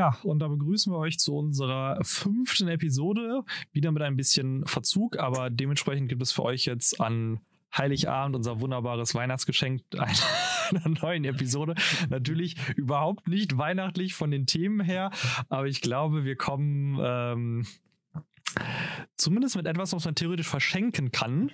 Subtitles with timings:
[0.00, 3.42] Ja, und da begrüßen wir euch zu unserer fünften Episode.
[3.72, 7.40] Wieder mit ein bisschen Verzug, aber dementsprechend gibt es für euch jetzt an
[7.76, 11.74] Heiligabend unser wunderbares Weihnachtsgeschenk einer neuen Episode.
[12.08, 15.10] Natürlich überhaupt nicht weihnachtlich von den Themen her,
[15.50, 17.66] aber ich glaube, wir kommen ähm,
[19.16, 21.50] zumindest mit etwas, was man theoretisch verschenken kann,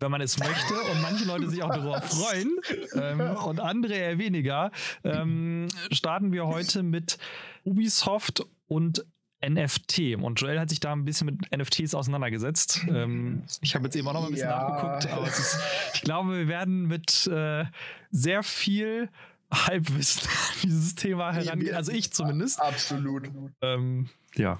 [0.00, 2.56] wenn man es möchte und manche Leute sich auch darüber freuen
[2.94, 4.70] ähm, und andere eher weniger,
[5.04, 7.18] ähm, starten wir heute mit
[7.64, 9.04] Ubisoft und
[9.44, 10.16] NFT.
[10.20, 12.86] Und Joel hat sich da ein bisschen mit NFTs auseinandergesetzt.
[12.88, 14.68] Ähm, ich habe jetzt eben auch noch mal ein bisschen ja.
[14.68, 15.58] nachgeguckt, aber ist,
[15.94, 17.64] ich glaube, wir werden mit äh,
[18.10, 19.08] sehr viel
[19.52, 20.28] Halbwissen
[20.62, 21.74] dieses Thema herangehen.
[21.74, 22.60] Also ich zumindest.
[22.60, 23.30] Absolut.
[23.60, 24.58] Ähm, ja.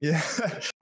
[0.00, 0.20] Ja,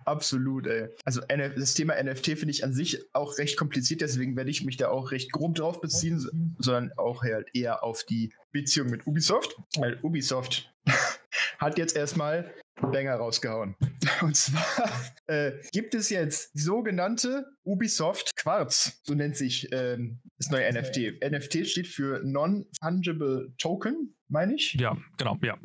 [0.04, 0.88] absolut, ey.
[1.04, 4.76] Also das Thema NFT finde ich an sich auch recht kompliziert, deswegen werde ich mich
[4.76, 9.56] da auch recht grob drauf beziehen, sondern auch halt eher auf die Beziehung mit Ubisoft.
[9.76, 10.72] Weil Ubisoft
[11.58, 13.76] hat jetzt erstmal Banger rausgehauen.
[14.22, 14.90] Und zwar
[15.26, 21.22] äh, gibt es jetzt sogenannte Ubisoft Quartz, so nennt sich ähm, das neue NFT.
[21.30, 24.74] NFT steht für Non-Fungible Token, meine ich.
[24.74, 25.56] Ja, genau, ja.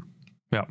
[0.51, 0.67] Ja.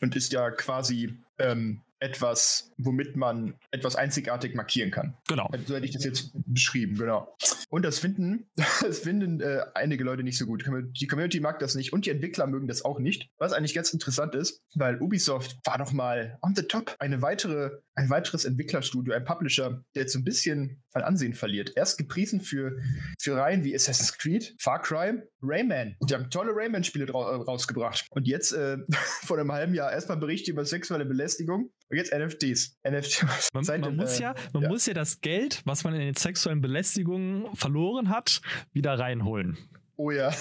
[0.00, 5.16] Und ist ja quasi ähm, etwas, womit man etwas einzigartig markieren kann.
[5.28, 5.50] Genau.
[5.66, 7.34] So hätte ich das jetzt beschrieben, genau.
[7.70, 8.48] Und das finden,
[8.80, 10.64] das finden äh, einige Leute nicht so gut.
[10.66, 13.30] Die Community mag das nicht und die Entwickler mögen das auch nicht.
[13.38, 16.94] Was eigentlich ganz interessant ist, weil Ubisoft war noch mal on the top.
[16.98, 21.72] Eine weitere, ein weiteres Entwicklerstudio, ein Publisher, der jetzt so ein bisschen an Ansehen verliert.
[21.76, 22.78] Erst gepriesen für,
[23.18, 25.96] für Reihen wie Assassin's Creed, Far Cry, Rayman.
[26.08, 28.06] Die haben tolle Rayman-Spiele rausgebracht.
[28.10, 28.78] Und jetzt äh,
[29.22, 32.76] vor einem halben Jahr erstmal Berichte über sexuelle Belästigung und jetzt NFTs.
[32.88, 33.50] NFTs.
[33.54, 34.68] Man, man, muss, äh, ja, man ja.
[34.68, 38.40] muss ja das Geld, was man in den sexuellen Belästigungen verloren hat,
[38.72, 39.56] wieder reinholen.
[39.96, 40.32] Oh ja.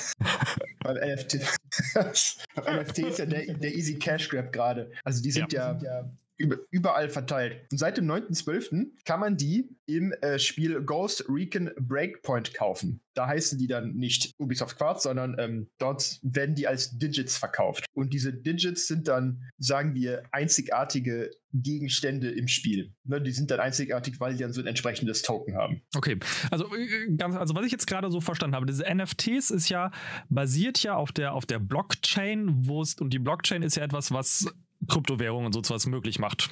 [0.80, 1.36] Beim NFT.
[2.56, 4.92] NFT ist ja der, der Easy Cash Grab gerade.
[5.04, 7.66] Also die sind ja, ja überall verteilt.
[7.72, 8.88] Und seit dem 9.12.
[9.06, 13.02] kann man die im äh, Spiel Ghost Recon Breakpoint kaufen.
[13.14, 17.86] Da heißen die dann nicht Ubisoft Quartz, sondern ähm, dort werden die als Digits verkauft.
[17.94, 22.94] Und diese Digits sind dann, sagen wir, einzigartige Gegenstände im Spiel.
[23.06, 25.82] Ne, die sind dann einzigartig, weil die dann so ein entsprechendes Token haben.
[25.96, 26.20] Okay,
[26.52, 29.92] also äh, ganz, also was ich jetzt gerade so verstanden habe, diese NFTs ist ja
[30.30, 34.12] basiert ja auf der auf der Blockchain, wo es und die Blockchain ist ja etwas,
[34.12, 34.46] was
[34.88, 36.50] Kryptowährungen und so etwas möglich macht.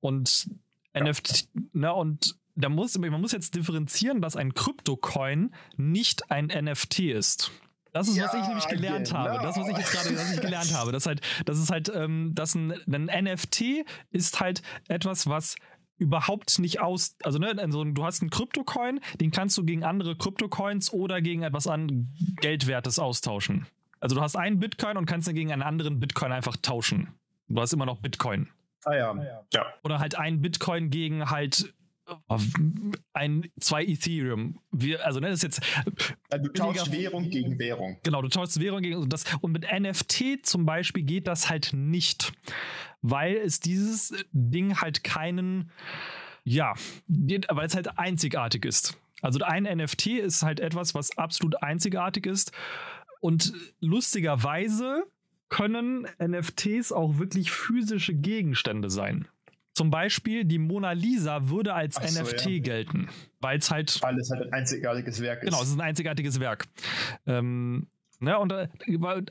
[0.00, 0.48] Und
[0.94, 1.04] ja.
[1.04, 7.00] NFT, na, und da muss, man muss jetzt differenzieren, dass ein Kryptocoin nicht ein NFT
[7.00, 7.52] ist.
[7.92, 9.20] Das ist, ja, was ich nämlich gelernt genau.
[9.20, 9.42] habe.
[9.42, 10.92] Das, was ich jetzt gerade was ich gelernt habe.
[10.92, 15.56] Das halt, das ist halt, ähm, dass ein, ein NFT ist halt etwas, was
[15.96, 20.16] überhaupt nicht aus, also ne, also du hast einen Kryptocoin, den kannst du gegen andere
[20.16, 23.66] Kryptocoins oder gegen etwas an Geldwertes austauschen.
[24.00, 27.08] Also du hast einen Bitcoin und kannst ihn gegen einen anderen Bitcoin einfach tauschen.
[27.48, 28.48] Du hast immer noch Bitcoin.
[28.84, 29.42] Ah ja.
[29.52, 29.66] ja.
[29.82, 31.72] Oder halt ein Bitcoin gegen halt
[32.08, 32.38] äh,
[33.12, 34.60] ein, zwei Ethereum.
[34.70, 35.60] Wir, also, ne, das ist jetzt.
[36.30, 37.98] Also du tauschst Währung gegen Währung.
[38.02, 39.24] Genau, du tauschst Währung gegen das.
[39.40, 42.32] Und mit NFT zum Beispiel geht das halt nicht,
[43.02, 45.70] weil es dieses Ding halt keinen,
[46.44, 46.74] ja,
[47.06, 48.96] weil es halt einzigartig ist.
[49.20, 52.52] Also ein NFT ist halt etwas, was absolut einzigartig ist.
[53.20, 55.04] Und lustigerweise
[55.48, 59.28] können NFTs auch wirklich physische Gegenstände sein.
[59.74, 62.58] Zum Beispiel die Mona Lisa würde als so, NFT ja.
[62.58, 63.08] gelten,
[63.40, 64.02] weil es halt.
[64.02, 65.50] Weil es halt ein einzigartiges Werk ist.
[65.50, 66.66] Genau, es ist ein einzigartiges Werk.
[67.26, 67.86] Ähm,
[68.20, 68.66] Ne, und äh,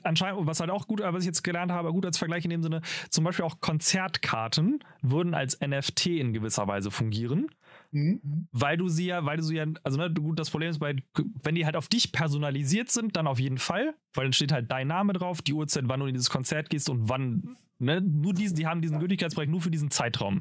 [0.03, 2.63] anscheinend, was halt auch gut, was ich jetzt gelernt habe, gut als Vergleich in dem
[2.63, 7.49] Sinne, zum Beispiel auch Konzertkarten würden als NFT in gewisser Weise fungieren.
[7.91, 8.47] Mhm.
[8.51, 10.95] Weil du sie ja, weil du sie ja, also ne, gut, das Problem ist, bei,
[11.43, 14.71] wenn die halt auf dich personalisiert sind, dann auf jeden Fall, weil dann steht halt
[14.71, 18.33] dein Name drauf, die Uhrzeit, wann du in dieses Konzert gehst und wann, ne, nur
[18.33, 20.39] diesen, die haben diesen Gültigkeitsbereich nur für diesen Zeitraum.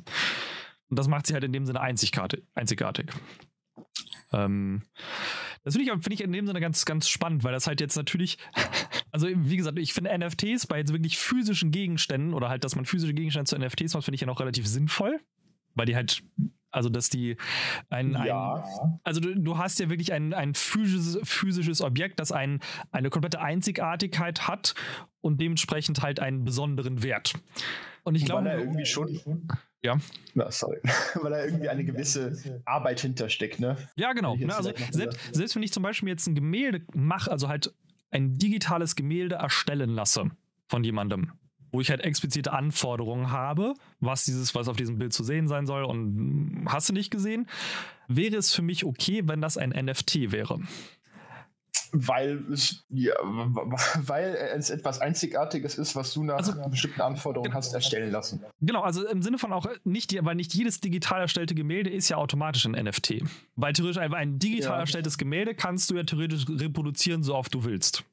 [0.88, 2.44] Und das macht sie halt in dem Sinne einzigartig.
[2.54, 3.10] einzigartig.
[4.32, 4.82] Ähm,
[5.64, 7.96] das finde ich, find ich in dem Sinne ganz, ganz spannend, weil das halt jetzt
[7.96, 8.38] natürlich,
[9.10, 12.84] also wie gesagt, ich finde NFTs bei jetzt wirklich physischen Gegenständen oder halt, dass man
[12.84, 15.20] physische Gegenstände zu NFTs macht, finde ich ja noch relativ sinnvoll,
[15.75, 16.22] weil die halt
[16.70, 17.36] also, dass die
[17.88, 18.54] ein, ja.
[18.54, 22.60] ein also du, du, hast ja wirklich ein, ein physisches, physisches Objekt, das ein,
[22.90, 24.74] eine komplette Einzigartigkeit hat
[25.20, 27.34] und dementsprechend halt einen besonderen Wert.
[28.04, 28.44] Und ich glaube.
[28.44, 29.48] Weil er irgendwie schon.
[29.82, 29.98] Ja.
[30.34, 30.78] Na, sorry.
[31.14, 33.76] Weil da irgendwie eine gewisse Arbeit hintersteckt, ne?
[33.96, 34.36] Ja, genau.
[34.36, 37.74] Ne, also selbst, selbst wenn ich zum Beispiel jetzt ein Gemälde mache, also halt
[38.10, 40.30] ein digitales Gemälde erstellen lasse
[40.68, 41.32] von jemandem,
[41.72, 45.66] wo ich halt explizite Anforderungen habe, was dieses, was auf diesem Bild zu sehen sein
[45.66, 47.46] soll und hast du nicht gesehen,
[48.08, 50.60] wäre es für mich okay, wenn das ein NFT wäre.
[51.92, 53.14] weil es, ja,
[53.96, 58.44] weil es etwas Einzigartiges ist, was du nach also, bestimmten Anforderungen genau, hast erstellen lassen.
[58.60, 62.16] Genau, also im Sinne von auch nicht, weil nicht jedes digital erstellte Gemälde ist ja
[62.16, 63.22] automatisch ein NFT.
[63.54, 64.80] Weil theoretisch einfach ein digital ja.
[64.80, 68.04] erstelltes Gemälde kannst du ja theoretisch reproduzieren, so oft du willst.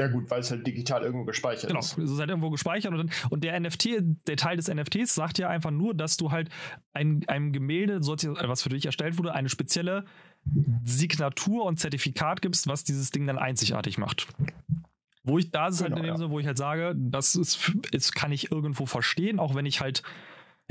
[0.00, 1.96] Ja, gut, weil es halt digital irgendwo gespeichert genau, ist.
[1.96, 3.88] Genau, es ist halt irgendwo gespeichert und, und der NFT,
[4.28, 6.50] der Teil des NFTs sagt ja einfach nur, dass du halt
[6.92, 10.04] ein, einem Gemälde, was für dich erstellt wurde, eine spezielle
[10.84, 14.28] Signatur und Zertifikat gibst, was dieses Ding dann einzigartig macht.
[15.24, 16.16] Wo ich, da ist es halt genau, halt in dem ja.
[16.16, 19.80] Sinne, wo ich halt sage, das ist, ist, kann ich irgendwo verstehen, auch wenn ich
[19.80, 20.04] halt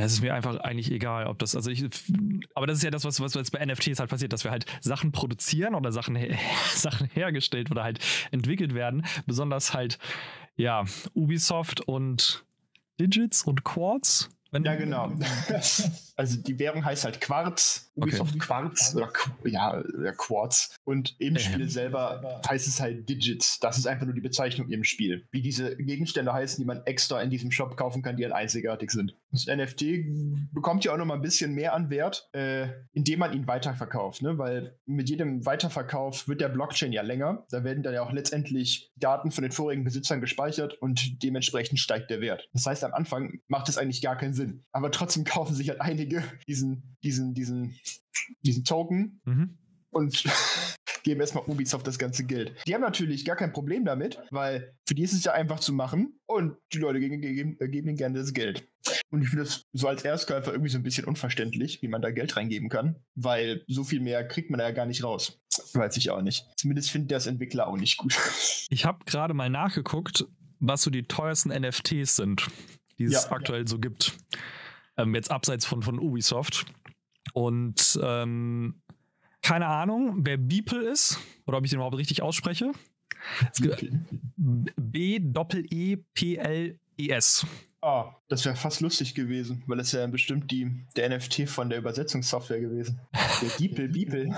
[0.05, 1.83] es ist mir einfach eigentlich egal, ob das, also ich,
[2.53, 4.65] aber das ist ja das, was, was jetzt bei NFTs halt passiert, dass wir halt
[4.81, 6.17] Sachen produzieren oder Sachen,
[6.73, 7.99] Sachen hergestellt oder halt
[8.31, 9.05] entwickelt werden.
[9.25, 9.97] Besonders halt,
[10.55, 12.45] ja, Ubisoft und
[12.99, 15.11] Digits und Quartz wenn ja, genau.
[16.17, 18.39] also die Währung heißt halt Quarz, Ubisoft okay.
[18.39, 19.11] Quarz oder
[19.45, 19.83] ja,
[20.17, 20.75] Quartz.
[20.83, 21.39] Und im äh.
[21.39, 23.59] Spiel selber heißt es halt Digits.
[23.59, 25.27] Das ist einfach nur die Bezeichnung im Spiel.
[25.31, 28.91] Wie diese Gegenstände heißen, die man extra in diesem Shop kaufen kann, die halt einzigartig
[28.91, 29.15] sind.
[29.31, 33.33] Das NFT bekommt ja auch noch mal ein bisschen mehr an Wert, äh, indem man
[33.33, 34.23] ihn weiterverkauft.
[34.23, 34.39] Ne?
[34.39, 37.45] Weil mit jedem Weiterverkauf wird der Blockchain ja länger.
[37.51, 42.09] Da werden dann ja auch letztendlich Daten von den vorigen Besitzern gespeichert und dementsprechend steigt
[42.09, 42.49] der Wert.
[42.53, 44.65] Das heißt, am Anfang macht es eigentlich gar keinen Sinn.
[44.71, 46.06] Aber trotzdem kaufen sich halt einige
[46.47, 47.79] diesen, diesen, diesen,
[48.43, 49.21] diesen Token.
[49.25, 49.57] Mhm
[49.97, 50.23] und
[51.03, 52.53] geben erstmal Ubisoft das ganze Geld.
[52.67, 55.73] Die haben natürlich gar kein Problem damit, weil für die ist es ja einfach zu
[55.73, 58.67] machen und die Leute geben, geben, geben ihnen gerne das Geld.
[59.09, 62.11] Und ich finde das so als Erstkäufer irgendwie so ein bisschen unverständlich, wie man da
[62.11, 65.39] Geld reingeben kann, weil so viel mehr kriegt man da ja gar nicht raus.
[65.73, 66.45] Weiß ich auch nicht.
[66.57, 68.17] Zumindest findet das Entwickler auch nicht gut.
[68.69, 70.25] Ich habe gerade mal nachgeguckt,
[70.59, 72.47] was so die teuersten NFTs sind,
[72.99, 73.67] die es ja, aktuell ja.
[73.67, 74.16] so gibt.
[74.97, 76.65] Ähm, jetzt abseits von, von Ubisoft.
[77.33, 78.81] Und ähm,
[79.41, 82.71] keine Ahnung, wer Beeple ist oder ob ich den überhaupt richtig ausspreche.
[84.75, 86.05] B-E-P-L-E-S.
[87.81, 91.79] Ah, das wäre fast lustig gewesen, weil es ja bestimmt die, der NFT von der
[91.79, 92.99] Übersetzungssoftware gewesen.
[93.41, 94.35] Der Beeple, Beeple.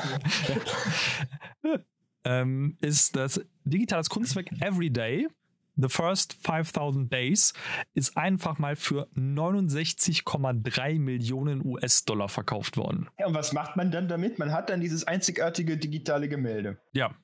[2.26, 5.28] ähm, ist das digitales Kunstwerk Everyday
[5.82, 7.54] The First 5000 Days
[7.94, 13.08] ist einfach mal für 69,3 Millionen US-Dollar verkauft worden.
[13.18, 14.40] Ja, und was macht man dann damit?
[14.40, 16.82] Man hat dann dieses einzigartige digitale Gemälde.
[16.92, 17.16] Ja.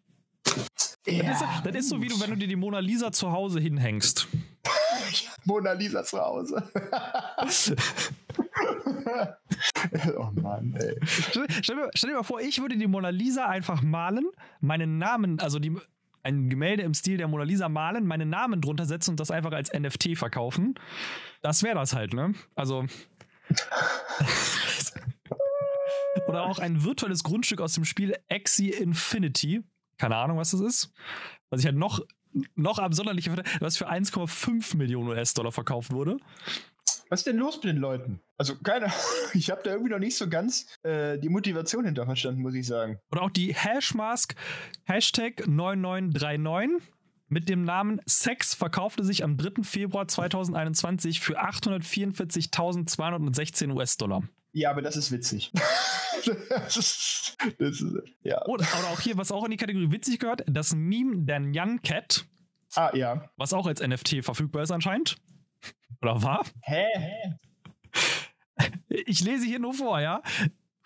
[1.06, 3.32] ja das, ist, das ist so, wie du, wenn du dir die Mona Lisa zu
[3.32, 4.28] Hause hinhängst.
[5.44, 6.64] Mona Lisa zu Hause.
[10.18, 10.96] oh Mann, ey.
[11.04, 14.26] Stell, stell, dir, stell, dir, mal vor, ich würde die Mona Lisa einfach malen,
[14.62, 15.76] meinen Namen, also die,
[16.26, 19.52] ein Gemälde im Stil der Mona Lisa malen, meinen Namen drunter setzen und das einfach
[19.52, 20.76] als NFT verkaufen.
[21.42, 22.34] Das wäre das halt, ne?
[22.56, 22.86] Also.
[26.28, 29.62] Oder auch ein virtuelles Grundstück aus dem Spiel Axie Infinity.
[29.98, 30.94] Keine Ahnung, was das ist.
[31.50, 32.00] Was ich halt noch,
[32.56, 36.18] noch absonderlicher finde, was für 1,5 Millionen US-Dollar verkauft wurde.
[37.10, 38.20] Was ist denn los mit den Leuten?
[38.38, 38.92] Also, keine
[39.34, 42.68] ich habe da irgendwie noch nicht so ganz äh, die Motivation hinter verstanden, muss ich
[42.68, 43.00] sagen.
[43.12, 44.36] Oder auch die Hashmask
[44.84, 46.92] Hashtag 9939
[47.28, 49.64] mit dem Namen Sex verkaufte sich am 3.
[49.64, 54.22] Februar 2021 für 844.216 US-Dollar.
[54.52, 55.52] Ja, aber das ist witzig.
[56.26, 58.46] das ist, das ist, ja.
[58.46, 61.82] Oder, oder auch hier, was auch in die Kategorie witzig gehört, das Meme der Nyan
[61.82, 62.26] Cat.
[62.76, 63.30] Ah, ja.
[63.38, 65.18] Was auch als NFT verfügbar ist anscheinend.
[66.02, 66.46] Oder war?
[66.62, 66.86] Hä?
[68.90, 70.22] Ich lese hier nur vor, ja.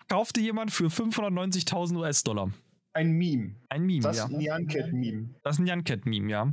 [0.08, 2.50] Kaufte jemand für 590.000 US-Dollar.
[2.92, 3.54] Ein Meme.
[3.68, 4.22] Ein Meme, das ja.
[4.24, 5.34] Das ist ein Nyan-Cat-Meme.
[5.42, 6.52] Das ist ein Nyan-Cat-Meme, ja.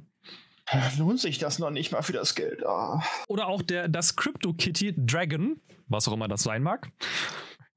[0.97, 2.61] Lohnt sich das noch nicht mal für das Geld?
[2.65, 2.99] Oh.
[3.29, 6.91] Oder auch der, das Crypto Kitty Dragon, was auch immer das sein mag.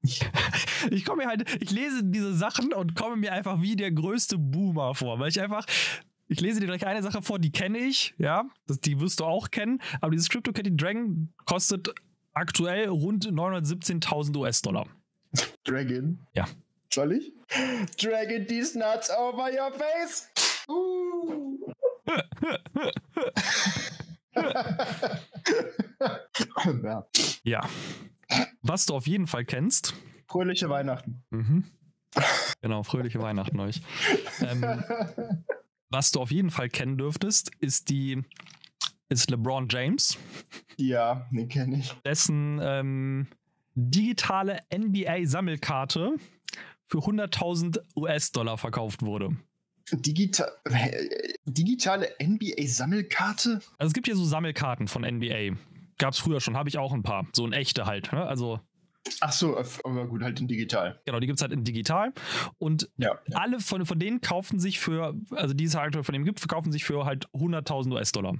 [0.89, 4.39] Ich komme mir halt, ich lese diese Sachen und komme mir einfach wie der größte
[4.39, 5.67] Boomer vor, weil ich einfach
[6.31, 9.25] ich lese dir gleich eine Sache vor, die kenne ich, ja, das, die wirst du
[9.25, 11.93] auch kennen, aber dieses CryptoKitty Dragon kostet
[12.33, 14.87] aktuell rund 917.000 US-Dollar.
[15.65, 16.25] Dragon?
[16.33, 16.47] Ja.
[16.89, 17.33] Soll ich?
[17.97, 20.29] Dragon these nuts over your face.
[20.69, 21.59] Uh.
[26.83, 27.05] ja.
[27.43, 27.69] ja.
[28.61, 29.93] Was du auf jeden Fall kennst.
[30.27, 31.23] Fröhliche Weihnachten.
[31.29, 31.65] Mhm.
[32.61, 33.81] Genau, fröhliche Weihnachten euch.
[34.41, 34.63] ähm,
[35.91, 38.23] was du auf jeden Fall kennen dürftest, ist die
[39.09, 40.17] ist LeBron James.
[40.77, 41.93] Ja, den kenne ich.
[42.05, 43.27] Dessen ähm,
[43.75, 46.15] digitale NBA-Sammelkarte
[46.87, 49.35] für 100.000 US-Dollar verkauft wurde.
[49.91, 53.61] Digital, äh, digitale NBA-Sammelkarte?
[53.77, 55.57] Also es gibt ja so Sammelkarten von NBA.
[55.97, 57.27] Gab es früher schon, habe ich auch ein paar.
[57.33, 58.13] So ein echte halt.
[58.13, 58.25] Ne?
[58.25, 58.61] Also
[59.19, 60.99] Ach so, aber gut, halt in digital.
[61.05, 62.13] Genau, die gibt es halt in digital.
[62.57, 63.19] Und Ja.
[63.27, 63.37] ja.
[63.37, 66.71] alle von, von denen kaufen sich für, also die es halt von dem gibt, kaufen
[66.71, 68.35] sich für halt 100.000 US-Dollar.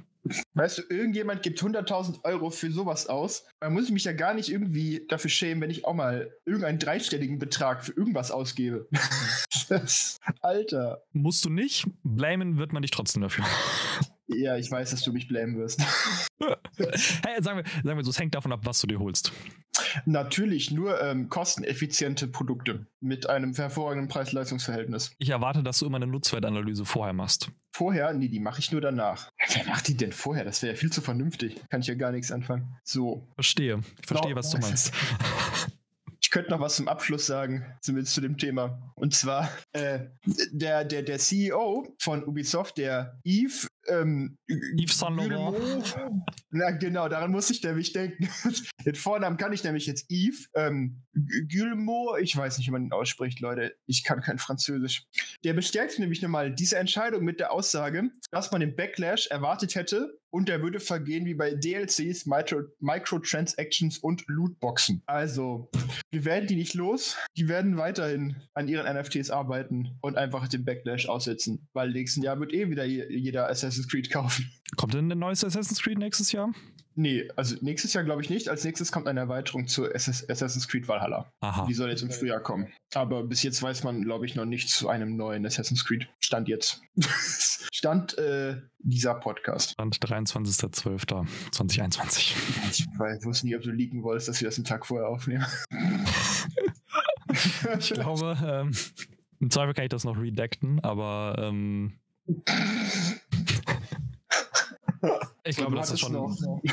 [0.53, 3.47] Weißt du, irgendjemand gibt 100.000 Euro für sowas aus.
[3.59, 6.77] Da muss ich mich ja gar nicht irgendwie dafür schämen, wenn ich auch mal irgendeinen
[6.77, 8.87] dreistelligen Betrag für irgendwas ausgebe.
[10.41, 11.03] Alter.
[11.11, 13.45] Musst du nicht, blamen wird man dich trotzdem dafür.
[14.35, 15.81] Ja, ich weiß, dass du mich blamen wirst.
[16.77, 19.31] hey, sagen wir, sagen wir so, es hängt davon ab, was du dir holst.
[20.05, 25.15] Natürlich nur ähm, kosteneffiziente Produkte mit einem hervorragenden Preis-Leistungs-Verhältnis.
[25.17, 27.51] Ich erwarte, dass du immer eine Nutzwertanalyse vorher machst.
[27.73, 28.13] Vorher?
[28.13, 29.31] Nee, die mache ich nur danach.
[29.53, 30.43] Wer macht die denn vorher?
[30.43, 31.55] Das wäre ja viel zu vernünftig.
[31.69, 32.75] Kann ich ja gar nichts anfangen.
[32.83, 33.27] So.
[33.35, 33.79] Verstehe.
[33.99, 34.93] Ich verstehe, was du meinst.
[36.31, 38.93] Ich könnte noch was zum Abschluss sagen, zumindest zu dem Thema.
[38.95, 40.05] Und zwar äh,
[40.53, 45.93] der, der, der CEO von Ubisoft, der Yves, ähm, Yves Saint Laurent.
[46.51, 48.29] Na genau, daran muss ich nämlich denken.
[48.85, 51.03] Den Vornamen kann ich nämlich jetzt Yves ähm,
[51.49, 52.21] Guillemot.
[52.21, 53.75] Ich weiß nicht, wie man ihn ausspricht, Leute.
[53.85, 55.03] Ich kann kein Französisch.
[55.43, 60.17] Der bestärkt nämlich nochmal diese Entscheidung mit der Aussage, dass man den Backlash erwartet hätte
[60.31, 65.03] und der würde vergehen wie bei DLCs, Micro Microtransactions und Lootboxen.
[65.05, 65.69] Also,
[66.11, 67.17] wir werden die nicht los.
[67.37, 72.39] Die werden weiterhin an ihren NFTs arbeiten und einfach den Backlash aussetzen, weil nächsten Jahr
[72.39, 74.51] wird eh wieder je- jeder Assassin's Creed kaufen.
[74.77, 76.51] Kommt denn ein neues Assassin's Creed nächstes Jahr?
[77.01, 78.47] Nee, also nächstes Jahr glaube ich nicht.
[78.47, 81.33] Als nächstes kommt eine Erweiterung zu SS Assassin's Creed Valhalla.
[81.39, 81.65] Aha.
[81.65, 82.71] Die soll jetzt im Frühjahr kommen.
[82.93, 86.07] Aber bis jetzt weiß man, glaube ich, noch nichts zu einem neuen Assassin's Creed.
[86.19, 86.83] Stand jetzt.
[87.73, 89.71] Stand äh, dieser Podcast.
[89.71, 92.35] Stand 23.12.2021.
[92.69, 95.47] Ich weiß, wusste nicht, ob du leaken wolltest, dass wir das einen Tag vorher aufnehmen.
[97.79, 98.73] Ich glaube, ähm,
[99.39, 101.93] im Zweifel kann ich das noch redacten, aber ähm,
[105.43, 106.15] ich glaube, das ist schon.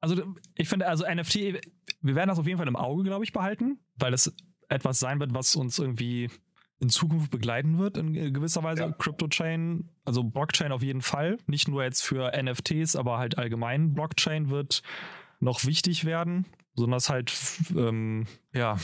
[0.00, 0.22] Also
[0.54, 1.60] ich finde, also NFT,
[2.02, 4.32] wir werden das auf jeden Fall im Auge, glaube ich, behalten, weil es
[4.68, 6.30] etwas sein wird, was uns irgendwie
[6.78, 8.82] in Zukunft begleiten wird in gewisser Weise.
[8.82, 8.92] Ja.
[8.92, 11.38] Crypto-Chain, also Blockchain auf jeden Fall.
[11.46, 14.82] Nicht nur jetzt für NFTs, aber halt allgemein Blockchain wird
[15.40, 17.32] noch wichtig werden, sondern es halt,
[17.74, 18.76] ähm, ja,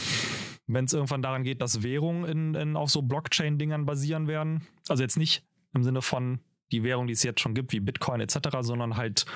[0.67, 4.67] wenn es irgendwann daran geht, dass Währungen in, in, auf so Blockchain-Dingern basieren werden.
[4.89, 5.45] Also jetzt nicht
[5.75, 6.41] im Sinne von
[6.73, 9.27] die Währung, die es jetzt schon gibt, wie Bitcoin etc., sondern halt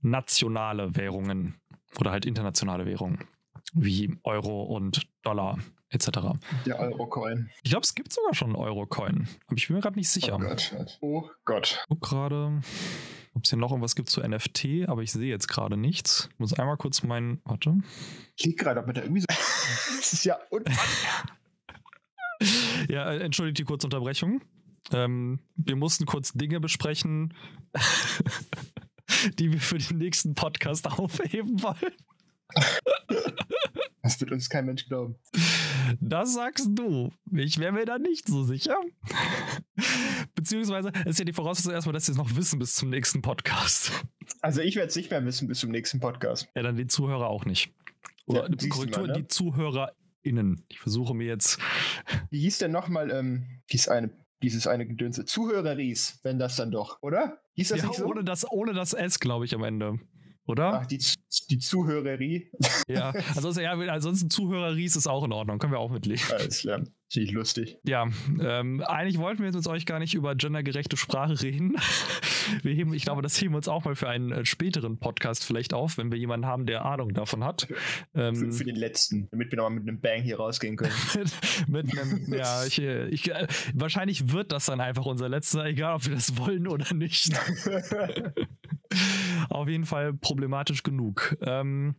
[0.00, 1.60] nationale Währungen
[1.98, 3.24] oder halt internationale Währungen
[3.72, 5.58] wie Euro und Dollar
[5.90, 6.08] etc.
[6.64, 7.50] Der Eurocoin.
[7.62, 10.36] Ich glaube, es gibt sogar schon einen Euro-Coin, aber ich bin mir gerade nicht sicher.
[10.36, 10.76] Oh Gott.
[11.00, 11.78] Oh Gott.
[11.80, 12.60] Ich guck gerade,
[13.34, 16.28] ob es hier noch irgendwas gibt zu NFT, aber ich sehe jetzt gerade nichts.
[16.32, 17.78] Ich muss einmal kurz meinen, warte.
[18.36, 19.26] Ich lieg gerade, ob mit der irgendwie so.
[19.28, 21.36] das ist ja unfassbar.
[22.88, 24.42] Ja, äh, entschuldigt die kurze Unterbrechung.
[24.92, 27.34] Ähm, wir mussten kurz Dinge besprechen,
[29.38, 31.94] die wir für den nächsten Podcast aufheben wollen.
[34.02, 35.16] Das wird uns kein Mensch glauben.
[36.00, 37.12] Das sagst du.
[37.32, 38.76] Ich wäre mir da nicht so sicher.
[40.34, 43.90] Beziehungsweise ist ja die Voraussetzung erstmal, dass sie es noch wissen bis zum nächsten Podcast.
[44.40, 46.48] Also ich werde es nicht mehr wissen bis zum nächsten Podcast.
[46.54, 47.72] Ja, dann die Zuhörer auch nicht.
[48.26, 49.22] Oder Ja, Korrektur, mal, ne?
[49.22, 50.64] die ZuhörerInnen.
[50.68, 51.58] Ich versuche mir jetzt.
[52.30, 54.10] Wie hieß denn nochmal ähm, dies eine,
[54.42, 55.24] dieses eine Gedönse?
[55.24, 57.38] Zuhöreries, wenn das dann doch, oder?
[57.54, 58.06] Hieß das Ja, nicht so?
[58.06, 59.98] ohne, das, ohne das S, glaube ich, am Ende.
[60.46, 60.80] Oder?
[60.80, 60.98] Ach, die,
[61.50, 62.50] die Zuhörerie.
[62.88, 63.12] Ja.
[63.34, 65.58] Ansonsten, ja, ansonsten Zuhörer-Ries ist auch in Ordnung.
[65.58, 66.22] Können wir auch mitlegen.
[66.30, 66.82] Alles klar.
[67.12, 67.78] Finde ich lustig.
[67.84, 68.08] Ja,
[68.40, 71.76] ähm, eigentlich wollten wir jetzt mit euch gar nicht über gendergerechte Sprache reden.
[72.62, 75.44] Wir heben, ich glaube, das heben wir uns auch mal für einen äh, späteren Podcast
[75.44, 77.66] vielleicht auf, wenn wir jemanden haben, der Ahnung davon hat.
[78.12, 80.92] Für, Ähm, für den letzten, damit wir nochmal mit einem Bang hier rausgehen können.
[81.66, 85.64] mit, mit einem, ja, ich, äh, ich, äh, wahrscheinlich wird das dann einfach unser letzter,
[85.64, 87.32] egal ob wir das wollen oder nicht.
[89.48, 91.36] Auf jeden Fall problematisch genug.
[91.40, 91.96] Ähm,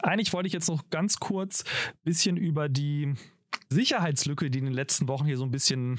[0.00, 3.14] eigentlich wollte ich jetzt noch ganz kurz ein bisschen über die
[3.68, 5.98] Sicherheitslücke, die in den letzten Wochen hier so ein bisschen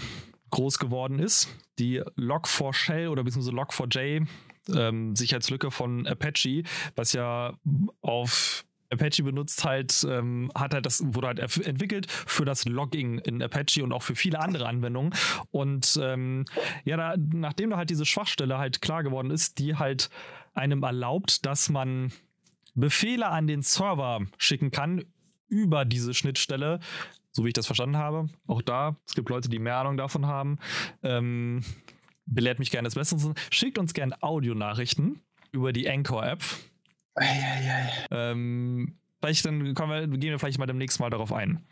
[0.50, 1.48] groß geworden ist,
[1.80, 4.28] die Log4Shell oder beziehungsweise Log4j
[4.76, 6.64] ähm, Sicherheitslücke von Apache,
[6.96, 7.58] was ja
[8.02, 13.42] auf Apache benutzt halt, ähm, hat halt das, wurde halt entwickelt für das Logging in
[13.42, 15.14] Apache und auch für viele andere Anwendungen.
[15.52, 16.46] Und ähm,
[16.84, 20.10] ja, da, nachdem da halt diese Schwachstelle halt klar geworden ist, die halt
[20.54, 22.12] einem erlaubt, dass man
[22.76, 25.04] Befehle an den Server schicken kann
[25.48, 26.80] über diese Schnittstelle,
[27.32, 28.28] so wie ich das verstanden habe.
[28.48, 30.58] Auch da, es gibt Leute, die mehr Ahnung davon haben.
[31.04, 31.64] Ähm,
[32.26, 33.36] belehrt mich gerne des Besseren.
[33.52, 35.22] Schickt uns gerne Audionachrichten
[35.52, 36.44] über die Anchor-App.
[38.12, 41.66] Ähm, vielleicht dann wir, gehen wir vielleicht mal demnächst mal darauf ein.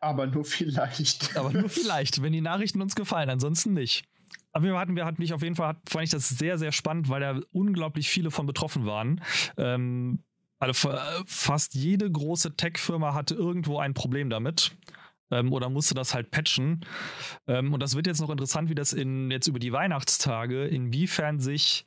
[0.00, 1.36] Aber nur vielleicht.
[1.36, 4.04] Aber nur vielleicht, wenn die Nachrichten uns gefallen, ansonsten nicht.
[4.52, 6.72] Aber wir hatten, wir hatten mich auf jeden Fall, hat, fand ich das sehr, sehr
[6.72, 9.20] spannend, weil da unglaublich viele von betroffen waren.
[9.56, 10.24] Ähm,
[10.58, 10.90] Also
[11.26, 14.72] fast jede große Tech-Firma hatte irgendwo ein Problem damit.
[15.30, 16.84] Ähm, oder musste das halt patchen.
[17.46, 21.38] Ähm, und das wird jetzt noch interessant, wie das in, jetzt über die Weihnachtstage, inwiefern
[21.38, 21.84] sich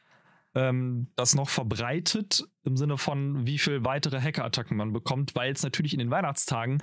[0.55, 5.63] ähm, das noch verbreitet im Sinne von, wie viel weitere Hackerattacken man bekommt, weil es
[5.63, 6.81] natürlich in den Weihnachtstagen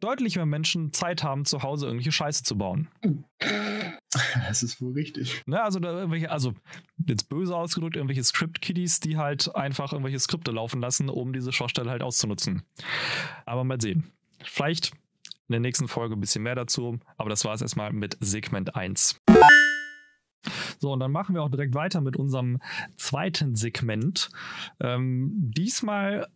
[0.00, 2.88] deutlich mehr Menschen Zeit haben, zu Hause irgendwelche Scheiße zu bauen.
[4.48, 5.42] Das ist wohl richtig.
[5.46, 6.54] Ne, also, da irgendwelche, also
[7.06, 11.90] jetzt böse ausgedrückt, irgendwelche Script-Kiddies, die halt einfach irgendwelche Skripte laufen lassen, um diese Schwachstelle
[11.90, 12.62] halt auszunutzen.
[13.46, 14.10] Aber mal sehen.
[14.42, 14.92] Vielleicht
[15.50, 18.74] in der nächsten Folge ein bisschen mehr dazu, aber das war es erstmal mit Segment
[18.74, 19.20] 1.
[20.80, 22.58] So, und dann machen wir auch direkt weiter mit unserem
[22.96, 24.30] zweiten Segment.
[24.80, 26.26] Ähm, diesmal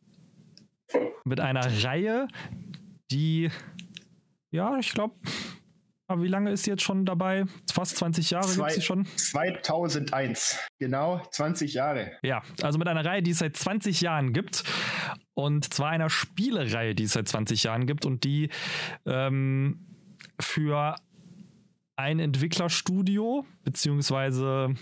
[1.24, 2.28] mit einer Reihe,
[3.10, 3.50] die,
[4.50, 5.14] ja, ich glaube,
[6.08, 7.46] wie lange ist sie jetzt schon dabei?
[7.72, 9.06] Fast 20 Jahre gibt sie schon?
[9.06, 12.12] 2001, genau 20 Jahre.
[12.22, 14.62] Ja, also mit einer Reihe, die es seit 20 Jahren gibt.
[15.32, 18.50] Und zwar einer Spielereihe, die es seit 20 Jahren gibt und die
[19.06, 19.86] ähm,
[20.38, 20.96] für
[21.96, 24.74] ein Entwicklerstudio beziehungsweise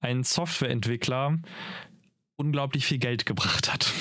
[0.00, 1.38] ein Softwareentwickler
[2.36, 3.92] unglaublich viel Geld gebracht hat.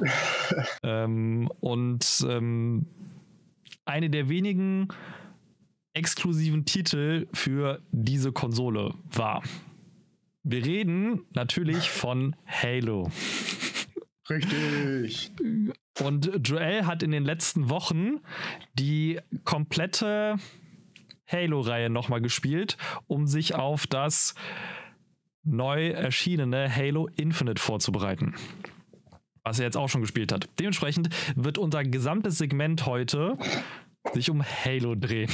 [0.82, 2.86] ähm, und ähm,
[3.84, 4.88] eine der wenigen
[5.94, 9.42] exklusiven Titel für diese Konsole war.
[10.42, 13.10] Wir reden natürlich von Halo.
[14.28, 15.32] Richtig.
[16.00, 18.20] Und Joel hat in den letzten Wochen
[18.74, 20.36] die komplette
[21.30, 24.34] Halo-Reihe nochmal gespielt, um sich auf das
[25.44, 28.34] neu erschienene Halo Infinite vorzubereiten.
[29.44, 30.48] Was er jetzt auch schon gespielt hat.
[30.58, 33.36] Dementsprechend wird unser gesamtes Segment heute
[34.12, 35.30] sich um Halo drehen.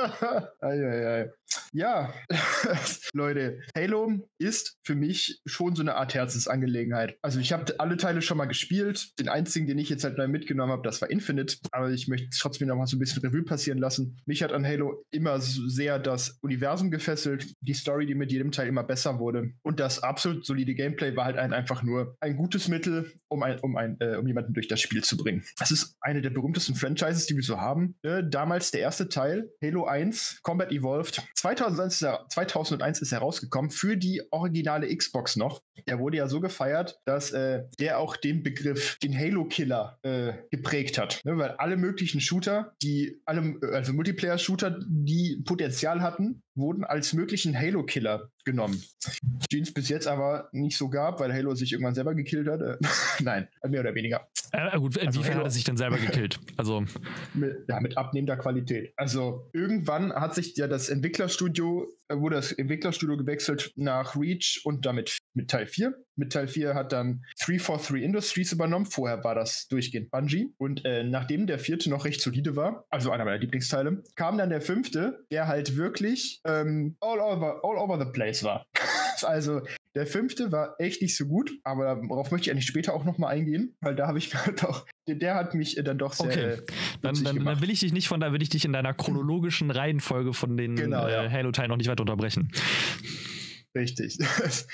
[0.60, 1.30] ei, ei, ei.
[1.72, 2.12] Ja,
[3.12, 7.16] Leute, Halo ist für mich schon so eine Art Herzensangelegenheit.
[7.22, 9.18] Also ich habe alle Teile schon mal gespielt.
[9.18, 11.56] Den einzigen, den ich jetzt halt neu mitgenommen habe, das war Infinite.
[11.72, 14.20] Aber ich möchte trotzdem noch mal so ein bisschen Revue passieren lassen.
[14.26, 18.68] Mich hat an Halo immer sehr das Universum gefesselt, die Story, die mit jedem Teil
[18.68, 19.52] immer besser wurde.
[19.62, 23.58] Und das absolut solide Gameplay war halt ein, einfach nur ein gutes Mittel, um, ein,
[23.60, 25.44] um, ein, äh, um jemanden durch das Spiel zu bringen.
[25.58, 27.96] Das ist eine der berühmtesten Franchises, die wir so haben.
[28.02, 31.22] Äh, damals der erste Teil, Halo 1, Combat Evolved.
[31.44, 35.60] 2001 ist, er, 2001 ist er rausgekommen für die originale Xbox noch.
[35.86, 40.96] Der wurde ja so gefeiert, dass äh, der auch den Begriff, den Halo-Killer, äh, geprägt
[40.96, 41.20] hat.
[41.24, 41.36] Ne?
[41.36, 48.30] Weil alle möglichen Shooter, die alle, also Multiplayer-Shooter, die Potenzial hatten, wurden als möglichen Halo-Killer
[48.44, 48.82] genommen.
[49.52, 52.60] Den es bis jetzt aber nicht so gab, weil Halo sich irgendwann selber gekillt hat.
[52.60, 52.76] Äh,
[53.22, 54.28] Nein, mehr oder weniger.
[54.52, 56.38] Äh, gut, also inwiefern also hat er sich denn selber gekillt?
[56.56, 56.84] Also
[57.34, 58.92] mit, ja, mit abnehmender Qualität.
[58.96, 64.86] Also irgendwann hat sich ja das Entwicklerstudio, äh, wurde das Entwicklerstudio gewechselt nach Reach und
[64.86, 65.94] damit mit Teil 4.
[66.16, 68.86] Mit Teil 4 hat dann 343 Industries übernommen.
[68.86, 70.54] Vorher war das durchgehend Bungie.
[70.58, 74.50] Und äh, nachdem der vierte noch recht solide war, also einer meiner Lieblingsteile, kam dann
[74.50, 78.64] der fünfte, der halt wirklich ähm, all, over, all over the place war.
[79.22, 79.62] also
[79.94, 83.34] der fünfte war echt nicht so gut, aber darauf möchte ich eigentlich später auch nochmal
[83.34, 86.26] eingehen, weil da habe ich halt auch, der, der, hat mich dann doch sehr.
[86.26, 86.56] Okay,
[87.02, 89.70] dann, dann, dann, will ich dich nicht von da, will ich dich in deiner chronologischen
[89.70, 91.30] Reihenfolge von den genau, äh, ja.
[91.30, 92.50] Halo-Teilen noch nicht weiter unterbrechen.
[93.74, 94.18] Richtig.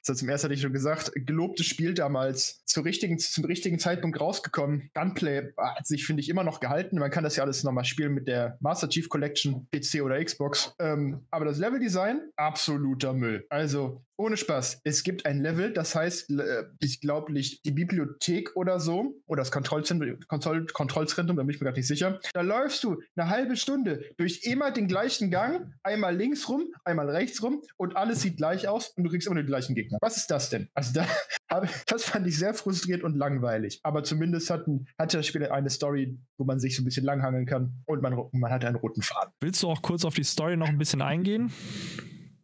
[0.06, 4.20] Das zum ersten hatte ich schon gesagt, gelobtes Spiel damals zur richtigen, zum richtigen Zeitpunkt
[4.20, 4.90] rausgekommen.
[4.94, 6.98] Gunplay hat sich, finde ich, immer noch gehalten.
[6.98, 10.74] Man kann das ja alles nochmal spielen mit der Master Chief Collection, PC oder Xbox.
[10.78, 13.46] Ähm, aber das Leveldesign, absoluter Müll.
[13.50, 14.82] Also ohne Spaß.
[14.84, 19.40] Es gibt ein Level, das heißt, äh, ich glaube nicht, die Bibliothek oder so, oder
[19.40, 22.20] das Kontrollzentrum, Kontroll Kontrollzentrum, da bin ich mir gar nicht sicher.
[22.34, 27.08] Da läufst du eine halbe Stunde durch immer den gleichen Gang, einmal links rum, einmal
[27.08, 29.98] rechts rum und alles sieht gleich aus und du kriegst immer den gleichen Gegner.
[30.02, 30.68] Was ist das denn?
[30.74, 31.06] Also da,
[31.86, 33.80] das fand ich sehr frustriert und langweilig.
[33.82, 34.66] Aber zumindest hat,
[34.98, 38.16] hat das Spiel eine Story, wo man sich so ein bisschen langhangeln kann und man,
[38.32, 39.32] man hat einen roten Faden.
[39.40, 41.50] Willst du auch kurz auf die Story noch ein bisschen eingehen?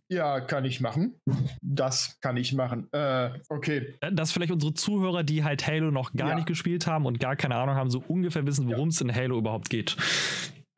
[0.08, 1.20] Ja, kann ich machen.
[1.60, 2.88] Das kann ich machen.
[2.92, 3.94] Äh, okay.
[4.00, 6.34] Äh, dass vielleicht unsere Zuhörer, die halt Halo noch gar ja.
[6.36, 9.06] nicht gespielt haben und gar keine Ahnung haben, so ungefähr wissen, worum es ja.
[9.06, 9.96] in Halo überhaupt geht.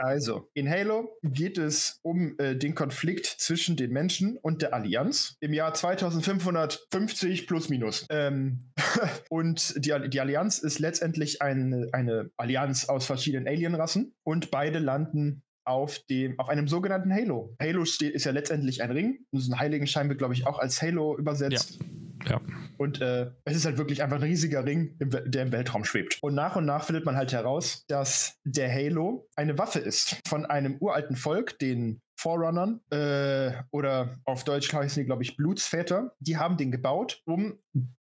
[0.01, 5.37] Also, in Halo geht es um äh, den Konflikt zwischen den Menschen und der Allianz
[5.41, 8.07] im Jahr 2550 plus minus.
[8.09, 8.71] Ähm,
[9.29, 15.43] und die, die Allianz ist letztendlich eine, eine Allianz aus verschiedenen Alienrassen und beide landen
[15.69, 17.55] auf dem, auf einem sogenannten Halo.
[17.61, 19.19] Halo steht, ist ja letztendlich ein Ring.
[19.33, 21.79] Ein Heiligenschein wird, glaube ich, auch als Halo übersetzt.
[22.25, 22.33] Ja.
[22.33, 22.41] ja.
[22.79, 26.19] Und äh, es ist halt wirklich einfach ein riesiger Ring, im, der im Weltraum schwebt.
[26.23, 30.47] Und nach und nach findet man halt heraus, dass der Halo eine Waffe ist von
[30.47, 36.17] einem uralten Volk, den Forerunnern äh, oder auf Deutsch heißen die, glaube ich, Blutsväter.
[36.19, 37.59] Die haben den gebaut, um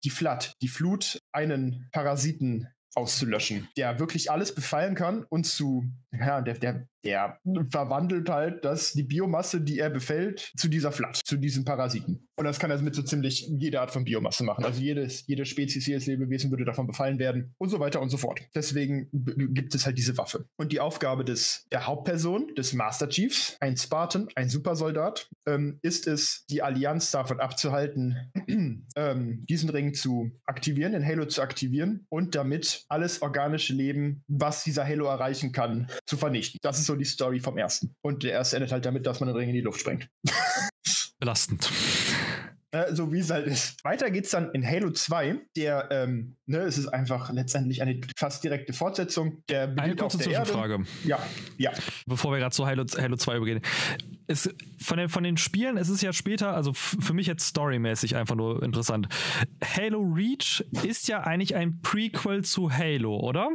[0.04, 6.42] die Flood, die Flut, einen Parasiten auszulöschen, der wirklich alles befallen kann und zu, ja,
[6.42, 11.38] der, der, der verwandelt halt das, die Biomasse, die er befällt, zu dieser Flat, zu
[11.38, 12.28] diesem Parasiten.
[12.36, 14.66] Und das kann er mit so ziemlich jeder Art von Biomasse machen.
[14.66, 18.18] Also jedes, jede Spezies, jedes Lebewesen würde davon befallen werden und so weiter und so
[18.18, 18.42] fort.
[18.56, 20.46] Deswegen gibt es halt diese Waffe.
[20.58, 26.08] Und die Aufgabe des, der Hauptperson, des Master Chiefs, ein Spartan, ein Supersoldat, ähm, ist
[26.08, 28.18] es, die Allianz davon abzuhalten,
[28.96, 34.64] ähm, diesen Ring zu aktivieren, den Halo zu aktivieren und damit alles organische Leben, was
[34.64, 36.60] dieser Halo erreichen kann, zu vernichten.
[36.62, 37.96] Das ist so die Story vom ersten.
[38.02, 40.08] Und der erste endet halt damit, dass man den Ring in die Luft sprengt.
[41.20, 41.72] Belastend.
[42.74, 43.84] Äh, so wie es halt ist.
[43.84, 48.44] Weiter geht's dann in Halo 2, der, ähm, ne, es ist einfach letztendlich eine fast
[48.44, 49.44] direkte Fortsetzung.
[49.48, 50.84] Der eine kurze Zwischenfrage.
[51.04, 51.20] Ja,
[51.58, 51.72] ja.
[52.08, 53.62] Bevor wir gerade zu Halo, Halo 2 übergehen.
[54.26, 58.16] Es, von, den, von den Spielen, es ist ja später, also für mich jetzt storymäßig
[58.16, 59.08] einfach nur interessant.
[59.64, 63.50] Halo Reach ist ja eigentlich ein Prequel zu Halo, oder?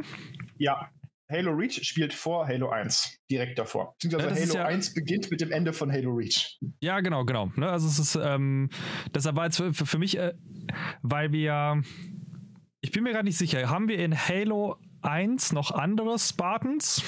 [0.57, 0.89] Ja.
[1.31, 3.93] Halo Reach spielt vor Halo 1, direkt davor.
[4.01, 6.57] Beziehungsweise Ja, Halo ja- 1 beginnt mit dem Ende von Halo Reach.
[6.81, 7.51] Ja, genau, genau.
[7.55, 8.69] Ne, also es ist, ähm,
[9.13, 10.33] deshalb war jetzt für, für mich, äh,
[11.03, 11.81] weil wir,
[12.81, 17.03] ich bin mir gerade nicht sicher, haben wir in Halo 1 noch andere Spartans?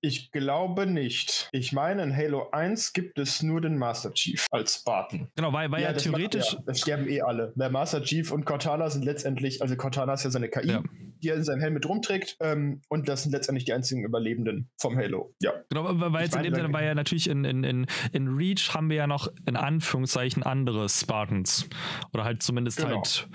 [0.00, 1.48] Ich glaube nicht.
[1.52, 5.28] Ich meine, in Halo 1 gibt es nur den Master Chief als Spartan.
[5.34, 7.52] Genau, weil, weil ja, das theoretisch, Macht, ja, das sterben eh alle.
[7.56, 10.82] Der Master Chief und Cortana sind letztendlich, also Cortana ist ja seine KI, Ja.
[11.22, 12.36] die er in seinem Helm mit rumträgt.
[12.40, 15.34] Ähm, und das sind letztendlich die einzigen Überlebenden vom Halo.
[15.42, 15.52] Ja.
[15.68, 18.90] Genau, weil jetzt in dem Sinne, weil ja natürlich in, in, in, in Reach haben
[18.90, 21.68] wir ja noch in Anführungszeichen andere Spartans.
[22.12, 22.96] Oder halt zumindest Genau.
[22.96, 23.28] halt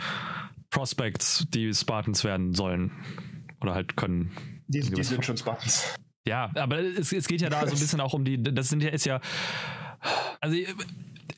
[0.69, 2.91] Prospects, die Spartans werden sollen.
[3.62, 4.32] Oder halt können.
[4.67, 5.93] Die, die sind schon Spartans.
[6.28, 8.82] Ja, aber es, es geht ja da so ein bisschen auch um die, das sind
[8.82, 9.20] ja, ist ja,
[10.40, 10.56] also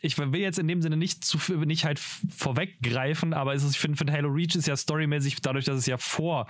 [0.02, 3.72] ich will jetzt in dem Sinne nicht zu viel- nicht halt vorweggreifen, aber es ist,
[3.72, 6.48] ich finde, finde Halo Reach ist ja storymäßig, dadurch, dass es ja vor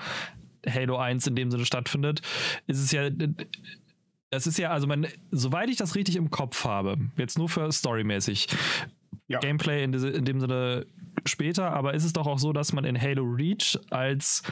[0.68, 2.22] Halo 1 in dem Sinne stattfindet,
[2.68, 3.10] ist es ja,
[4.32, 7.72] das ist ja, also man, soweit ich das richtig im Kopf habe, jetzt nur für
[7.72, 8.48] storymäßig,
[9.28, 9.40] Ja.
[9.40, 10.86] Gameplay in, diese, in dem Sinne
[11.26, 14.44] später, aber ist es doch auch so, dass man in Halo Reach als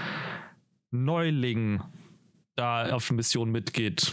[0.92, 1.82] Neuling
[2.56, 4.12] da auf eine Mission mitgeht.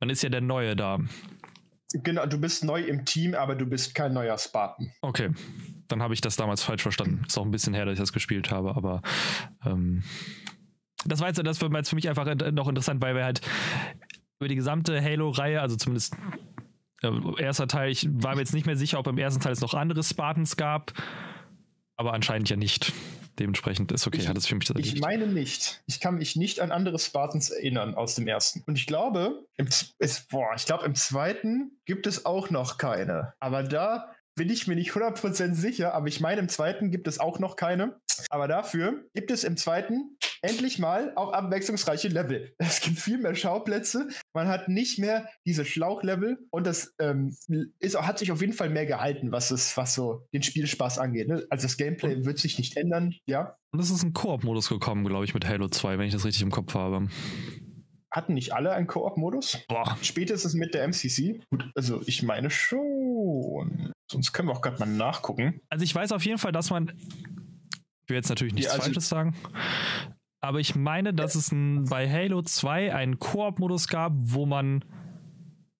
[0.00, 0.98] Man ist ja der Neue da.
[1.92, 4.90] Genau, du bist neu im Team, aber du bist kein neuer Spartan.
[5.02, 5.30] Okay,
[5.88, 7.22] dann habe ich das damals falsch verstanden.
[7.26, 9.02] Ist auch ein bisschen her, dass ich das gespielt habe, aber
[9.64, 10.02] ähm,
[11.04, 13.40] das war jetzt, das war jetzt für mich einfach in- noch interessant, weil wir halt
[14.38, 16.14] über die gesamte Halo-Reihe, also zumindest
[17.02, 19.60] äh, erster Teil, ich war mir jetzt nicht mehr sicher, ob im ersten Teil es
[19.60, 20.92] noch andere Spartans gab,
[21.96, 22.92] aber anscheinend ja nicht.
[23.38, 25.82] Dementsprechend ist okay, Ich- hat es für mich das Ich meine nicht.
[25.86, 28.62] Ich kann mich nicht an andere Spartans erinnern aus dem ersten.
[28.66, 29.68] Und ich glaube, im,
[29.98, 33.34] ist, boah, ich glaube, im zweiten gibt es auch noch keine.
[33.38, 35.94] Aber da bin ich mir nicht 100% sicher.
[35.94, 37.98] Aber ich meine, im zweiten gibt es auch noch keine.
[38.30, 42.54] Aber dafür gibt es im zweiten endlich mal auch abwechslungsreiche Level.
[42.58, 44.08] Es gibt viel mehr Schauplätze.
[44.34, 46.38] Man hat nicht mehr diese Schlauchlevel.
[46.50, 47.34] Und das ähm,
[47.80, 51.28] ist, hat sich auf jeden Fall mehr gehalten, was, es, was so den Spielspaß angeht.
[51.28, 51.46] Ne?
[51.48, 53.14] Also das Gameplay wird sich nicht ändern.
[53.26, 53.56] Ja.
[53.72, 56.42] Und es ist ein Koop-Modus gekommen, glaube ich, mit Halo 2, wenn ich das richtig
[56.42, 57.08] im Kopf habe.
[58.16, 59.58] Hatten nicht alle einen Koop-Modus?
[59.68, 61.42] Boah, Spätestens mit der MCC?
[61.50, 63.92] Gut, also ich meine schon.
[64.10, 65.60] Sonst können wir auch gerade mal nachgucken.
[65.68, 66.88] Also ich weiß auf jeden Fall, dass man.
[66.96, 69.36] Ich will jetzt natürlich nichts Ja, also- Falsches sagen.
[70.40, 74.82] Aber ich meine, dass es ein, bei Halo 2 einen Koop-Modus gab, wo man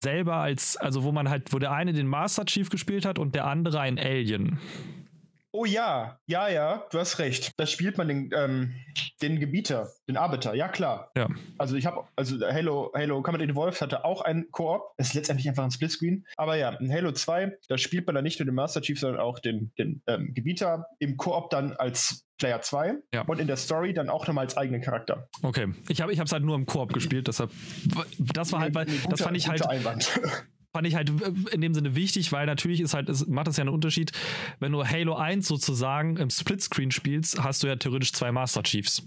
[0.03, 3.35] selber als, also wo man halt, wo der eine den Master Chief gespielt hat und
[3.35, 4.59] der andere ein Alien.
[5.59, 7.53] Oh ja, ja, ja, du hast recht.
[7.57, 8.75] Da spielt man den, ähm,
[9.23, 11.11] den Gebieter, den Arbiter, ja klar.
[11.17, 11.29] Ja.
[11.57, 14.83] Also ich habe, also Halo, Halo Combat Evolved hatte auch einen Koop.
[14.99, 16.27] Das ist letztendlich einfach ein Splitscreen.
[16.37, 19.19] Aber ja, in Halo 2, da spielt man dann nicht nur den Master Chief, sondern
[19.21, 20.87] auch den, den ähm, Gebieter.
[20.99, 23.23] Im Koop dann als Player 2 Ja.
[23.23, 25.27] und in der Story dann auch nochmal als eigenen Charakter.
[25.43, 25.69] Okay.
[25.89, 27.51] Ich habe es halt nur im Koop gespielt, deshalb.
[28.19, 29.67] Das war halt, weil, Nee, das guter- fand ich halt.
[29.67, 30.21] Einwand.
[30.77, 31.11] fand ich halt
[31.53, 34.13] in dem Sinne wichtig, weil natürlich ist halt, es macht es ja einen Unterschied,
[34.61, 39.03] wenn du Halo 1 sozusagen im Splitscreen spielst, hast du ja theoretisch zwei Master Chiefs.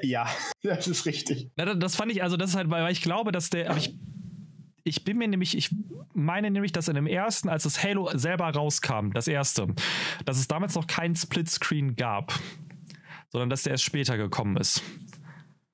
[0.00, 0.26] ja,
[0.62, 1.50] das ist richtig.
[1.56, 3.94] Das fand ich, also das ist halt, weil ich glaube, dass der, aber ich,
[4.82, 5.74] ich bin mir nämlich, ich
[6.14, 9.66] meine nämlich, dass in dem ersten, als das Halo selber rauskam, das erste,
[10.24, 12.32] dass es damals noch keinen Splitscreen gab,
[13.28, 14.82] sondern dass der erst später gekommen ist.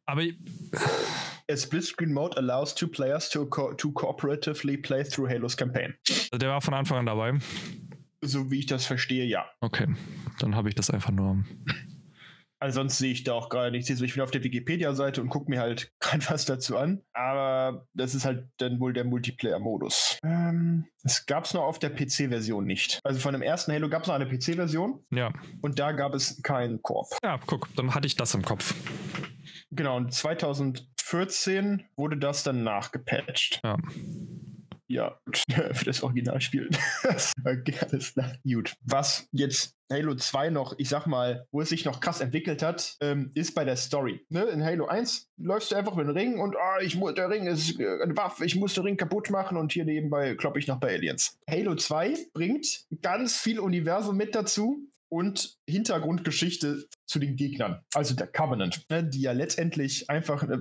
[0.06, 0.22] Aber
[1.48, 5.94] A split-screen mode allows two players to, co to cooperatively play through Halos campaign.
[6.32, 7.38] der war von Anfang an dabei.
[8.20, 9.44] So wie ich das verstehe, ja.
[9.60, 9.86] Okay,
[10.40, 11.44] dann habe ich das einfach nur.
[12.66, 13.88] Ansonsten sehe ich da auch gerade nichts.
[13.88, 17.02] Ich bin auf der Wikipedia-Seite und gucke mir halt gerade was dazu an.
[17.12, 20.18] Aber das ist halt dann wohl der Multiplayer-Modus.
[20.24, 23.00] Ähm, es gab es noch auf der PC-Version nicht.
[23.04, 25.04] Also von dem ersten Halo gab es noch eine PC-Version.
[25.10, 25.32] Ja.
[25.62, 27.08] Und da gab es keinen Korb.
[27.22, 28.74] Ja, guck, dann hatte ich das im Kopf.
[29.70, 33.60] Genau, und 2014 wurde das dann nachgepatcht.
[33.64, 33.76] Ja.
[34.88, 35.18] Ja,
[35.72, 36.70] für das Originalspiel.
[37.44, 38.32] alles klar.
[38.44, 38.74] Gut.
[38.82, 42.96] Was jetzt Halo 2 noch, ich sag mal, wo es sich noch krass entwickelt hat,
[43.00, 44.24] ähm, ist bei der Story.
[44.28, 44.44] Ne?
[44.44, 47.78] In Halo 1 läufst du einfach mit dem Ring und oh, ich der Ring ist
[47.78, 50.80] äh, eine Waffe, ich muss den Ring kaputt machen und hier nebenbei kloppe ich noch
[50.80, 51.38] bei Aliens.
[51.48, 58.26] Halo 2 bringt ganz viel Universum mit dazu und Hintergrundgeschichte zu den Gegnern, also der
[58.26, 60.58] Covenant, ne, die ja letztendlich einfach, äh,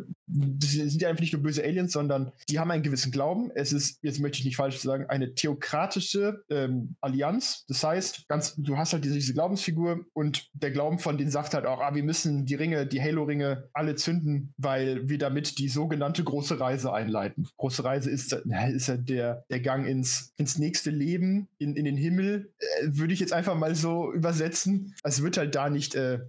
[0.59, 3.51] sind ja einfach nicht nur böse Aliens, sondern die haben einen gewissen Glauben.
[3.55, 7.65] Es ist, jetzt möchte ich nicht falsch sagen, eine theokratische ähm, Allianz.
[7.67, 11.53] Das heißt, ganz, du hast halt diese, diese, Glaubensfigur und der Glauben von denen sagt
[11.53, 15.67] halt auch, ah, wir müssen die Ringe, die Halo-Ringe alle zünden, weil wir damit die
[15.67, 17.47] sogenannte große Reise einleiten.
[17.57, 21.97] Große Reise ist, ist ja der, der Gang ins, ins nächste Leben, in, in den
[21.97, 24.93] Himmel, äh, würde ich jetzt einfach mal so übersetzen.
[25.03, 26.19] Also wird halt da nicht äh,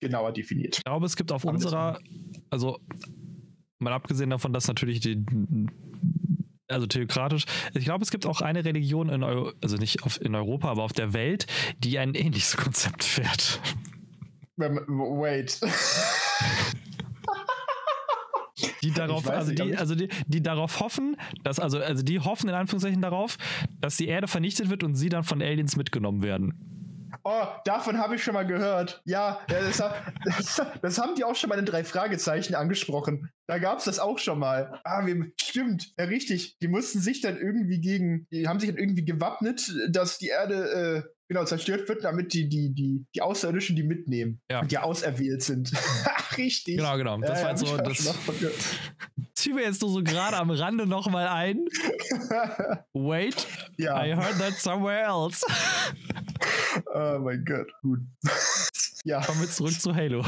[0.00, 0.78] genauer definiert.
[0.78, 1.98] Ich glaube, es gibt auf unserer,
[2.50, 2.78] also
[3.78, 5.24] mal abgesehen davon, dass natürlich die
[6.70, 7.44] also theokratisch.
[7.74, 10.84] Ich glaube, es gibt auch eine Religion in Euro, also nicht auf, in Europa, aber
[10.84, 11.46] auf der Welt,
[11.78, 13.60] die ein ähnliches Konzept fährt.
[14.56, 15.60] Wait.
[18.82, 22.54] die darauf, also die, also die, die darauf hoffen, dass, also, also die hoffen in
[22.54, 23.36] Anführungszeichen darauf,
[23.80, 26.79] dass die Erde vernichtet wird und sie dann von Aliens mitgenommen werden.
[27.24, 29.02] Oh, davon habe ich schon mal gehört.
[29.04, 29.82] Ja, das,
[30.24, 33.30] das, das, haben die auch schon mal in drei Fragezeichen angesprochen.
[33.46, 34.80] Da gab es das auch schon mal.
[34.84, 36.56] Ah, wir, stimmt, ja, richtig.
[36.60, 41.04] Die mussten sich dann irgendwie gegen, die haben sich dann irgendwie gewappnet, dass die Erde
[41.04, 44.64] äh, genau zerstört wird, damit die, die, die, die Außerirdischen die mitnehmen, ja.
[44.64, 45.70] die auserwählt sind.
[46.36, 46.76] richtig.
[46.76, 47.18] Genau, genau.
[47.20, 48.18] Das ja, war jetzt so, das
[49.34, 51.66] ziehen wir jetzt nur so gerade am Rande nochmal ein.
[52.92, 54.04] Wait, ja.
[54.04, 55.46] I heard that somewhere else.
[56.94, 58.00] oh mein Gott, gut.
[59.04, 59.20] Ja.
[59.24, 60.24] Kommen wir zurück zu Halo.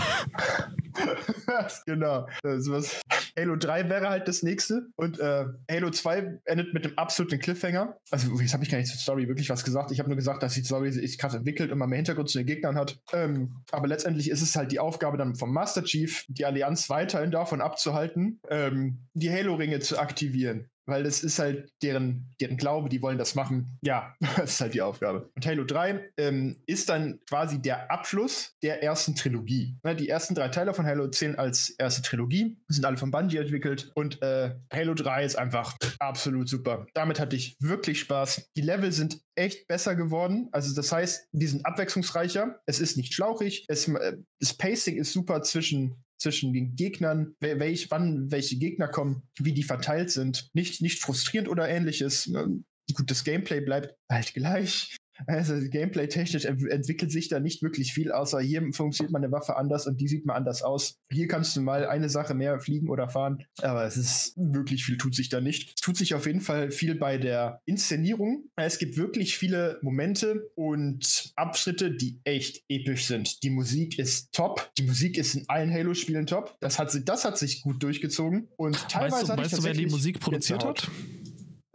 [1.87, 2.27] genau.
[2.43, 3.01] was.
[3.39, 4.89] Halo 3 wäre halt das nächste.
[4.97, 7.97] Und äh, Halo 2 endet mit dem absoluten Cliffhanger.
[8.11, 9.91] Also, jetzt habe ich gar nicht zur Story wirklich was gesagt.
[9.91, 12.39] Ich habe nur gesagt, dass die Story sich gerade entwickelt und man mehr Hintergrund zu
[12.39, 12.99] den Gegnern hat.
[13.13, 17.31] Ähm, aber letztendlich ist es halt die Aufgabe dann vom Master Chief, die Allianz weiterhin
[17.31, 23.03] davon abzuhalten, ähm, die Halo-Ringe zu aktivieren weil das ist halt deren, deren Glaube, die
[23.03, 23.79] wollen das machen.
[23.83, 25.31] Ja, das ist halt die Aufgabe.
[25.35, 29.77] Und Halo 3 ähm, ist dann quasi der Abschluss der ersten Trilogie.
[29.83, 33.39] Ne, die ersten drei Teile von Halo 10 als erste Trilogie sind alle von Bungie
[33.39, 36.87] entwickelt und äh, Halo 3 ist einfach absolut super.
[36.95, 38.51] Damit hatte ich wirklich Spaß.
[38.57, 40.49] Die Level sind echt besser geworden.
[40.53, 42.61] Also das heißt, die sind abwechslungsreicher.
[42.67, 43.65] Es ist nicht schlauchig.
[43.69, 49.23] Es, äh, das Pacing ist super zwischen zwischen den Gegnern, welch, wann welche Gegner kommen,
[49.39, 50.49] wie die verteilt sind.
[50.55, 52.29] Nicht, nicht frustrierend oder ähnliches.
[52.29, 54.97] Ähm, gut, das Gameplay bleibt halt gleich.
[55.27, 60.01] Also gameplay-technisch entwickelt sich da nicht wirklich viel, außer hier funktioniert meine Waffe anders und
[60.01, 60.99] die sieht mal anders aus.
[61.11, 64.97] Hier kannst du mal eine Sache mehr fliegen oder fahren, aber es ist wirklich viel
[64.97, 65.73] tut sich da nicht.
[65.77, 68.49] Es tut sich auf jeden Fall viel bei der Inszenierung.
[68.57, 73.43] Es gibt wirklich viele Momente und Abschnitte, die echt episch sind.
[73.43, 74.71] Die Musik ist top.
[74.79, 76.57] Die Musik ist in allen Halo-Spielen top.
[76.61, 79.87] Das hat, das hat sich gut durchgezogen und teilweise weißt du, weißt du wer die
[79.87, 80.91] Musik produziert hat?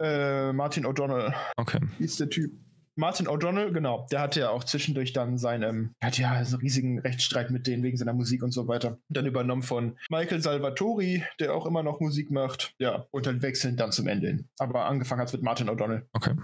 [0.00, 1.34] Äh, Martin O'Donnell.
[1.56, 1.80] Okay.
[1.98, 2.52] Ist der Typ?
[2.98, 6.98] Martin O'Donnell, genau, der hatte ja auch zwischendurch dann seinen, ähm, hat ja einen riesigen
[6.98, 8.98] Rechtsstreit mit denen wegen seiner Musik und so weiter.
[9.08, 12.74] Dann übernommen von Michael Salvatori, der auch immer noch Musik macht.
[12.78, 14.48] Ja, und dann wechseln dann zum Ende hin.
[14.58, 16.02] Aber angefangen hat es mit Martin O'Donnell.
[16.12, 16.34] Okay.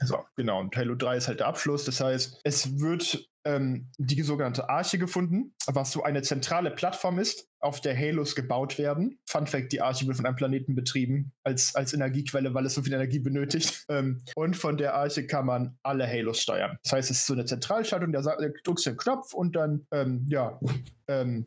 [0.00, 0.60] So, genau.
[0.60, 1.84] Und Halo 3 ist halt der Abschluss.
[1.84, 7.48] Das heißt, es wird ähm, die sogenannte Arche gefunden, was so eine zentrale Plattform ist,
[7.60, 9.18] auf der Halos gebaut werden.
[9.26, 12.82] Fun Fact: Die Arche wird von einem Planeten betrieben als, als Energiequelle, weil es so
[12.82, 13.84] viel Energie benötigt.
[13.94, 16.78] Ähm, und von der Arche kann man alle Halos steuern.
[16.82, 20.26] Das heißt, es ist so eine Zentralschaltung, da drückst du den Knopf und dann, ähm,
[20.28, 20.58] ja,
[21.06, 21.46] ähm,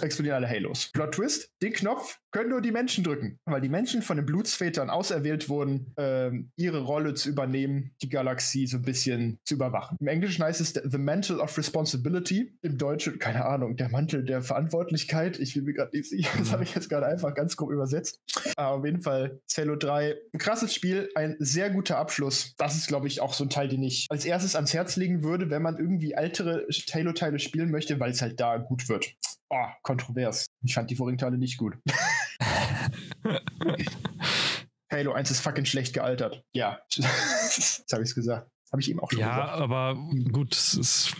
[0.00, 0.90] explodieren alle Halos.
[0.92, 4.90] Plot Twist: Den Knopf können nur die Menschen drücken, weil die Menschen von den Blutsvätern
[4.90, 9.96] auserwählt wurden, ähm, ihre Rolle zu übernehmen, die Galaxie so ein bisschen zu überwachen.
[10.00, 12.52] Im Englischen heißt es The Mantle of Responsibility.
[12.62, 15.38] Im Deutschen, keine Ahnung, der Mantel der Verantwortlichkeit.
[15.38, 18.20] Ich will mir gerade nicht sicher, das habe ich jetzt gerade einfach ganz grob übersetzt.
[18.56, 22.54] Aber auf jeden Fall, Halo 3, ein krasses Spiel, ein sehr guter Abschluss.
[22.56, 25.22] Das ist, glaube ich, auch so ein Teil, den ich als erstes ans Herz legen
[25.22, 29.14] würde, wenn man irgendwie ältere Halo-Teile spielen möchte, weil es halt da gut wird.
[29.50, 30.46] Oh, kontrovers.
[30.62, 31.76] Ich fand die vorigen Teile nicht gut.
[34.90, 36.44] Halo 1 ist fucking schlecht gealtert.
[36.52, 38.50] Ja, jetzt habe ich es gesagt.
[38.70, 39.58] Habe ich eben auch schon ja, gesagt.
[39.58, 39.94] Ja, aber
[40.30, 41.16] gut, es ist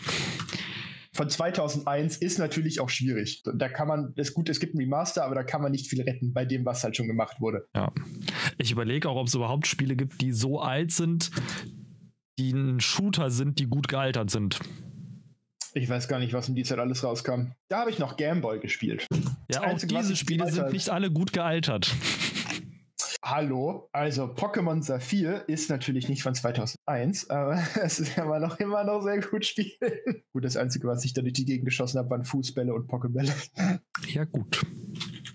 [1.19, 3.43] von 2001 ist natürlich auch schwierig.
[3.43, 6.01] Da kann man, ist gut, es gibt ein Remaster, aber da kann man nicht viel
[6.03, 7.67] retten bei dem, was halt schon gemacht wurde.
[7.75, 7.91] Ja.
[8.57, 11.33] Ich überlege auch, ob es überhaupt Spiele gibt, die so alt sind,
[12.39, 14.61] die ein Shooter sind, die gut gealtert sind.
[15.79, 17.53] Ich weiß gar nicht, was in die Zeit alles rauskam.
[17.69, 19.07] Da habe ich noch Gameboy gespielt.
[19.49, 21.95] Ja, auch diese Spiele sind nicht alle gut gealtert.
[23.23, 28.83] Hallo, also Pokémon Saphir ist natürlich nicht von 2001, aber es ist immer noch immer
[28.83, 30.25] noch sehr gut spielen.
[30.33, 33.33] gut, das Einzige, was ich da durch die Gegend geschossen habe, waren Fußbälle und Pokébälle.
[34.09, 34.61] Ja, gut.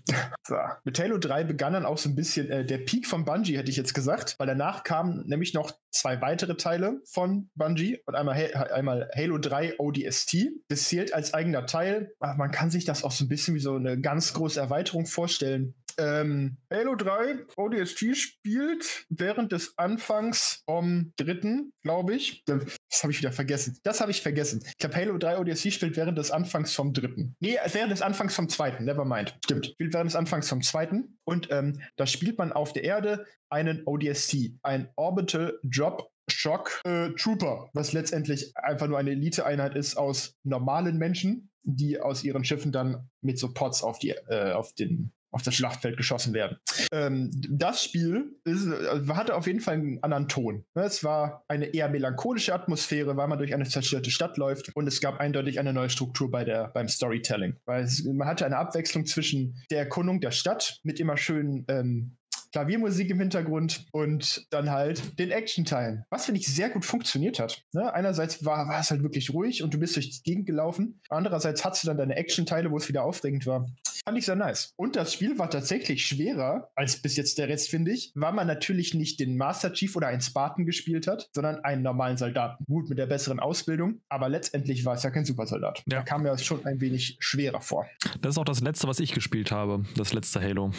[0.46, 0.58] So.
[0.84, 3.72] Mit Halo 3 begann dann auch so ein bisschen äh, der Peak von Bungie, hätte
[3.72, 8.54] ich jetzt gesagt, weil danach kamen nämlich noch zwei weitere Teile von Bungie und einmal,
[8.74, 10.50] einmal Halo 3 ODST.
[10.68, 12.12] Das zählt als eigener Teil.
[12.20, 15.06] Aber man kann sich das auch so ein bisschen wie so eine ganz große Erweiterung
[15.06, 15.76] vorstellen.
[15.98, 22.44] Ähm, Halo 3 ODST spielt während des Anfangs vom dritten, glaube ich.
[22.46, 23.78] Das habe ich wieder vergessen.
[23.84, 24.64] Das habe ich vergessen.
[24.66, 27.36] Ich glaube, Halo 3 ODST spielt während des Anfangs vom dritten.
[27.40, 28.86] Nee, während des Anfangs vom zweiten.
[28.86, 29.38] Nevermind.
[29.44, 29.68] Stimmt.
[29.68, 31.18] Spielt während des Anfangs vom zweiten.
[31.26, 37.10] Und ähm, da spielt man auf der Erde einen ODST, ein Orbital Drop Shock äh,
[37.12, 42.72] Trooper, was letztendlich einfach nur eine Eliteeinheit ist aus normalen Menschen, die aus ihren Schiffen
[42.72, 46.58] dann mit so Pots auf, die, äh, auf den auf das Schlachtfeld geschossen werden.
[46.92, 50.64] Ähm, das Spiel ist, äh, hatte auf jeden Fall einen anderen Ton.
[50.76, 54.88] Ne, es war eine eher melancholische Atmosphäre, weil man durch eine zerstörte Stadt läuft und
[54.88, 57.56] es gab eindeutig eine neue Struktur bei der, beim Storytelling.
[57.66, 62.18] Weil es, man hatte eine Abwechslung zwischen der Erkundung der Stadt mit immer schönen ähm,
[62.54, 66.06] Klaviermusik im Hintergrund und dann halt den Action-Teilen.
[66.10, 67.64] Was finde ich sehr gut funktioniert hat.
[67.74, 67.92] Ne?
[67.94, 71.02] Einerseits war, war es halt wirklich ruhig und du bist durch die Gegend gelaufen.
[71.10, 73.66] Andererseits hast du dann deine Action-Teile, wo es wieder aufregend war.
[74.06, 74.74] Fand ich sehr nice.
[74.76, 78.46] Und das Spiel war tatsächlich schwerer als bis jetzt der Rest, finde ich, weil man
[78.46, 82.66] natürlich nicht den Master Chief oder einen Spartan gespielt hat, sondern einen normalen Soldaten.
[82.66, 85.84] Gut, mit der besseren Ausbildung, aber letztendlich war es ja kein Supersoldat.
[85.88, 86.00] Ja.
[86.00, 87.88] Da kam mir das schon ein wenig schwerer vor.
[88.22, 89.86] Das ist auch das letzte, was ich gespielt habe.
[89.96, 90.72] Das letzte Halo.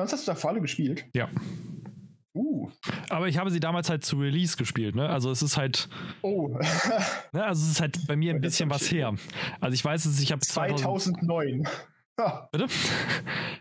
[0.00, 1.04] Sonst hast du da vor allem gespielt?
[1.14, 1.28] Ja.
[2.32, 2.70] Uh.
[3.10, 5.10] Aber ich habe sie damals halt zu Release gespielt, ne?
[5.10, 5.90] Also es ist halt.
[6.22, 6.48] Oh.
[7.32, 7.44] ne?
[7.44, 9.14] Also es ist halt bei mir ein bisschen was her.
[9.60, 11.68] Also ich weiß es, ich habe 2009.
[12.52, 12.66] Bitte?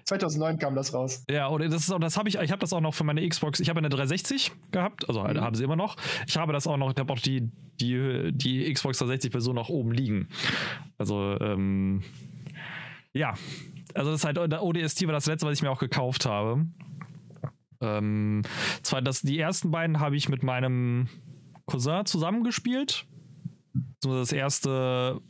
[0.03, 1.23] 2009 kam das raus.
[1.29, 3.27] Ja, oder das ist auch, das habe ich, ich habe das auch noch für meine
[3.27, 3.59] Xbox.
[3.59, 5.41] Ich habe eine 360 gehabt, also mhm.
[5.41, 5.97] habe sie immer noch.
[6.27, 9.69] Ich habe das auch noch, ich habe auch die, die, die Xbox 360 Version noch
[9.69, 10.29] oben liegen.
[10.97, 12.03] Also, ähm,
[13.13, 13.33] ja,
[13.95, 16.65] also das ist halt ODST war das letzte, was ich mir auch gekauft habe.
[17.81, 18.43] Ähm,
[18.81, 21.07] zwar das, die ersten beiden habe ich mit meinem
[21.65, 23.05] Cousin zusammengespielt.
[24.01, 25.21] Das erste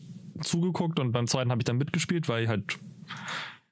[0.41, 2.79] zugeguckt und beim zweiten habe ich dann mitgespielt, weil ich halt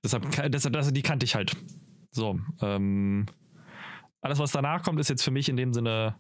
[0.04, 1.56] deshalb, deshalb die kannte ich halt.
[2.12, 3.26] So, ähm,
[4.21, 6.15] alles was danach kommt, ist jetzt für mich in dem Sinne.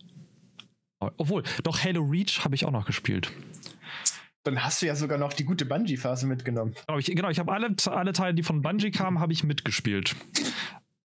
[0.99, 3.31] Obwohl, doch Halo Reach habe ich auch noch gespielt.
[4.47, 6.73] Dann hast du ja sogar noch die gute Bungie-Phase mitgenommen.
[6.87, 10.15] Genau, ich, genau, ich habe alle, alle Teile, die von Bungie kamen, habe ich mitgespielt.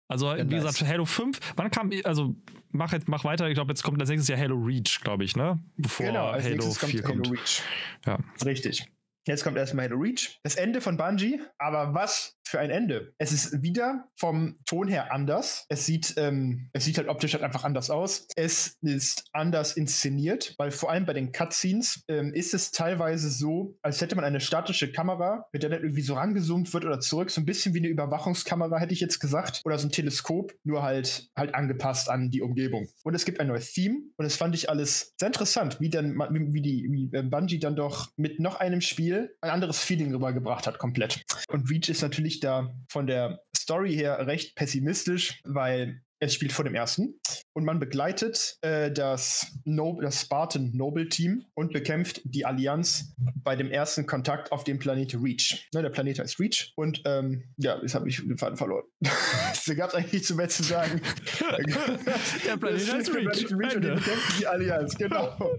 [0.07, 0.63] Also, ja, wie nice.
[0.63, 2.35] gesagt, Halo 5, wann kam, also
[2.69, 5.35] mach jetzt, mach weiter, ich glaube, jetzt kommt als nächstes Jahr Halo Reach, glaube ich,
[5.35, 5.59] ne?
[5.77, 7.27] Bevor genau, als Halo 4 kommt.
[7.27, 7.63] Halo Reach.
[8.05, 8.19] Ja.
[8.45, 8.91] Richtig.
[9.25, 10.39] Jetzt kommt erstmal Halo Reach.
[10.43, 11.39] Das Ende von Bungie.
[11.57, 13.13] Aber was für ein Ende?
[13.17, 15.65] Es ist wieder vom Ton her anders.
[15.69, 18.27] Es sieht, ähm, es sieht halt optisch halt einfach anders aus.
[18.35, 23.77] Es ist anders inszeniert, weil vor allem bei den Cutscenes ähm, ist es teilweise so,
[23.81, 27.31] als hätte man eine statische Kamera, mit der dann irgendwie so rangezoomt wird oder zurück.
[27.31, 29.61] So ein bisschen wie eine Überwachungskamera, hätte ich jetzt gesagt.
[29.65, 32.87] Oder so ein Teleskop, nur halt, halt angepasst an die Umgebung.
[33.03, 33.99] Und es gibt ein neues Theme.
[34.15, 37.59] Und das fand ich alles sehr interessant, wie dann, wie, wie die, wie äh, Bungie
[37.59, 41.23] dann doch mit noch einem Spiel Spiel ein anderes Feeling rübergebracht hat, komplett.
[41.49, 46.65] Und Reach ist natürlich da von der Story her recht pessimistisch, weil es spielt vor
[46.65, 47.19] dem ersten
[47.53, 53.55] und man begleitet äh, das, no das Spartan Noble Team und bekämpft die Allianz bei
[53.55, 55.67] dem ersten Kontakt auf dem Planet Reach.
[55.73, 58.85] Ne, der Planet heißt Reach und ähm, ja, jetzt habe ich den Faden verloren.
[59.01, 61.01] da gab es eigentlich nichts mehr zu sagen.
[62.45, 63.51] der Planet heißt Reach.
[63.51, 65.31] Reach und die bekämpfen die Allianz, genau.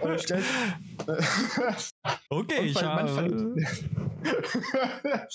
[0.00, 0.44] Und stellt,
[2.30, 3.54] okay, ich habe...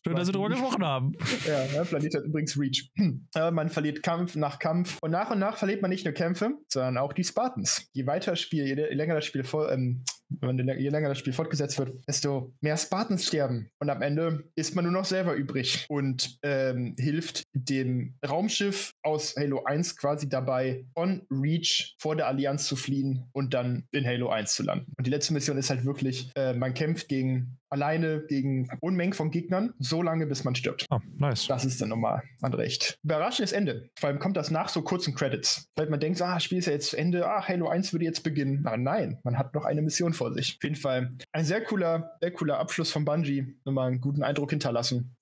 [0.03, 1.13] Schön, dass wir darüber gesprochen haben.
[1.45, 2.91] Ja, der Planet hat übrigens Reach.
[2.95, 3.27] Hm.
[3.51, 6.97] man verliert Kampf nach Kampf und nach und nach verliert man nicht nur Kämpfe, sondern
[6.97, 7.87] auch die Spartans.
[7.93, 10.03] Je weiter das Spiel, je länger das Spiel voll, ähm,
[10.41, 13.69] je länger das Spiel fortgesetzt wird, desto mehr Spartans sterben.
[13.79, 19.35] Und am Ende ist man nur noch selber übrig und ähm, hilft dem Raumschiff aus
[19.37, 24.29] Halo 1 quasi dabei, von Reach vor der Allianz zu fliehen und dann in Halo
[24.29, 24.91] 1 zu landen.
[24.97, 29.31] Und die letzte Mission ist halt wirklich, äh, man kämpft gegen alleine gegen Unmengen von
[29.31, 30.85] Gegnern, so lange, bis man stirbt.
[30.89, 31.47] Oh, nice.
[31.47, 33.89] Das ist dann nochmal ein recht überraschendes Ende.
[33.99, 35.67] Vor allem kommt das nach so kurzen Credits.
[35.75, 38.23] Weil man denkt, ah, Spiel ist ja jetzt zu Ende, ah, Halo 1 würde jetzt
[38.23, 38.65] beginnen.
[38.65, 40.57] Aber nein, man hat noch eine Mission vor sich.
[40.57, 43.57] Auf jeden Fall ein sehr cooler, sehr cooler Abschluss von Bungie.
[43.65, 45.15] Nochmal einen guten Eindruck hinterlassen.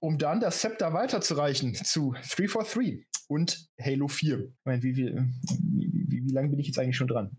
[0.00, 4.38] Um dann das Zepter weiterzureichen zu 343 und Halo 4.
[4.38, 7.30] Ich meine, wie, wie, wie, wie lange bin ich jetzt eigentlich schon dran?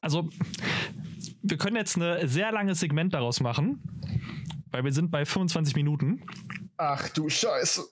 [0.00, 0.28] Also,
[1.48, 3.80] wir können jetzt ein sehr langes Segment daraus machen,
[4.70, 6.22] weil wir sind bei 25 Minuten.
[6.76, 7.84] Ach du Scheiße.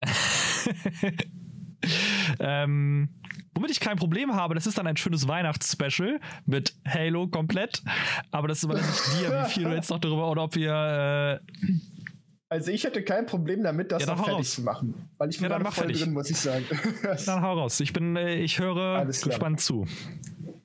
[2.40, 3.08] ähm,
[3.54, 7.82] womit ich kein Problem habe, das ist dann ein schönes Weihnachtsspecial mit Halo komplett.
[8.30, 11.40] Aber das überlasse ich dir, wie viel du jetzt noch darüber oder ob wir.
[11.40, 11.54] Äh,
[12.48, 14.54] also ich hätte kein Problem damit, das ja, noch fertig raus.
[14.54, 14.94] zu machen.
[15.18, 16.02] Weil ich bin ja, dann voll fertig.
[16.02, 16.64] drin, muss ich sagen.
[17.26, 17.80] dann hau raus.
[17.80, 19.86] Ich bin, äh, ich höre gespannt zu.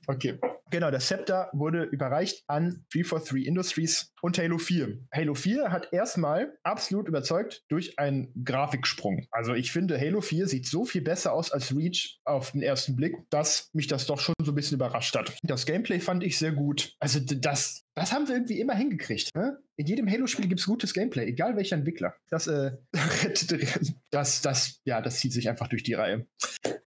[0.06, 0.38] Okay.
[0.70, 5.00] Genau, das Scepter wurde überreicht an 343 Industries und Halo 4.
[5.12, 9.26] Halo 4 hat erstmal absolut überzeugt durch einen Grafiksprung.
[9.32, 12.94] Also ich finde, Halo 4 sieht so viel besser aus als Reach auf den ersten
[12.94, 15.36] Blick, dass mich das doch schon so ein bisschen überrascht hat.
[15.42, 16.94] Das Gameplay fand ich sehr gut.
[17.00, 19.34] Also das, das haben sie irgendwie immer hingekriegt.
[19.34, 19.58] Ne?
[19.76, 22.14] In jedem Halo-Spiel gibt es gutes Gameplay, egal welcher Entwickler.
[22.28, 22.72] Das, äh,
[24.10, 26.26] das, das, ja, das zieht sich einfach durch die Reihe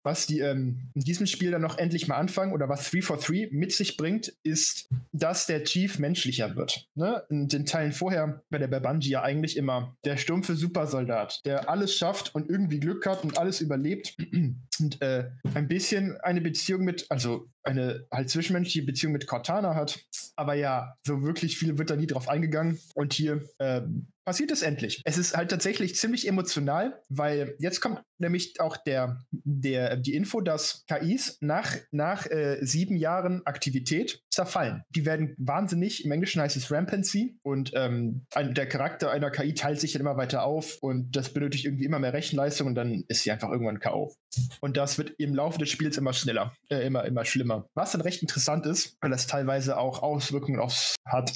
[0.07, 3.73] was die ähm, in diesem Spiel dann noch endlich mal anfangen oder was 343 mit
[3.75, 6.87] sich bringt, ist, dass der Chief menschlicher wird.
[6.95, 7.21] Ne?
[7.29, 11.69] In den Teilen vorher war der bei Bungie ja eigentlich immer der stumpfe Supersoldat, der
[11.69, 14.15] alles schafft und irgendwie Glück hat und alles überlebt
[14.79, 19.99] und äh, ein bisschen eine Beziehung mit, also eine halt zwischenmenschliche Beziehung mit Cortana hat.
[20.37, 22.79] Aber ja, so wirklich viel wird da nie drauf eingegangen.
[22.95, 23.81] Und hier äh,
[24.27, 25.01] passiert es endlich.
[25.05, 30.41] Es ist halt tatsächlich ziemlich emotional, weil jetzt kommt nämlich auch der, der, die Info,
[30.41, 34.83] dass KIs nach, nach äh, sieben Jahren Aktivität zerfallen.
[34.91, 39.55] Die werden wahnsinnig, im Englischen heißt es Rampancy und ähm, ein, der Charakter einer KI
[39.55, 43.03] teilt sich dann immer weiter auf und das benötigt irgendwie immer mehr Rechenleistung und dann
[43.07, 44.13] ist sie einfach irgendwann K.O.
[44.61, 47.65] Und das wird im Laufe des Spiels immer schneller, äh, immer, immer schlimmer.
[47.73, 51.33] Was dann recht interessant ist, weil das teilweise auch Auswirkungen aufs hat,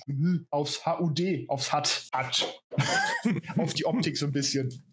[0.51, 2.61] aufs HUD, aufs HUD hat.
[3.57, 4.83] auf die Optik so ein bisschen.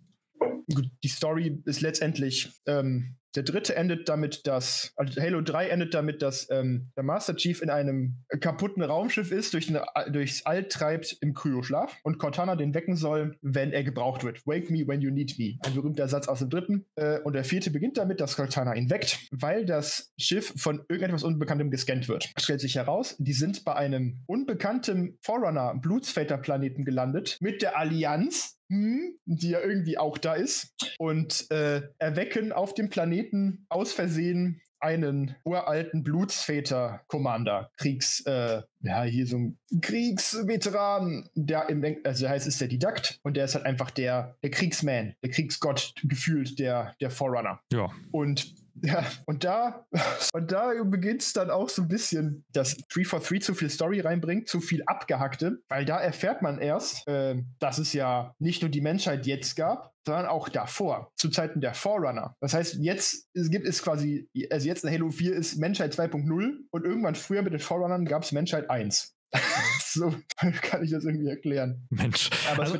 [0.68, 6.22] Die Story ist letztendlich ähm, der dritte endet damit, dass, also Halo 3 endet damit,
[6.22, 11.18] dass ähm, der Master Chief in einem kaputten Raumschiff ist, durch eine, durchs All treibt
[11.20, 14.46] im Kryoschlaf und Cortana den wecken soll, wenn er gebraucht wird.
[14.46, 15.58] Wake me when you need me.
[15.64, 16.86] Ein berühmter Satz aus dem dritten.
[16.96, 21.22] Äh, und der vierte beginnt damit, dass Cortana ihn weckt, weil das Schiff von irgendetwas
[21.22, 22.30] Unbekanntem gescannt wird.
[22.34, 27.78] Es stellt sich heraus, die sind bei einem unbekannten Forerunner Blutsvater Planeten gelandet mit der
[27.78, 33.92] Allianz hm, die ja irgendwie auch da ist, und äh, erwecken auf dem Planeten aus
[33.92, 42.46] Versehen einen uralten Blutsväter-Commander, Kriegs, äh, ja, hier so ein Kriegsveteran, der im, also heißt,
[42.46, 46.94] ist der Didakt und der ist halt einfach der, der Kriegsman, der Kriegsgott gefühlt, der,
[47.00, 47.60] der Forerunner.
[47.72, 47.90] Ja.
[48.12, 49.86] Und ja, und da,
[50.32, 54.48] und da beginnt es dann auch so ein bisschen, dass 343 zu viel Story reinbringt,
[54.48, 58.80] zu viel abgehackte, weil da erfährt man erst, äh, dass es ja nicht nur die
[58.80, 62.34] Menschheit jetzt gab, sondern auch davor, zu Zeiten der Forerunner.
[62.40, 66.56] Das heißt, jetzt es gibt es quasi, also jetzt in Halo 4 ist Menschheit 2.0
[66.70, 69.14] und irgendwann früher mit den Forerunnern gab es Menschheit 1.
[69.84, 70.14] so
[70.62, 71.86] kann ich das irgendwie erklären.
[71.90, 72.30] Mensch.
[72.50, 72.78] Aber also,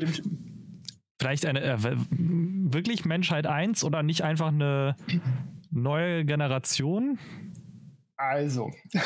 [1.19, 1.77] vielleicht eine, äh,
[2.09, 4.95] wirklich Menschheit 1 oder nicht einfach eine
[5.71, 7.19] neue Generation?
[8.17, 8.71] Also.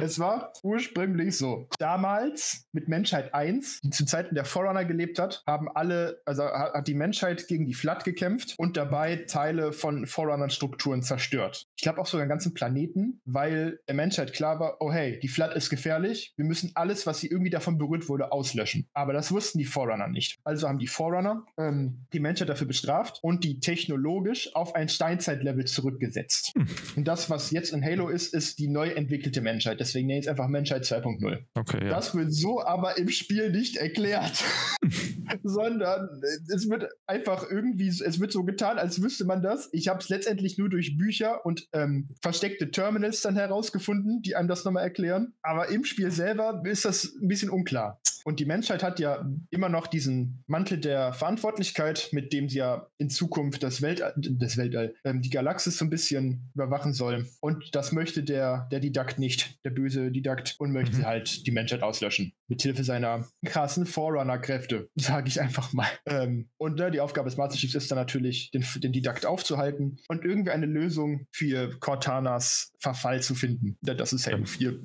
[0.00, 1.68] es war ursprünglich so.
[1.78, 6.88] Damals mit Menschheit 1, die zu Zeiten der Forerunner gelebt hat, haben alle, also hat
[6.88, 11.67] die Menschheit gegen die Flood gekämpft und dabei Teile von Forerunner-Strukturen zerstört.
[11.78, 15.28] Ich glaube auch sogar einen ganzen Planeten, weil der Menschheit klar war, oh hey, die
[15.28, 18.88] Flood ist gefährlich, wir müssen alles, was sie irgendwie davon berührt wurde, auslöschen.
[18.92, 20.38] Aber das wussten die Forerunner nicht.
[20.44, 25.66] Also haben die Forerunner ähm, die Menschheit dafür bestraft und die technologisch auf ein Steinzeitlevel
[25.66, 26.52] zurückgesetzt.
[26.56, 26.66] Hm.
[26.96, 29.68] Und das, was jetzt in Halo ist, ist die neu entwickelte Menschheit.
[29.68, 29.80] Menschheit.
[29.80, 31.38] Deswegen nenne ich es einfach Menschheit 2.0.
[31.54, 31.90] Okay, ja.
[31.90, 34.44] Das wird so aber im Spiel nicht erklärt,
[35.42, 36.20] sondern
[36.54, 39.68] es wird einfach irgendwie, es wird so getan, als wüsste man das.
[39.72, 44.48] Ich habe es letztendlich nur durch Bücher und ähm, versteckte Terminals dann herausgefunden, die einem
[44.48, 45.34] das nochmal erklären.
[45.42, 48.00] Aber im Spiel selber ist das ein bisschen unklar.
[48.28, 52.86] Und die Menschheit hat ja immer noch diesen Mantel der Verantwortlichkeit, mit dem sie ja
[52.98, 57.26] in Zukunft das Weltall, das Weltall, ähm, die Galaxis so ein bisschen überwachen soll.
[57.40, 61.06] Und das möchte der, der Didakt nicht, der böse Didakt, und möchte mhm.
[61.06, 62.34] halt die Menschheit auslöschen.
[62.48, 65.88] Mithilfe seiner krassen Forerunner-Kräfte, sage ich einfach mal.
[66.06, 69.98] Ähm, und ne, die Aufgabe des Master Chiefs ist dann natürlich, den, den Didakt aufzuhalten
[70.08, 73.76] und irgendwie eine Lösung für Cortanas Verfall zu finden.
[73.80, 74.78] Das ist Halo 4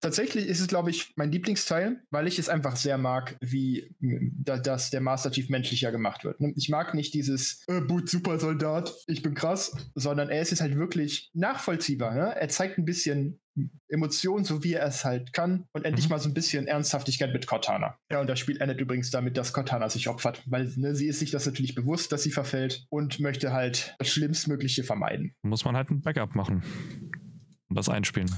[0.00, 4.58] tatsächlich ist es, glaube ich, mein Lieblingsteil, weil ich es einfach sehr mag, wie da,
[4.58, 6.40] dass der Master Chief menschlicher gemacht wird.
[6.40, 6.52] Ne?
[6.56, 10.76] Ich mag nicht dieses äh, Boot Supersoldat, ich bin krass, sondern er ist jetzt halt
[10.76, 12.14] wirklich nachvollziehbar.
[12.14, 12.34] Ne?
[12.36, 13.40] Er zeigt ein bisschen
[13.88, 16.10] Emotionen, so wie er es halt kann und endlich mhm.
[16.10, 17.98] mal so ein bisschen Ernsthaftigkeit mit Cortana.
[18.10, 21.20] Ja, und das Spiel endet übrigens damit, dass Cortana sich opfert, weil ne, sie ist
[21.20, 25.34] sich das natürlich bewusst, dass sie verfällt und möchte halt das Schlimmstmögliche vermeiden.
[25.42, 26.62] Muss man halt ein Backup machen
[27.68, 28.30] und das einspielen.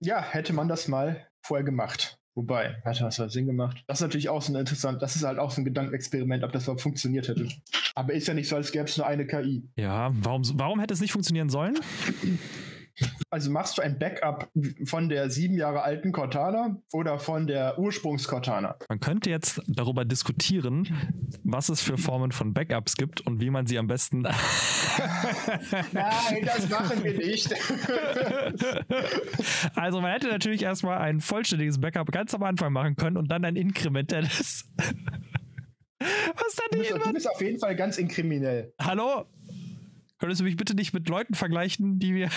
[0.00, 2.18] Ja, hätte man das mal vorher gemacht.
[2.34, 3.82] Wobei, hat das halt Sinn gemacht?
[3.86, 6.52] Das ist natürlich auch so ein interessant, das ist halt auch so ein Gedankenexperiment, ob
[6.52, 7.48] das überhaupt funktioniert hätte.
[7.94, 9.66] Aber ist ja nicht so, als gäbe es nur eine KI.
[9.74, 11.78] Ja, warum, warum hätte es nicht funktionieren sollen?
[13.30, 14.48] Also machst du ein Backup
[14.84, 18.76] von der sieben Jahre alten Cortana oder von der Ursprungs-Cortana?
[18.88, 20.88] Man könnte jetzt darüber diskutieren,
[21.44, 24.22] was es für Formen von Backups gibt und wie man sie am besten.
[24.22, 24.34] Nein,
[26.44, 27.52] das machen wir nicht.
[29.74, 33.44] also man hätte natürlich erstmal ein vollständiges Backup ganz am Anfang machen können und dann
[33.44, 34.64] ein inkrementelles.
[35.98, 38.72] Was dann du bist, du bist auf jeden Fall ganz inkriminell.
[38.80, 39.24] Hallo?
[40.18, 42.30] Könntest du mich bitte nicht mit Leuten vergleichen, die wir.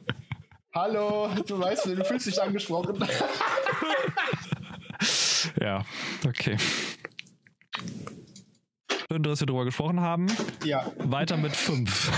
[0.74, 3.02] Hallo, du weißt, du fühlst dich angesprochen.
[5.60, 5.82] ja,
[6.26, 6.58] okay.
[9.10, 10.26] Schön, dass wir darüber gesprochen haben.
[10.64, 10.92] Ja.
[10.98, 12.10] Weiter mit 5.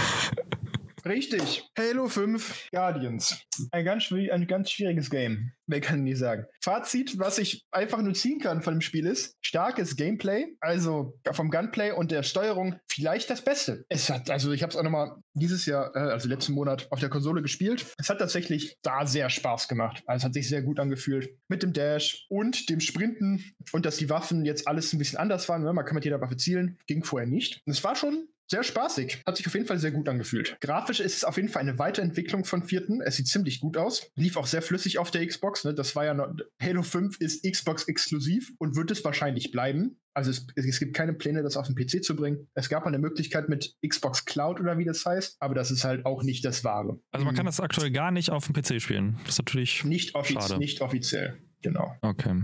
[1.05, 1.65] Richtig.
[1.79, 3.41] Halo 5 Guardians.
[3.71, 5.53] Ein ganz, ein ganz schwieriges Game.
[5.67, 6.47] Wer kann nie sagen.
[6.63, 11.51] Fazit, was ich einfach nur ziehen kann von dem Spiel ist, starkes Gameplay, also vom
[11.51, 13.85] Gunplay und der Steuerung vielleicht das Beste.
[13.89, 17.01] Es hat, also ich habe es auch nochmal dieses Jahr, äh, also letzten Monat auf
[17.01, 17.87] der Konsole gespielt.
[17.99, 20.03] Es hat tatsächlich da sehr Spaß gemacht.
[20.07, 21.31] Also es hat sich sehr gut angefühlt.
[21.49, 25.49] Mit dem Dash und dem Sprinten und dass die Waffen jetzt alles ein bisschen anders
[25.49, 25.63] waren.
[25.63, 26.79] Man kann mit jeder Waffe zielen.
[26.87, 27.61] Ging vorher nicht.
[27.67, 29.23] Und es war schon sehr spaßig.
[29.27, 30.57] Hat sich auf jeden Fall sehr gut angefühlt.
[30.61, 33.01] Grafisch ist es auf jeden Fall eine Weiterentwicklung von vierten.
[33.01, 34.11] Es sieht ziemlich gut aus.
[34.17, 35.65] Lief auch sehr flüssig auf der Xbox.
[35.65, 35.75] Ne?
[35.75, 39.99] Das war ja noch, Halo 5 ist Xbox exklusiv und wird es wahrscheinlich bleiben.
[40.15, 42.49] Also es, es, gibt keine Pläne, das auf den PC zu bringen.
[42.55, 45.85] Es gab mal eine Möglichkeit mit Xbox Cloud oder wie das heißt, aber das ist
[45.85, 46.99] halt auch nicht das Wahre.
[47.13, 49.19] Also man kann das aktuell gar nicht auf dem PC spielen.
[49.25, 50.59] Das ist natürlich nicht, offiz schade.
[50.59, 51.39] nicht offiziell.
[51.63, 51.95] Genau.
[52.01, 52.43] Okay.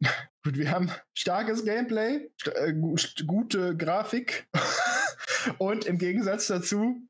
[0.46, 2.72] Gut, wir haben starkes Gameplay, st äh,
[3.26, 4.46] gute Grafik
[5.58, 7.02] und im Gegensatz dazu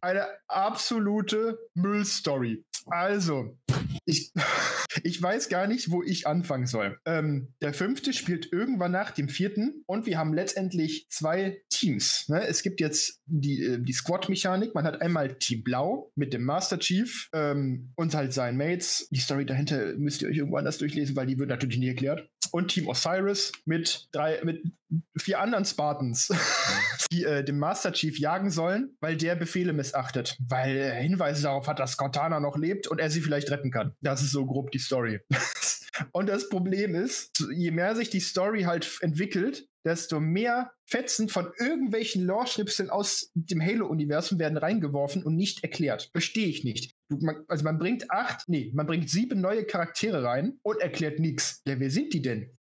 [0.00, 2.64] eine absolute Müllstory.
[2.86, 3.58] Also,
[4.06, 4.32] ich,
[5.02, 6.98] ich weiß gar nicht, wo ich anfangen soll.
[7.04, 12.28] Ähm, der fünfte spielt irgendwann nach dem vierten und wir haben letztendlich zwei Teams.
[12.28, 12.46] Ne?
[12.46, 14.74] Es gibt jetzt die, äh, die Squad-Mechanik.
[14.74, 19.08] Man hat einmal Team Blau mit dem Master Chief ähm, und halt seinen Mates.
[19.10, 22.28] Die Story dahinter müsst ihr euch irgendwo anders durchlesen, weil die wird natürlich nie erklärt.
[22.50, 24.62] Und Team Osiris mit drei, mit
[25.18, 26.28] vier anderen Spartans,
[27.12, 31.68] die äh, dem Master Chief jagen sollen, weil der Befehle missachtet, weil er Hinweise darauf
[31.68, 33.94] hat, dass Cortana noch lebt und er sie vielleicht retten kann.
[34.00, 35.20] Das ist so grob die Story.
[36.12, 41.50] und das Problem ist, je mehr sich die Story halt entwickelt, desto mehr Fetzen von
[41.58, 46.10] irgendwelchen Lore-Schnipseln aus dem Halo-Universum werden reingeworfen und nicht erklärt.
[46.12, 46.94] Verstehe ich nicht.
[47.08, 51.62] Man, also man bringt acht, nee, man bringt sieben neue Charaktere rein und erklärt nichts.
[51.66, 52.57] Ja, wer sind die denn?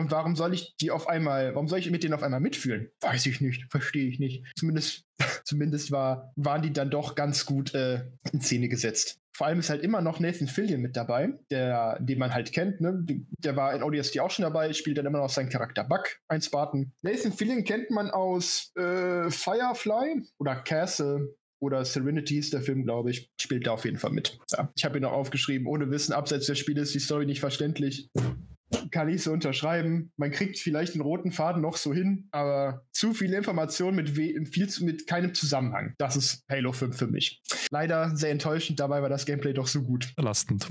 [0.00, 2.90] Und warum soll ich die auf einmal, warum soll ich mit denen auf einmal mitfühlen?
[3.02, 4.44] Weiß ich nicht, verstehe ich nicht.
[4.56, 5.04] Zumindest,
[5.44, 9.18] zumindest war, waren die dann doch ganz gut äh, in Szene gesetzt.
[9.36, 12.80] Vor allem ist halt immer noch Nathan Fillion mit dabei, der, den man halt kennt.
[12.80, 13.04] Ne?
[13.38, 16.42] Der war in ODST auch schon dabei, spielt dann immer noch seinen Charakter Buck, ein
[16.42, 16.92] Spartan.
[17.02, 23.10] Nathan Fillion kennt man aus äh, Firefly oder Castle oder Serenity ist der Film, glaube
[23.10, 23.30] ich.
[23.40, 24.38] Spielt da auf jeden Fall mit.
[24.50, 27.40] Ja, ich habe ihn noch aufgeschrieben, ohne Wissen, abseits des Spiels ist die Story nicht
[27.40, 28.08] verständlich
[28.90, 30.12] kann ich so unterschreiben.
[30.16, 34.68] Man kriegt vielleicht den roten Faden noch so hin, aber zu viele Informationen mit, viel,
[34.80, 35.94] mit keinem Zusammenhang.
[35.98, 37.42] Das ist Halo 5 für mich.
[37.70, 40.12] Leider sehr enttäuschend, dabei war das Gameplay doch so gut.
[40.16, 40.66] Belastend.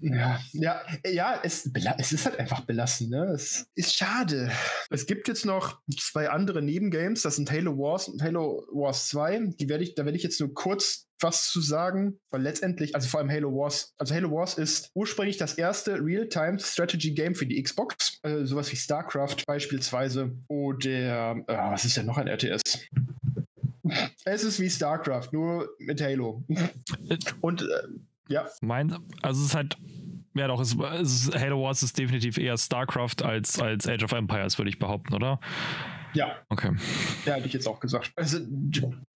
[0.00, 3.10] Ja, ja, ja es, es ist halt einfach belastend.
[3.10, 3.24] Ne?
[3.34, 4.50] Es ist schade.
[4.88, 9.52] Es gibt jetzt noch zwei andere Nebengames, das sind Halo Wars und Halo Wars 2.
[9.58, 13.08] Die werde ich, da werde ich jetzt nur kurz was zu sagen, weil letztendlich, also
[13.08, 18.18] vor allem Halo Wars, also Halo Wars ist ursprünglich das erste Real-Time-Strategy-Game für die Xbox,
[18.22, 22.62] äh, sowas wie StarCraft beispielsweise oder, äh, was ist denn noch ein RTS?
[24.24, 26.44] Es ist wie StarCraft, nur mit Halo.
[27.40, 27.66] Und äh,
[28.28, 28.48] ja.
[28.60, 29.76] Mein, also es ist halt
[30.34, 34.58] ja, doch, es, es, Halo Wars ist definitiv eher StarCraft als, als Age of Empires,
[34.58, 35.40] würde ich behaupten, oder?
[36.14, 36.36] Ja.
[36.48, 36.72] Okay.
[37.26, 38.12] Ja, hätte ich jetzt auch gesagt.
[38.16, 38.38] Also,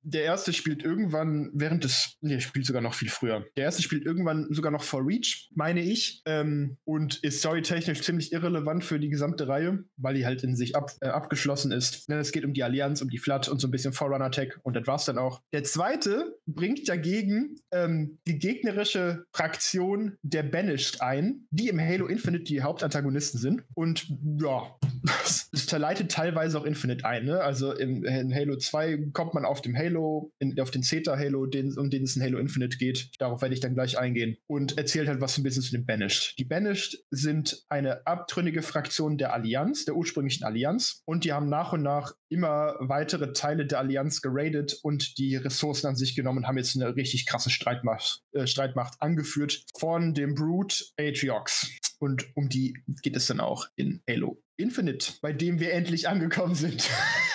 [0.04, 3.44] der erste spielt irgendwann während des, nee, spielt sogar noch viel früher.
[3.56, 8.32] Der erste spielt irgendwann sogar noch vor Reach, meine ich, ähm, und ist storytechnisch ziemlich
[8.32, 12.08] irrelevant für die gesamte Reihe, weil die halt in sich ab, äh, abgeschlossen ist.
[12.08, 14.76] Es geht um die Allianz, um die Flat und so ein bisschen Forerunner Tech und
[14.76, 15.40] das war's dann auch.
[15.52, 22.44] Der zweite bringt dagegen ähm, die gegnerische Fraktion der Banished ein, die im Halo Infinite
[22.44, 23.64] die Hauptantagonisten sind.
[23.74, 24.06] Und
[24.40, 24.76] ja,
[25.24, 27.24] es verleitet teilweise auch Infinite ein.
[27.24, 27.40] Ne?
[27.40, 29.93] Also im, in Halo 2 kommt man auf dem Halo,
[30.38, 33.10] in, auf den Zeta Halo, den, um den es in Halo Infinite geht.
[33.18, 34.36] Darauf werde ich dann gleich eingehen.
[34.46, 36.34] Und erzählt halt was ein bisschen zu den Banished.
[36.38, 41.02] Die Banished sind eine abtrünnige Fraktion der Allianz, der ursprünglichen Allianz.
[41.04, 45.86] Und die haben nach und nach immer weitere Teile der Allianz geradet und die Ressourcen
[45.86, 50.34] an sich genommen und haben jetzt eine richtig krasse Streitmacht, äh, Streitmacht angeführt von dem
[50.34, 51.70] Brute Atriox.
[51.98, 56.54] Und um die geht es dann auch in Halo Infinite, bei dem wir endlich angekommen
[56.54, 56.88] sind.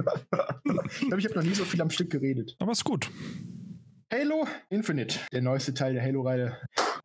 [0.00, 2.56] ich glaube, ich habe noch nie so viel am Stück geredet.
[2.58, 3.10] Aber ist gut.
[4.12, 6.56] Halo Infinite, der neueste Teil der Halo-Reihe,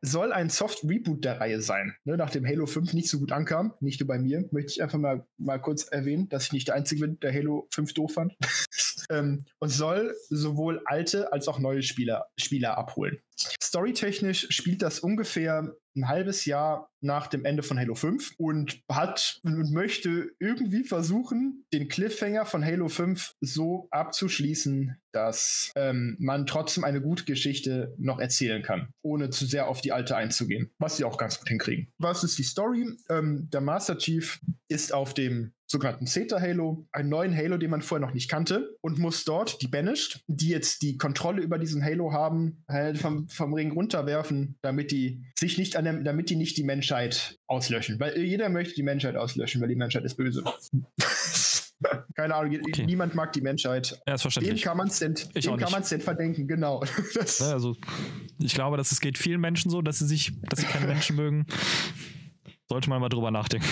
[0.02, 1.96] soll ein Soft-Reboot der Reihe sein.
[2.04, 4.98] Ne, nachdem Halo 5 nicht so gut ankam, nicht nur bei mir, möchte ich einfach
[4.98, 8.34] mal, mal kurz erwähnen, dass ich nicht der Einzige bin, der Halo 5 doof fand.
[9.12, 13.20] ähm, und soll sowohl alte als auch neue Spieler, Spieler abholen.
[13.62, 19.40] Storytechnisch spielt das ungefähr ein halbes Jahr nach dem Ende von Halo 5 und hat
[19.44, 26.84] und möchte irgendwie versuchen, den Cliffhanger von Halo 5 so abzuschließen, dass ähm, man trotzdem
[26.84, 31.06] eine gute Geschichte noch erzählen kann, ohne zu sehr auf die alte einzugehen, was sie
[31.06, 31.88] auch ganz gut hinkriegen.
[31.98, 32.88] Was ist die Story?
[33.10, 37.82] Ähm, der Master Chief ist auf dem sogenannten Zeta Halo, einen neuen Halo, den man
[37.82, 41.84] vorher noch nicht kannte und muss dort die Banished, die jetzt die Kontrolle über diesen
[41.84, 46.36] Halo haben, halt vom, vom Ring runterwerfen, damit die sich nicht an der, damit die
[46.36, 48.00] nicht die Menschheit auslöschen.
[48.00, 50.44] Weil jeder möchte die Menschheit auslöschen, weil die Menschheit ist böse.
[52.16, 52.86] Keine Ahnung, okay.
[52.86, 54.00] niemand mag die Menschheit.
[54.08, 54.62] Ja, ist verständlich.
[54.62, 56.84] Dem kann man es denn, denn verdenken, genau.
[57.40, 57.76] Ja, also,
[58.40, 61.18] ich glaube, dass es geht vielen Menschen so, dass sie sich, dass sie keine Menschen
[61.18, 61.46] mögen.
[62.70, 63.68] Sollte man mal drüber nachdenken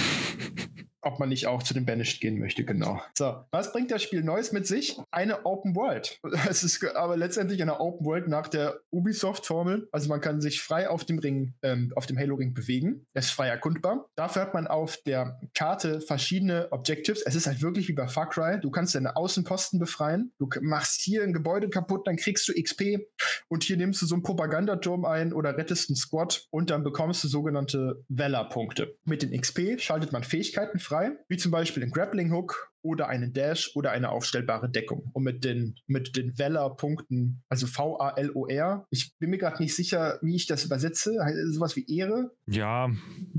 [1.04, 3.02] ob man nicht auch zu den Banished gehen möchte, genau.
[3.18, 4.98] So, was bringt das Spiel Neues mit sich?
[5.12, 6.20] Eine Open World.
[6.54, 9.88] Es ist aber letztendlich eine Open World nach der Ubisoft-Formel.
[9.92, 13.06] Also man kann sich frei auf dem Ring, ähm, auf dem Halo-Ring bewegen.
[13.14, 14.06] Es ist frei erkundbar.
[14.16, 17.24] Dafür hat man auf der Karte verschiedene Objectives.
[17.26, 18.60] Es ist halt wirklich wie bei Far Cry.
[18.60, 20.32] Du kannst deine Außenposten befreien.
[20.38, 23.00] Du machst hier ein Gebäude kaputt, dann kriegst du XP.
[23.48, 27.24] Und hier nimmst du so einen Propagandaturm ein oder rettest einen Squad und dann bekommst
[27.24, 28.96] du sogenannte Valor-Punkte.
[29.06, 33.08] Mit den XP schaltet man Fähigkeiten frei frei, wie zum Beispiel den Grappling Hook oder
[33.08, 35.10] einen Dash oder eine aufstellbare Deckung.
[35.14, 40.36] Und mit den, mit den Valor-Punkten, also V-A-L-O-R, ich bin mir gerade nicht sicher, wie
[40.36, 41.18] ich das übersetze.
[41.52, 42.32] Sowas wie Ehre?
[42.46, 42.92] Ja,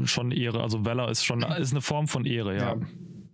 [0.05, 0.63] schon Ehre.
[0.63, 2.75] Also Valor ist schon ist eine Form von Ehre, ja.
[2.75, 2.81] ja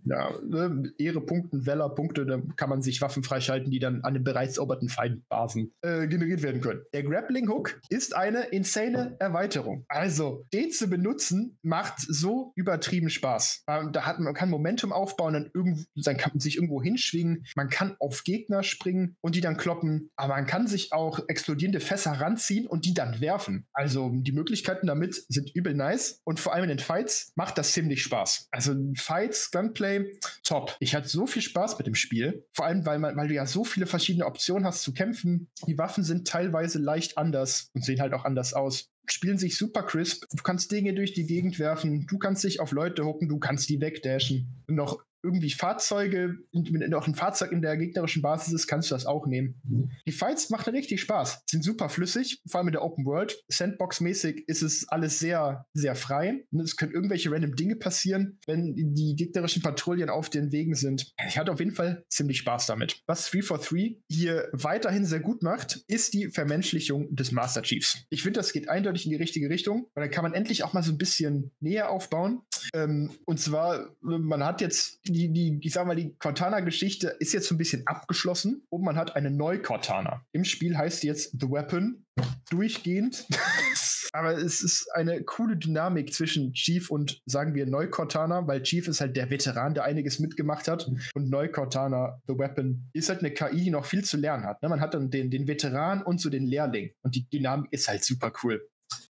[0.05, 4.13] ja, ne, Ehre Punkten, Weller Punkte, da kann man sich Waffen freischalten, die dann an
[4.13, 6.81] den bereits eroberten Feindbasen äh, generiert werden können.
[6.93, 9.85] Der Grappling Hook ist eine insane Erweiterung.
[9.87, 13.63] Also, den zu benutzen, macht so übertrieben Spaß.
[13.67, 17.45] Ähm, da hat man kann Momentum aufbauen, dann, irgendwo, dann kann man sich irgendwo hinschwingen,
[17.55, 21.79] man kann auf Gegner springen und die dann kloppen, aber man kann sich auch explodierende
[21.79, 23.67] Fässer ranziehen und die dann werfen.
[23.73, 27.73] Also, die Möglichkeiten damit sind übel nice und vor allem in den Fights macht das
[27.73, 28.47] ziemlich Spaß.
[28.51, 30.75] Also, Fights, Gunplay, Gameplay top.
[30.79, 32.45] Ich hatte so viel Spaß mit dem Spiel.
[32.53, 35.49] Vor allem, weil, man, weil du ja so viele verschiedene Optionen hast zu kämpfen.
[35.67, 39.83] Die Waffen sind teilweise leicht anders und sehen halt auch anders aus spielen sich super
[39.83, 40.23] crisp.
[40.31, 43.67] Du kannst Dinge durch die Gegend werfen, du kannst dich auf Leute hucken, du kannst
[43.67, 44.63] die wegdashen.
[44.67, 49.05] Noch irgendwie Fahrzeuge, wenn auch ein Fahrzeug in der gegnerischen Basis ist, kannst du das
[49.05, 49.61] auch nehmen.
[50.07, 53.41] Die Fights machen richtig Spaß, sind super flüssig, vor allem in der Open World.
[53.49, 56.43] Sandbox-mäßig ist es alles sehr, sehr frei.
[56.63, 61.11] Es können irgendwelche random Dinge passieren, wenn die gegnerischen Patrouillen auf den Wegen sind.
[61.27, 63.01] Ich hatte auf jeden Fall ziemlich Spaß damit.
[63.07, 68.05] Was 343 hier weiterhin sehr gut macht, ist die Vermenschlichung des Master Chiefs.
[68.09, 70.73] Ich finde, das geht eindeutig in die richtige Richtung, weil dann kann man endlich auch
[70.73, 72.41] mal so ein bisschen näher aufbauen.
[72.73, 77.47] Ähm, und zwar, man hat jetzt die, die, ich sag mal, die Cortana-Geschichte ist jetzt
[77.47, 80.25] so ein bisschen abgeschlossen und man hat eine neue Cortana.
[80.31, 82.05] Im Spiel heißt jetzt The Weapon
[82.49, 83.25] durchgehend.
[84.13, 88.99] Aber es ist eine coole Dynamik zwischen Chief und, sagen wir, Neu-Cortana, weil Chief ist
[88.99, 90.89] halt der Veteran, der einiges mitgemacht hat.
[91.13, 94.61] Und Neu-Cortana, The Weapon, ist halt eine KI, die noch viel zu lernen hat.
[94.61, 94.69] Ne?
[94.69, 96.91] Man hat dann den, den Veteran und so den Lehrling.
[97.03, 98.61] Und die Dynamik ist halt super cool.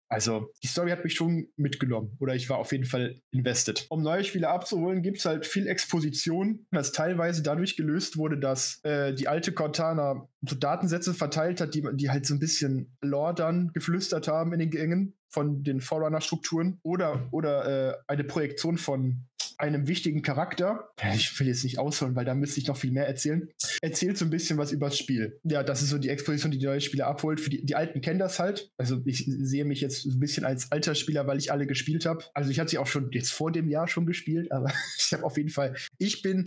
[0.09, 3.87] Also, die Story hat mich schon mitgenommen oder ich war auf jeden Fall invested.
[3.91, 8.81] Um neue Spiele abzuholen, gibt es halt viel Exposition, was teilweise dadurch gelöst wurde, dass
[8.85, 13.35] äh, die alte Cortana so Datensätze verteilt hat, die, die halt so ein bisschen Lore
[13.35, 19.27] dann geflüstert haben in den Gängen von den Forerunner-Strukturen oder, oder äh, eine Projektion von
[19.59, 20.91] einem wichtigen Charakter.
[21.15, 23.49] Ich will jetzt nicht ausholen, weil da müsste ich noch viel mehr erzählen.
[23.83, 25.41] Erzählt so ein bisschen was übers Spiel.
[25.45, 27.41] Ja, das ist so die Exposition, die die neue Spieler abholt.
[27.41, 28.71] Für die, die Alten kennen das halt.
[28.79, 32.25] Also ich sehe mich jetzt ein bisschen als alter Spieler, weil ich alle gespielt habe.
[32.35, 35.25] Also ich hatte sie auch schon jetzt vor dem Jahr schon gespielt, aber ich habe
[35.25, 36.45] auf jeden Fall, ich bin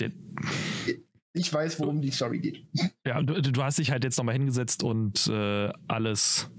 [1.34, 2.66] ich weiß, worum die Story geht.
[3.06, 6.52] Ja, du, du hast dich halt jetzt nochmal hingesetzt und äh, alles,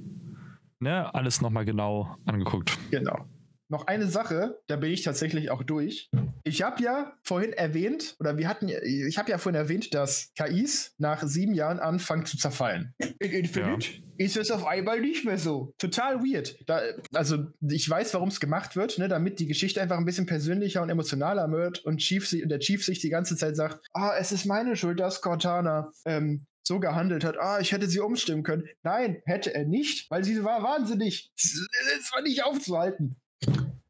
[0.81, 2.79] ne, alles nochmal genau angeguckt.
[2.91, 3.27] Genau.
[3.73, 6.11] Noch eine Sache, da bin ich tatsächlich auch durch.
[6.45, 10.95] Ich habe ja vorhin erwähnt, oder wir hatten, ich habe ja vorhin erwähnt, dass KIs
[10.99, 12.95] nach sieben Jahren anfangen zu zerfallen.
[13.19, 13.99] In Infinite ja.
[14.19, 15.73] ist es auf einmal nicht mehr so.
[15.79, 16.59] Total weird.
[16.67, 16.83] Da,
[17.15, 20.83] also ich weiß, warum es gemacht wird, ne, damit die Geschichte einfach ein bisschen persönlicher
[20.83, 24.45] und emotionaler wird und Chief, der Chief sich die ganze Zeit sagt, ah, es ist
[24.45, 28.69] meine Schuld, dass Cortana ähm, so gehandelt hat, ah, ich hätte sie umstimmen können.
[28.83, 31.33] Nein, hätte er nicht, weil sie war wahnsinnig.
[31.35, 33.17] Es war nicht aufzuhalten.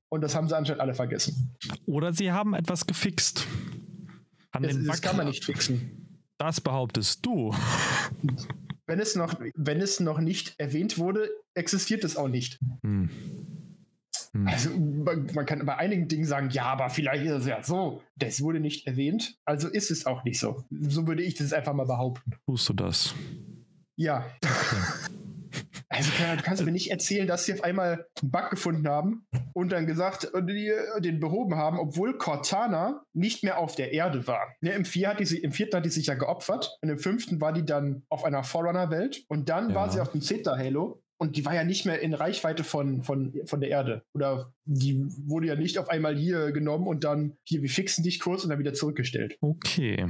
[0.08, 1.56] Und das haben sie anscheinend alle vergessen.
[1.86, 3.46] Oder sie haben etwas gefixt.
[4.52, 6.20] Haben das, das kann man nicht fixen.
[6.38, 7.54] Das behauptest du.
[8.86, 12.58] Wenn es noch, wenn es noch nicht erwähnt wurde, existiert es auch nicht.
[12.82, 13.08] Hm.
[14.34, 14.48] Hm.
[14.48, 18.02] Also man, man, kann bei einigen Dingen sagen, ja, aber vielleicht ist es ja so.
[18.16, 20.64] Das wurde nicht erwähnt, also ist es auch nicht so.
[20.70, 22.32] So würde ich das einfach mal behaupten.
[22.46, 23.14] Tust du das?
[23.96, 24.26] Ja.
[24.42, 25.12] Okay.
[25.92, 29.72] Also du kannst mir nicht erzählen, dass sie auf einmal einen Bug gefunden haben und
[29.72, 34.54] dann gesagt, den behoben haben, obwohl Cortana nicht mehr auf der Erde war.
[34.60, 37.40] Ne, im, vier hat die, Im vierten hat die sich ja geopfert und im fünften
[37.40, 39.74] war die dann auf einer Forerunner-Welt und dann ja.
[39.74, 43.32] war sie auf dem Zeta-Halo und die war ja nicht mehr in Reichweite von, von,
[43.46, 44.02] von der Erde.
[44.12, 48.18] Oder die wurde ja nicht auf einmal hier genommen und dann hier, wir fixen dich
[48.18, 49.38] kurz und dann wieder zurückgestellt.
[49.40, 50.06] Okay.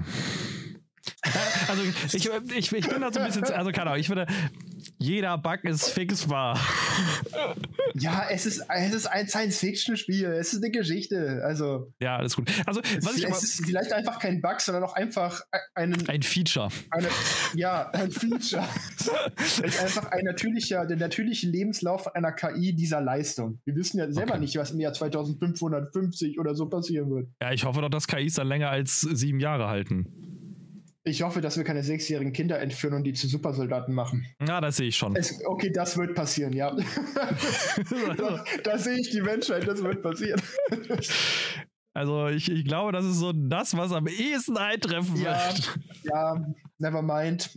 [1.68, 4.26] Also ich, ich, ich bin da so ein bisschen, also keine Ahnung, ich würde,
[4.98, 6.58] jeder Bug ist fixbar.
[7.94, 10.26] Ja, es ist, es ist ein Science-Fiction-Spiel.
[10.26, 11.42] Es ist eine Geschichte.
[11.44, 11.92] Also.
[12.00, 12.50] Ja, alles gut.
[12.66, 15.42] Also, was es, ich es ist vielleicht einfach kein Bug, sondern auch einfach
[15.74, 16.68] einen, ein Feature.
[16.90, 17.08] Eine,
[17.54, 18.66] ja, ein Feature.
[19.36, 23.60] es ist einfach ein natürlicher, der natürliche Lebenslauf einer KI dieser Leistung.
[23.64, 24.40] Wir wissen ja selber okay.
[24.40, 27.28] nicht, was im Jahr 2550 oder so passieren wird.
[27.40, 30.31] Ja, ich hoffe doch, dass KIs dann länger als sieben Jahre halten.
[31.04, 34.24] Ich hoffe, dass wir keine sechsjährigen Kinder entführen und die zu Supersoldaten machen.
[34.46, 35.16] Ja, das sehe ich schon.
[35.16, 36.76] Es, okay, das wird passieren, ja.
[38.16, 40.40] da, da sehe ich die Menschheit, das wird passieren.
[41.94, 45.78] Also ich, ich glaube, das ist so das, was am ehesten eintreffen ja, wird.
[46.04, 46.46] Ja,
[46.78, 47.50] never mind.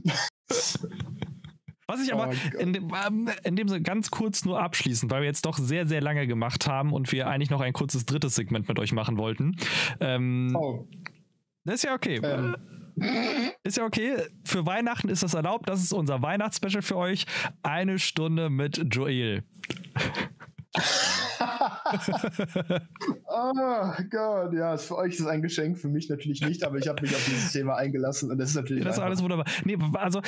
[1.87, 5.21] Was ich aber oh in, dem, ähm, in dem Sinne ganz kurz nur abschließend, weil
[5.21, 8.35] wir jetzt doch sehr, sehr lange gemacht haben und wir eigentlich noch ein kurzes drittes
[8.35, 9.55] Segment mit euch machen wollten.
[9.99, 10.87] Ähm, oh.
[11.63, 12.19] Das ist ja okay.
[12.23, 12.55] Ähm.
[13.63, 14.17] Ist ja okay.
[14.43, 15.67] Für Weihnachten ist das erlaubt.
[15.67, 17.25] Das ist unser Weihnachtsspecial für euch.
[17.63, 19.43] Eine Stunde mit Joel.
[23.27, 26.87] oh Gott, ja, für euch ist es ein Geschenk, für mich natürlich nicht, aber ich
[26.87, 28.83] habe mich auf dieses Thema eingelassen und das ist natürlich.
[28.83, 29.45] Das ist alles wunderbar.
[29.63, 30.21] Nee, also,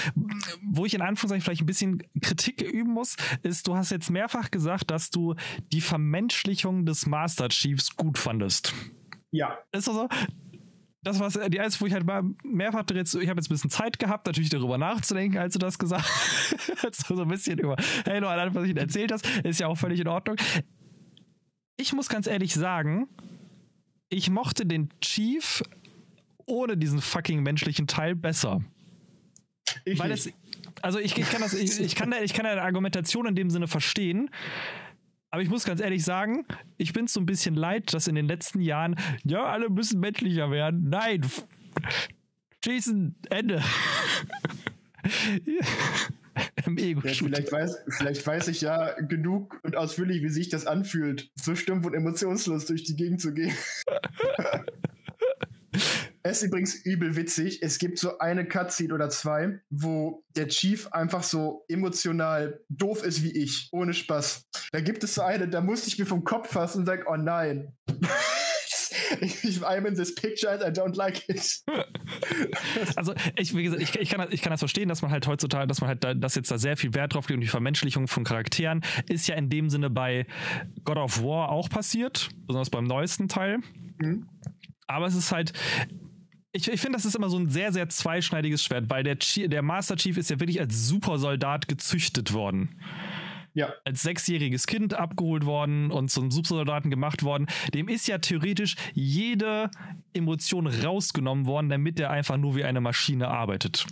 [0.64, 4.52] wo ich in Anführungszeichen vielleicht ein bisschen Kritik üben muss, ist, du hast jetzt mehrfach
[4.52, 5.36] gesagt, dass du
[5.74, 8.74] die Vermenschlichung des Master Chiefs gut fandest.
[9.32, 9.58] Ja.
[9.72, 10.08] Ist das so?
[11.08, 13.70] Das war die einzige, wo ich halt mal mehrfach jetzt, ich habe jetzt ein bisschen
[13.70, 16.06] Zeit gehabt, natürlich darüber nachzudenken, als du das gesagt
[16.84, 17.08] hast.
[17.08, 20.00] so ein bisschen über Halo, allein, was ich Ihnen erzählt hast, ist ja auch völlig
[20.00, 20.36] in Ordnung.
[21.78, 23.08] Ich muss ganz ehrlich sagen,
[24.10, 25.64] ich mochte den Chief
[26.46, 28.62] ohne diesen fucking menschlichen Teil besser.
[29.86, 30.32] Ich Weil es,
[30.82, 33.68] also ich, ich kann das, ich, ich kann, ich kann deine Argumentation in dem Sinne
[33.68, 34.30] verstehen.
[35.38, 38.26] Aber ich muss ganz ehrlich sagen, ich bin so ein bisschen leid, dass in den
[38.26, 40.90] letzten Jahren, ja, alle müssen menschlicher werden.
[40.90, 41.22] Nein.
[42.64, 43.62] Jason, Ende.
[46.66, 50.66] Im Ego ja, vielleicht, weiß, vielleicht weiß ich ja genug und ausführlich, wie sich das
[50.66, 53.56] anfühlt, so stumpf und emotionslos durch die Gegend zu gehen.
[56.30, 57.62] Es ist übrigens übel witzig.
[57.62, 63.24] Es gibt so eine Cutscene oder zwei, wo der Chief einfach so emotional doof ist
[63.24, 63.70] wie ich.
[63.72, 64.44] Ohne Spaß.
[64.74, 67.16] Da gibt es so eine, da musste ich mir vom Kopf fassen und sagen, oh
[67.16, 67.74] nein.
[69.22, 71.62] ich, I'm in this picture and I don't like it.
[72.96, 75.68] Also ich, wie gesagt, ich, ich, kann, ich kann das verstehen, dass man halt heutzutage,
[75.68, 78.08] dass man halt da, dass jetzt da sehr viel Wert drauf legt und die Vermenschlichung
[78.08, 80.26] von Charakteren ist ja in dem Sinne bei
[80.84, 83.60] God of War auch passiert, besonders beim neuesten Teil.
[84.00, 84.28] Mhm.
[84.88, 85.54] Aber es ist halt,
[86.52, 89.62] ich, ich finde, das ist immer so ein sehr, sehr zweischneidiges Schwert, weil der, der
[89.62, 92.80] Master Chief ist ja wirklich als Supersoldat gezüchtet worden.
[93.54, 93.74] Ja.
[93.86, 97.48] Als sechsjähriges Kind abgeholt worden und zum Supersoldaten gemacht worden.
[97.74, 99.72] Dem ist ja theoretisch jede
[100.14, 103.88] Emotion rausgenommen worden, damit er einfach nur wie eine Maschine arbeitet.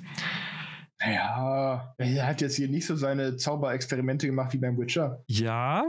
[0.99, 5.23] Naja, er hat jetzt hier nicht so seine Zauberexperimente gemacht wie beim Witcher.
[5.27, 5.85] Ja,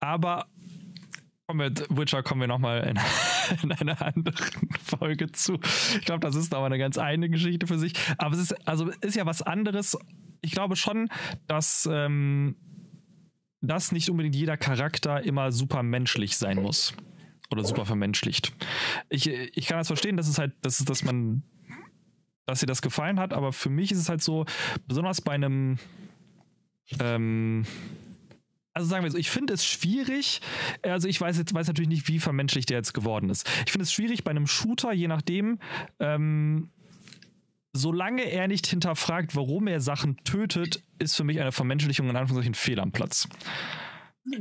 [0.00, 0.46] aber
[1.52, 2.98] Wir, Witcher kommen wir nochmal in,
[3.62, 5.60] in einer anderen Folge zu.
[5.98, 7.92] Ich glaube, das ist aber eine ganz eigene Geschichte für sich.
[8.18, 9.96] Aber es ist, also ist ja was anderes.
[10.40, 11.08] Ich glaube schon,
[11.46, 12.56] dass ähm,
[13.66, 16.94] dass nicht unbedingt jeder Charakter immer super menschlich sein muss.
[17.50, 18.52] Oder super vermenschlicht.
[19.08, 21.44] Ich, ich kann das verstehen, dass es halt, dass, dass man,
[22.44, 24.46] dass dir das gefallen hat, aber für mich ist es halt so,
[24.88, 25.78] besonders bei einem,
[26.98, 27.64] ähm,
[28.76, 30.42] also sagen wir so, ich finde es schwierig,
[30.82, 33.48] also ich weiß jetzt, weiß natürlich nicht, wie vermenschlicht der jetzt geworden ist.
[33.64, 35.58] Ich finde es schwierig bei einem Shooter, je nachdem,
[35.98, 36.68] ähm,
[37.72, 42.52] solange er nicht hinterfragt, warum er Sachen tötet, ist für mich eine Vermenschlichung in Anführungszeichen
[42.52, 43.26] fehl am Platz.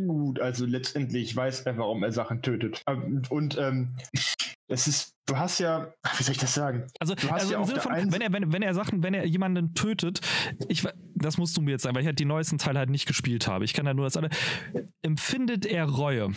[0.05, 2.81] Gut, also letztendlich weiß er, warum er Sachen tötet.
[2.87, 3.95] Ähm, und ähm,
[4.67, 6.87] es ist, du hast ja, wie soll ich das sagen?
[6.99, 9.75] Also, also ja im Sinne von, wenn er, wenn, wenn er Sachen, wenn er jemanden
[9.75, 10.21] tötet,
[10.67, 13.05] ich, das musst du mir jetzt sagen, weil ich halt die neuesten Teile halt nicht
[13.05, 13.65] gespielt habe.
[13.65, 14.29] Ich kann ja nur das alle.
[15.01, 16.31] Empfindet er Reue?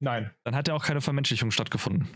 [0.00, 0.30] Nein.
[0.44, 2.08] Dann hat ja auch keine Vermenschlichung stattgefunden.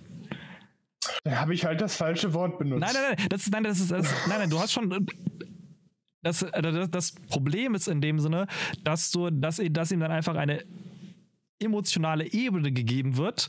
[1.24, 2.80] Da habe ich halt das falsche Wort benutzt.
[2.80, 5.06] Nein, nein, nein, das ist, nein, das ist, das, nein, nein, du hast schon.
[6.22, 8.48] Das, das, das Problem ist in dem Sinne,
[8.82, 10.64] dass du, dass, dass ihm dann einfach eine
[11.60, 13.48] emotionale Ebene gegeben wird,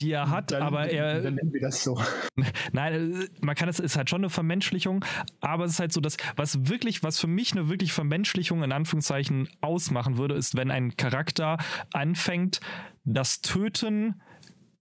[0.00, 1.22] die er hat, dann, aber er.
[1.22, 2.00] Dann nennen wir das so.
[2.72, 5.04] Nein, äh, man kann es ist halt schon eine Vermenschlichung,
[5.40, 8.72] aber es ist halt so, dass was wirklich, was für mich eine wirklich Vermenschlichung in
[8.72, 11.58] Anführungszeichen ausmachen würde, ist, wenn ein Charakter
[11.92, 12.60] anfängt,
[13.04, 14.20] das Töten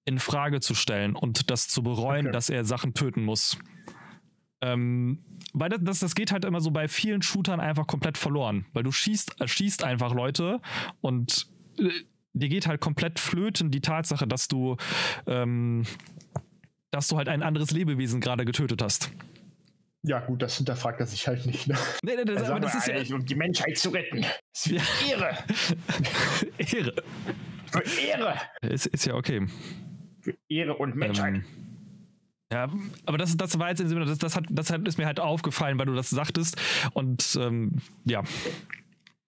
[0.06, 2.34] in Frage zu stellen und das zu bereuen, Okay.
[2.34, 3.58] dass er Sachen töten muss.
[4.62, 5.20] Ähm,
[5.54, 8.84] weil das, das, das geht halt immer so bei vielen Shootern einfach komplett verloren, weil
[8.84, 10.62] du schießt, äh, schießt einfach Leute
[11.02, 11.48] und
[11.78, 11.90] äh,
[12.40, 14.78] dir geht halt komplett flöten die Tatsache, dass du,
[15.26, 15.86] ähm,
[16.92, 19.12] dass du halt ein anderes Lebewesen gerade getötet hast.
[20.04, 21.68] Ja, gut, das hinterfragt er sich halt nicht.
[21.68, 21.76] Ne?
[22.04, 24.22] Nee, nee, das, Er aber das ist ja "Ey, um die Menschheit zu retten.
[24.22, 24.82] Das ist Ja.
[25.10, 25.38] Ehre.
[26.58, 26.94] Ehre.
[27.72, 28.36] Für Ehre.
[28.62, 29.46] Ist, ist ja okay.
[30.22, 31.36] Für Ehre und Menschheit.
[31.36, 31.44] Ähm,
[32.54, 32.70] ja,
[33.06, 35.20] aber das, das war jetzt im Sinne, das, das, hat, das hat, ist mir halt
[35.20, 36.56] aufgefallen, weil du das sagtest.
[36.94, 38.24] Und ähm, ja,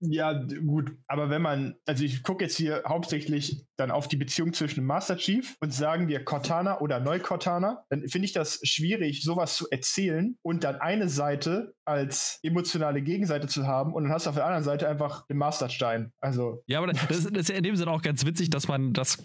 [0.02, 4.54] Ja, gut, aber wenn man, also ich gucke jetzt hier hauptsächlich dann auf die Beziehung
[4.54, 9.56] zwischen Master Chief und sagen wir Cortana oder Neu-Cortana, dann finde ich das schwierig, sowas
[9.56, 14.30] zu erzählen und dann eine Seite als emotionale Gegenseite zu haben und dann hast du
[14.30, 16.14] auf der anderen Seite einfach den Masterstein.
[16.22, 18.94] Also, ja, aber das, das ist ja in dem Sinne auch ganz witzig, dass man
[18.94, 19.18] das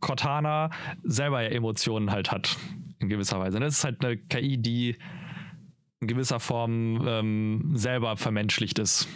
[0.00, 0.70] Cortana
[1.02, 2.56] selber ja Emotionen halt hat.
[2.98, 3.58] In gewisser Weise.
[3.58, 4.96] Das ist halt eine KI, die
[6.00, 9.08] in gewisser Form ähm, selber vermenschlicht ist.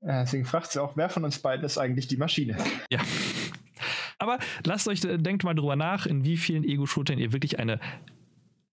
[0.00, 2.56] Äh, deswegen fragt sie auch, wer von uns beiden ist eigentlich die Maschine?
[2.90, 3.00] Ja.
[4.18, 7.80] Aber lasst euch, äh, denkt mal drüber nach, in wie vielen Ego-Shootern ihr wirklich eine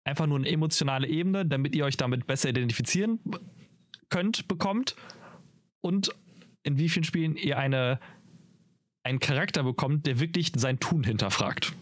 [0.04, 3.20] einfach nur eine emotionale Ebene, damit ihr euch damit besser identifizieren
[4.10, 4.96] könnt, bekommt
[5.82, 6.16] und
[6.64, 8.00] in wie vielen Spielen ihr eine
[9.04, 11.74] einen Charakter bekommt, der wirklich sein Tun hinterfragt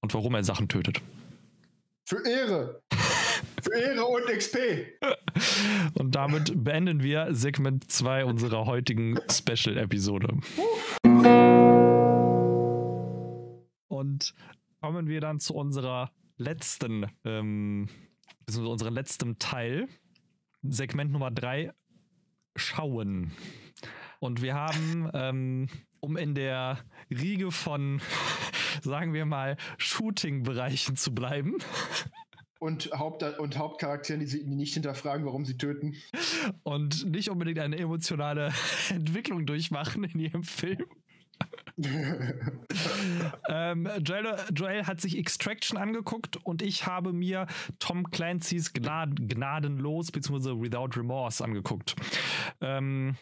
[0.00, 1.02] und warum er Sachen tötet.
[2.06, 2.80] Für Ehre!
[3.62, 4.56] Für Ehre und XP!
[5.94, 10.38] Und damit beenden wir Segment 2 unserer heutigen Special-Episode.
[13.88, 14.34] Und
[14.80, 17.88] kommen wir dann zu unserer letzten, ähm,
[18.46, 19.88] beziehungsweise unserem letzten Teil.
[20.62, 21.72] Segment Nummer 3,
[22.56, 23.32] Schauen.
[24.20, 25.68] Und wir haben, ähm,
[26.00, 26.78] um in der
[27.10, 28.00] Riege von,
[28.82, 31.56] sagen wir mal, Shooting-Bereichen zu bleiben,
[32.60, 35.96] Und, Haupt und Hauptcharakteren, die sie nicht hinterfragen, warum sie töten.
[36.62, 38.52] und nicht unbedingt eine emotionale
[38.90, 40.84] Entwicklung durchmachen in ihrem Film.
[43.48, 47.46] Ähm, Joel, Joel hat sich Extraction angeguckt und ich habe mir
[47.78, 50.60] Tom Clancy's Gnad Gnadenlos bzw.
[50.60, 51.96] Without Remorse angeguckt.
[52.60, 53.16] Ähm,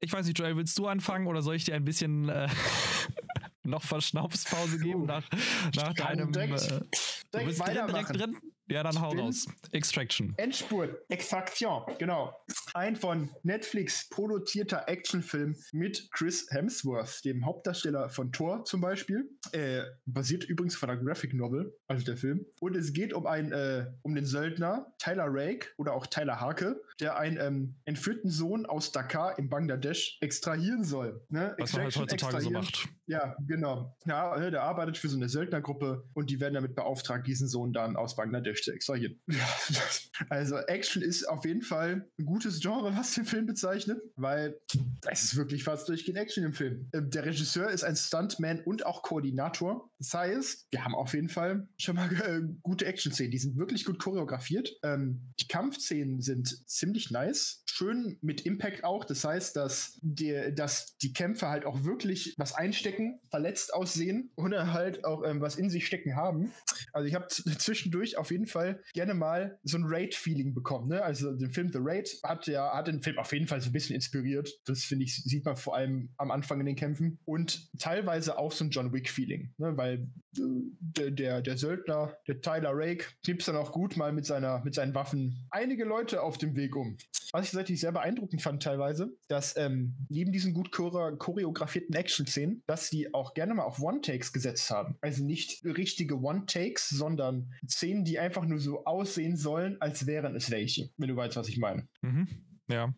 [0.00, 2.48] ich weiß nicht, Joel, willst du anfangen oder soll ich dir ein bisschen äh,
[3.62, 5.24] noch Verschnaufspause geben nach,
[5.76, 6.32] nach kann deinem.
[6.32, 6.86] direkt- äh, du
[7.32, 8.18] Direkt bist drin, direkt weitermachen.
[8.18, 8.36] drin?
[8.68, 9.46] Ja, dann hau raus.
[9.70, 10.34] Extraction.
[10.36, 12.34] Endspurt, Extraction, genau.
[12.74, 19.30] Ein von Netflix produzierter Actionfilm mit Chris Hemsworth, dem Hauptdarsteller von Thor zum Beispiel.
[19.52, 22.44] Äh, basiert übrigens von einer Graphic Novel, also der Film.
[22.60, 26.80] Und es geht um einen, äh, um den Söldner Tyler Rake oder auch Tyler Harke,
[27.00, 31.24] der einen ähm, entführten Sohn aus Dakar in Bangladesch extrahieren soll.
[31.28, 31.54] Ne?
[31.58, 32.64] Was man halt heutzutage so extrahieren.
[32.64, 32.88] macht.
[33.06, 33.96] Ja, genau.
[34.04, 37.72] Ja, äh, der arbeitet für so eine Söldnergruppe und die werden damit beauftragt, diesen Sohn
[37.72, 39.20] dann aus Bangladesch ich extra hin.
[40.28, 44.58] also Action ist auf jeden Fall ein gutes Genre, was den Film bezeichnet, weil
[45.10, 46.88] es ist wirklich fast durchgehend Action im Film.
[46.92, 49.90] Ähm, der Regisseur ist ein Stuntman und auch Koordinator.
[49.98, 53.30] Das heißt, wir haben auf jeden Fall schon mal äh, gute Action-Szenen.
[53.30, 54.70] Die sind wirklich gut choreografiert.
[54.82, 57.62] Ähm, die Kampfszenen sind ziemlich nice.
[57.66, 59.04] Schön mit Impact auch.
[59.04, 64.72] Das heißt, dass die, dass die Kämpfer halt auch wirklich was einstecken, verletzt aussehen oder
[64.72, 66.52] halt auch ähm, was in sich stecken haben.
[66.92, 70.88] Also ich habe zwischendurch auf jeden Fall gerne mal so ein Raid-Feeling bekommen.
[70.88, 71.02] Ne?
[71.02, 73.72] Also den Film The Raid hat ja hat den Film auf jeden Fall so ein
[73.72, 74.50] bisschen inspiriert.
[74.64, 78.52] Das finde ich sieht man vor allem am Anfang in den Kämpfen und teilweise auch
[78.52, 79.76] so ein John Wick-Feeling, ne?
[79.76, 80.40] weil äh,
[80.80, 84.74] der, der, der Söldner, der Tyler Rake, nimmt dann auch gut mal mit seiner mit
[84.74, 86.96] seinen Waffen einige Leute auf dem Weg um.
[87.32, 92.90] Was ich tatsächlich sehr beeindruckend fand teilweise, dass ähm, neben diesen gut choreografierten Action-Szenen, dass
[92.90, 94.96] die auch gerne mal auf One-Takes gesetzt haben.
[95.00, 100.50] Also nicht richtige One-Takes, sondern Szenen, die einfach nur so aussehen sollen, als wären es
[100.50, 100.90] welche.
[100.96, 101.88] Wenn du weißt, was ich meine.
[102.02, 102.28] Mhm.
[102.68, 102.94] Ja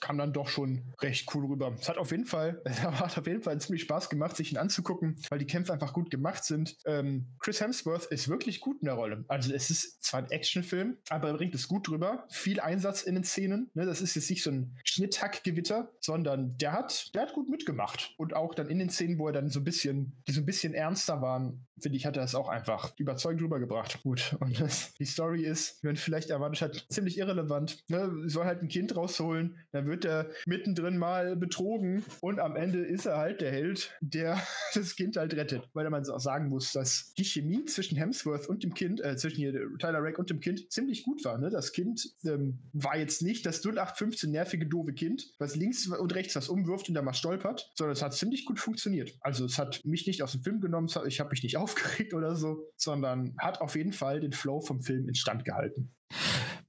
[0.00, 1.74] kam dann doch schon recht cool rüber.
[1.78, 5.16] Es hat auf jeden Fall, hat auf jeden Fall ziemlich Spaß gemacht, sich ihn anzugucken,
[5.30, 6.76] weil die Kämpfe einfach gut gemacht sind.
[6.84, 9.24] Ähm, Chris Hemsworth ist wirklich gut in der Rolle.
[9.28, 12.24] Also es ist zwar ein Actionfilm, aber er bringt es gut drüber.
[12.30, 13.70] Viel Einsatz in den Szenen.
[13.74, 13.86] Ne?
[13.86, 18.14] Das ist jetzt nicht so ein Schnitthackgewitter, sondern der hat, der hat gut mitgemacht.
[18.16, 20.46] Und auch dann in den Szenen, wo er dann so ein bisschen, die so ein
[20.46, 24.02] bisschen ernster waren, finde ich, hat er es auch einfach überzeugend rübergebracht.
[24.02, 24.36] Gut.
[24.40, 27.84] Und das, die Story ist, wie man vielleicht erwartet hat, ziemlich irrelevant.
[27.88, 28.10] Ne?
[28.26, 33.06] Soll halt ein Kind rausholen, dann wird er mittendrin mal betrogen und am Ende ist
[33.06, 34.40] er halt der Held, der
[34.74, 35.68] das Kind halt rettet.
[35.72, 39.42] Weil man auch sagen muss, dass die Chemie zwischen Hemsworth und dem Kind, äh, zwischen
[39.78, 41.38] Tyler Rake und dem Kind ziemlich gut war.
[41.38, 41.50] Ne?
[41.50, 46.36] Das Kind ähm, war jetzt nicht das 0815 nervige, doofe Kind, was links und rechts
[46.36, 49.16] was umwirft und dann mal stolpert, sondern es hat ziemlich gut funktioniert.
[49.20, 52.36] Also es hat mich nicht aus dem Film genommen, ich habe mich nicht aufgeregt oder
[52.36, 55.92] so, sondern hat auf jeden Fall den Flow vom Film instand gehalten.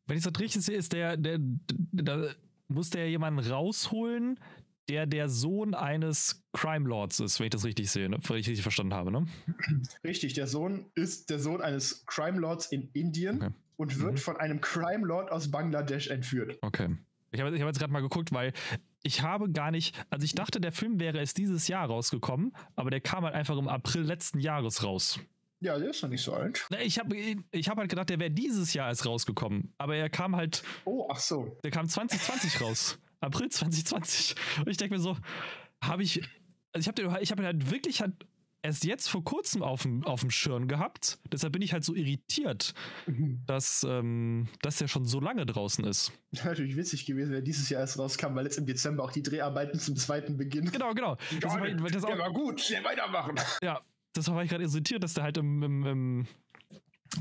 [0.08, 2.36] Wenn ich das richtig sehe, ist der, der, der,
[2.70, 4.40] musste er jemanden rausholen,
[4.90, 8.18] der der Sohn eines Crime Lords ist, wenn ich das richtig sehe, ne?
[8.28, 9.28] wenn ich richtig verstanden habe, ne?
[10.04, 13.54] Richtig, der Sohn ist der Sohn eines Crime Lords in Indien okay.
[13.78, 14.18] und wird mhm.
[14.18, 16.58] von einem Crime Lord aus Bangladesch entführt.
[16.62, 16.98] Okay.
[17.32, 18.54] Ich habe hab jetzt gerade mal geguckt, weil
[19.04, 22.90] ich habe gar nicht, also ich dachte, der Film wäre erst dieses Jahr rausgekommen, aber
[22.90, 25.20] der kam halt einfach im April letzten Jahres raus.
[25.62, 26.66] Ja, der ist noch nicht so alt.
[26.82, 29.74] Ich habe ich hab halt gedacht, der wäre dieses Jahr erst rausgekommen.
[29.78, 30.64] Aber er kam halt.
[30.86, 31.58] Oh, ach so.
[31.64, 32.98] Der kam 2020 raus.
[33.20, 34.36] April 2020.
[34.60, 35.18] Und ich denke mir so,
[35.84, 36.22] habe ich.
[36.72, 38.14] Also ich habe ich hab halt wirklich halt
[38.62, 41.18] erst jetzt vor kurzem auf dem, auf dem Schirm gehabt.
[41.32, 42.74] Deshalb bin ich halt so irritiert,
[43.08, 43.42] mhm.
[43.46, 46.12] dass, ähm, dass der schon so lange draußen ist.
[46.32, 49.24] Das natürlich witzig gewesen, wenn dieses Jahr erst rauskam, weil jetzt im Dezember auch die
[49.24, 50.72] Dreharbeiten zum zweiten beginnen.
[50.72, 51.18] Genau, genau.
[51.42, 53.36] Das, Geil, war, das auch, der war gut, schnell weitermachen.
[53.64, 53.82] Ja,
[54.14, 56.28] das war ich gerade irritiert, dass der halt im, im, im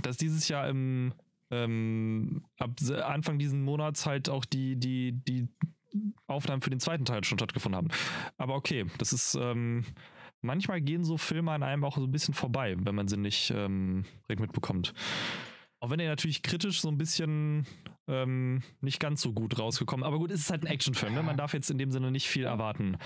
[0.02, 1.12] dass dieses Jahr im
[1.50, 2.72] ähm, ab
[3.04, 5.48] Anfang diesen Monats halt auch die, die, die
[6.26, 7.88] Aufnahmen für den zweiten Teil schon stattgefunden haben.
[8.36, 9.84] Aber okay, das ist ähm,
[10.42, 13.50] manchmal gehen so Filme an einem auch so ein bisschen vorbei, wenn man sie nicht
[13.50, 14.92] ähm, direkt mitbekommt.
[15.80, 17.66] Auch wenn er natürlich kritisch so ein bisschen
[18.08, 20.04] ähm, nicht ganz so gut rausgekommen.
[20.04, 21.14] Aber gut, es ist halt ein Actionfilm.
[21.14, 21.22] Ne?
[21.22, 22.96] Man darf jetzt in dem Sinne nicht viel erwarten.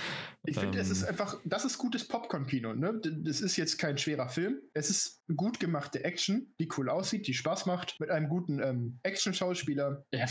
[0.45, 2.75] Ich finde, ähm, es ist einfach, das ist gutes Popcorn-Kino.
[2.75, 3.01] Ne?
[3.25, 4.61] Das ist jetzt kein schwerer Film.
[4.75, 8.99] Es ist gut gemachte Action, die cool aussieht, die Spaß macht, mit einem guten ähm,
[9.03, 10.05] Action-Schauspieler.
[10.13, 10.27] Ja,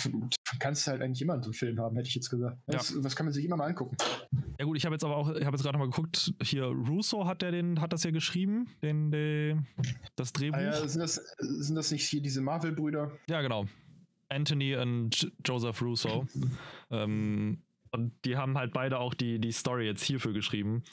[0.59, 2.57] kannst du halt eigentlich immer so einem Film haben, hätte ich jetzt gesagt.
[2.67, 3.01] Das, ja.
[3.01, 3.97] das kann man sich immer mal angucken.
[4.59, 7.25] Ja gut, ich habe jetzt aber auch, ich habe jetzt gerade mal geguckt, hier Russo
[7.25, 9.67] hat der den, hat das ja geschrieben, den, den
[10.15, 10.57] das Drehbuch.
[10.57, 13.11] Ah ja, sind das, sind das nicht hier diese Marvel-Brüder?
[13.27, 13.65] Ja, genau.
[14.31, 16.25] Anthony und Joseph Russo.
[16.91, 17.61] ähm,
[17.91, 20.83] und die haben halt beide auch die, die Story jetzt hierfür geschrieben.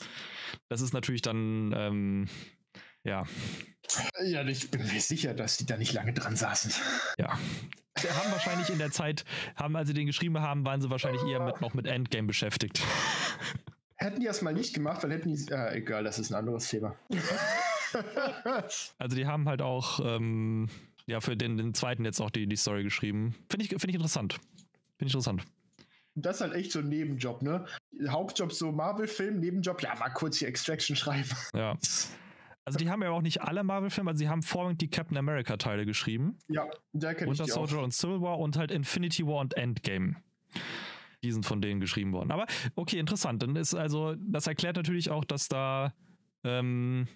[0.67, 2.27] Das ist natürlich dann, ähm,
[3.03, 3.23] ja.
[4.23, 6.71] Ja, ich bin mir sicher, dass die da nicht lange dran saßen.
[7.17, 7.39] Ja.
[7.97, 9.25] Sie haben wahrscheinlich in der Zeit,
[9.55, 12.81] haben, als sie den geschrieben haben, waren sie wahrscheinlich eher mit, noch mit Endgame beschäftigt.
[13.95, 15.51] Hätten die das mal nicht gemacht, weil hätten die.
[15.51, 16.95] Äh, egal, das ist ein anderes Thema.
[18.97, 20.69] also die haben halt auch ähm,
[21.09, 23.35] ja, für den, den zweiten jetzt auch die, die Story geschrieben.
[23.49, 24.33] Finde ich, find ich interessant.
[24.33, 25.43] Finde ich interessant.
[26.15, 27.65] Das ist halt echt so ein Nebenjob, ne?
[28.07, 31.29] Hauptjob so Marvel-Film, Nebenjob, ja, mal kurz hier Extraction schreiben.
[31.55, 31.77] Ja.
[32.65, 35.87] Also die haben ja auch nicht alle Marvel-Filme, also sie haben vorwiegend die Captain America-Teile
[35.87, 36.37] geschrieben.
[36.49, 37.83] Ja, der kenne ich Winter Soldier auch.
[37.83, 40.17] und Civil War und halt Infinity War und Endgame.
[41.23, 42.31] Die sind von denen geschrieben worden.
[42.31, 42.45] Aber
[42.75, 43.41] okay, interessant.
[43.41, 45.95] Dann ist also, das erklärt natürlich auch, dass da
[46.43, 47.07] ähm,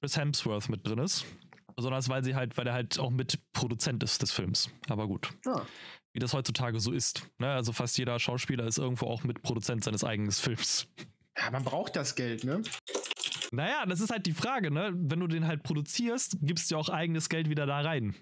[0.00, 1.26] Chris Hemsworth mit drin ist
[1.76, 4.70] sondern weil sie halt, weil er halt auch mit Produzent ist des Films.
[4.88, 5.30] Aber gut.
[5.44, 5.66] Ja.
[6.12, 7.28] Wie das heutzutage so ist.
[7.38, 7.48] Ne?
[7.48, 10.86] Also fast jeder Schauspieler ist irgendwo auch mit Produzent seines eigenen Films.
[11.38, 12.62] Ja, man braucht das Geld, ne?
[13.52, 14.92] Naja, das ist halt die Frage, ne?
[14.94, 18.14] Wenn du den halt produzierst, gibst du ja auch eigenes Geld wieder da rein.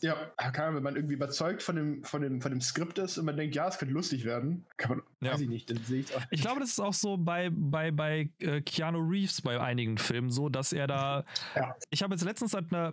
[0.00, 3.18] Ja, kann man, wenn man irgendwie überzeugt von dem, von, dem, von dem Skript ist
[3.18, 5.32] und man denkt, ja, es könnte lustig werden, kann man, Ja.
[5.34, 6.22] weiß ich nicht, dann sehe ich auch.
[6.30, 10.30] Ich glaube, das ist auch so bei, bei, bei äh, Keanu Reeves bei einigen Filmen
[10.30, 11.24] so, dass er da.
[11.54, 11.74] Ja.
[11.90, 12.92] Ich habe jetzt letztens halt eine.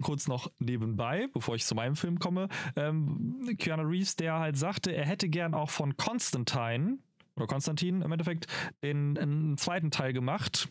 [0.00, 4.92] Kurz noch nebenbei, bevor ich zu meinem Film komme, ähm, Keanu Reeves, der halt sagte,
[4.92, 6.98] er hätte gern auch von Constantine
[7.34, 8.46] oder Konstantin im Endeffekt
[8.84, 10.68] den einen zweiten Teil gemacht,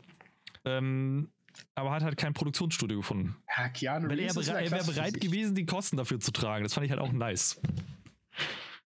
[0.64, 1.30] ähm,
[1.76, 3.36] aber hat halt kein Produktionsstudio gefunden.
[3.58, 6.64] Ja, Keanu Weil er, er wäre bereit gewesen, die Kosten dafür zu tragen.
[6.64, 7.60] Das fand ich halt auch nice.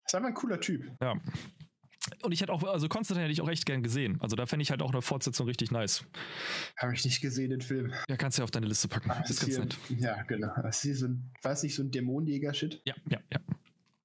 [0.05, 0.91] Ist einfach ein cooler Typ.
[1.01, 1.16] Ja.
[2.22, 4.18] Und ich hätte auch, also Konstantin hätte ich auch echt gern gesehen.
[4.22, 6.05] Also da fände ich halt auch eine Fortsetzung richtig nice.
[6.78, 7.93] Habe ich nicht gesehen, den Film.
[8.07, 9.09] Ja, kannst du ja auf deine Liste packen.
[9.09, 9.78] Ah, Das ist ganz hier, nett.
[9.89, 10.53] Ja, genau.
[10.61, 12.82] Das ist hier so ein, weiß nicht, so ein Dämonenjäger-Shit.
[12.86, 13.39] Ja, ja, ja.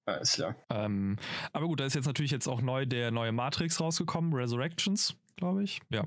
[0.07, 0.57] Alles klar.
[0.71, 1.17] Ähm,
[1.53, 5.63] aber gut, da ist jetzt natürlich jetzt auch neu der neue Matrix rausgekommen, Resurrections, glaube
[5.63, 5.81] ich.
[5.91, 6.05] Ja.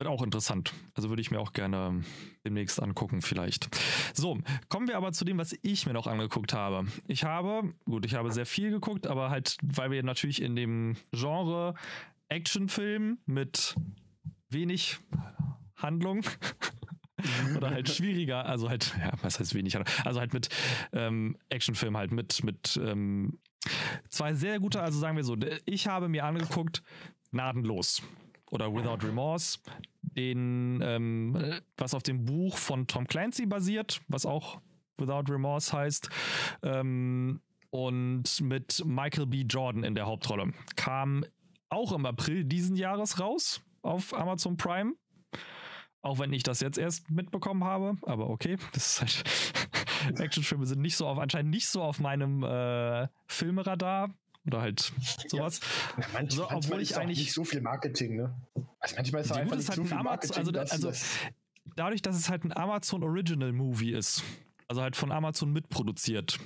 [0.00, 0.72] Wird auch interessant.
[0.94, 2.02] Also würde ich mir auch gerne
[2.42, 3.68] demnächst angucken, vielleicht.
[4.14, 4.38] So,
[4.70, 6.86] kommen wir aber zu dem, was ich mir noch angeguckt habe.
[7.06, 10.96] Ich habe, gut, ich habe sehr viel geguckt, aber halt, weil wir natürlich in dem
[11.12, 11.74] Genre
[12.30, 13.76] Actionfilm mit
[14.48, 14.96] wenig
[15.76, 16.22] Handlung
[17.58, 19.76] oder halt schwieriger, also halt, ja, was heißt wenig,
[20.06, 20.48] also halt mit
[20.94, 23.38] ähm, Actionfilm halt mit, mit ähm,
[24.08, 25.36] zwei sehr gute, also sagen wir so,
[25.66, 26.82] ich habe mir angeguckt,
[27.32, 28.02] Gnadenlos
[28.50, 29.58] oder Without Remorse,
[30.02, 34.60] den, ähm, was auf dem Buch von Tom Clancy basiert, was auch
[34.98, 36.10] Without Remorse heißt,
[36.62, 37.40] ähm,
[37.70, 39.42] und mit Michael B.
[39.42, 40.52] Jordan in der Hauptrolle.
[40.76, 41.24] Kam
[41.68, 44.94] auch im April diesen Jahres raus auf Amazon Prime.
[46.02, 49.24] Auch wenn ich das jetzt erst mitbekommen habe, aber okay, das ist halt.
[50.18, 54.10] Actionfilme sind nicht so auf, anscheinend nicht so auf meinem äh, Filmeradar
[54.46, 54.92] oder halt
[55.28, 55.60] sowas.
[55.98, 58.34] Ja, manch, So, manchmal obwohl ich ist eigentlich- nicht so viel Marketing, ne?
[58.80, 61.18] Also manchmal ist Die einfach nicht ist halt so viel Amazon, Marketing, also, also das,
[61.76, 64.22] dadurch, dass es halt ein Amazon Original Movie ist,
[64.68, 66.38] also halt von Amazon mitproduziert,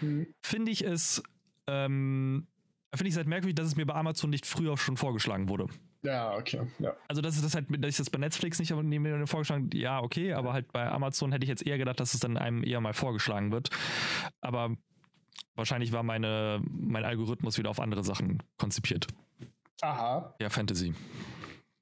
[0.00, 0.26] Hm.
[0.42, 1.22] finde ich es,
[1.66, 2.46] ähm,
[2.94, 5.66] finde ich es halt merkwürdig, dass es mir bei Amazon nicht früher schon vorgeschlagen wurde.
[6.02, 6.62] Ja, okay.
[6.78, 6.96] Ja.
[7.08, 10.00] Also, dass es das halt, dass ich das bei Netflix nicht aber mir vorgeschlagen, ja,
[10.00, 12.80] okay, aber halt bei Amazon hätte ich jetzt eher gedacht, dass es dann einem eher
[12.80, 13.68] mal vorgeschlagen wird.
[14.40, 14.74] Aber
[15.54, 19.06] wahrscheinlich war meine, mein Algorithmus wieder auf andere Sachen konzipiert.
[19.82, 20.92] Aha, Ja, Fantasy.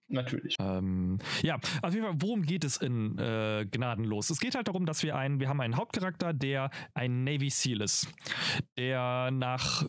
[0.08, 0.54] natürlich.
[0.60, 4.30] Ähm, ja, auf jeden Fall, worum geht es in äh, Gnadenlos?
[4.30, 7.80] Es geht halt darum, dass wir einen, wir haben einen Hauptcharakter, der ein Navy SEAL
[7.82, 8.08] ist,
[8.76, 9.84] der nach,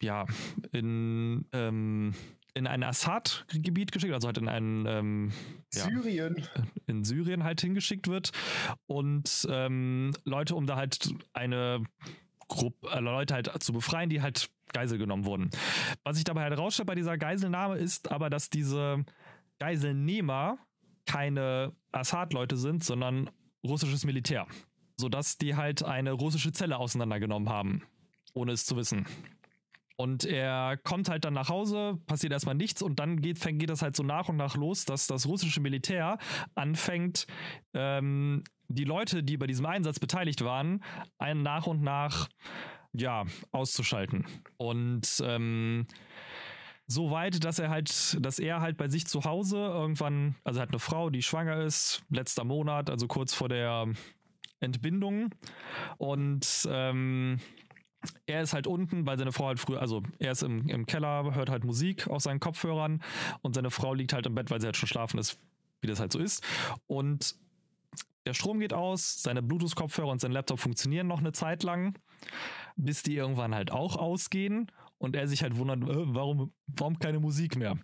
[0.00, 0.24] ja,
[0.72, 2.14] in, ähm,
[2.54, 5.32] in ein Assad-Gebiet geschickt, also halt in ein, ähm,
[5.74, 6.46] ja, Syrien.
[6.86, 8.30] in Syrien halt hingeschickt wird
[8.86, 11.84] und ähm, Leute, um da halt eine
[12.48, 15.50] Gruppe, äh, Leute halt zu befreien, die halt Geisel genommen wurden.
[16.04, 19.04] Was sich dabei halt herausstellt bei dieser Geiselnahme ist aber, dass diese
[19.58, 20.58] Geiselnehmer
[21.06, 23.30] keine Assad-Leute sind, sondern
[23.64, 24.46] russisches Militär.
[24.96, 27.82] Sodass die halt eine russische Zelle auseinandergenommen haben,
[28.34, 29.06] ohne es zu wissen.
[29.96, 33.82] Und er kommt halt dann nach Hause, passiert erstmal nichts und dann geht, geht das
[33.82, 36.18] halt so nach und nach los, dass das russische Militär
[36.54, 37.26] anfängt,
[37.74, 40.84] ähm, die Leute, die bei diesem Einsatz beteiligt waren,
[41.18, 42.28] einen nach und nach
[42.92, 44.26] ja, auszuschalten.
[44.56, 45.86] Und ähm,
[46.86, 50.62] so weit, dass er halt, dass er halt bei sich zu Hause irgendwann, also er
[50.62, 53.86] hat eine Frau, die schwanger ist, letzter Monat, also kurz vor der
[54.60, 55.34] Entbindung.
[55.98, 57.38] Und ähm,
[58.26, 61.34] er ist halt unten, weil seine Frau halt früher, also er ist im, im Keller,
[61.34, 63.02] hört halt Musik auf seinen Kopfhörern
[63.42, 65.38] und seine Frau liegt halt im Bett, weil sie halt schon schlafen ist,
[65.80, 66.42] wie das halt so ist.
[66.86, 67.36] Und
[68.28, 71.98] der Strom geht aus, seine Bluetooth-Kopfhörer und sein Laptop funktionieren noch eine Zeit lang,
[72.76, 77.20] bis die irgendwann halt auch ausgehen und er sich halt wundert, äh, warum, warum keine
[77.20, 77.78] Musik mehr?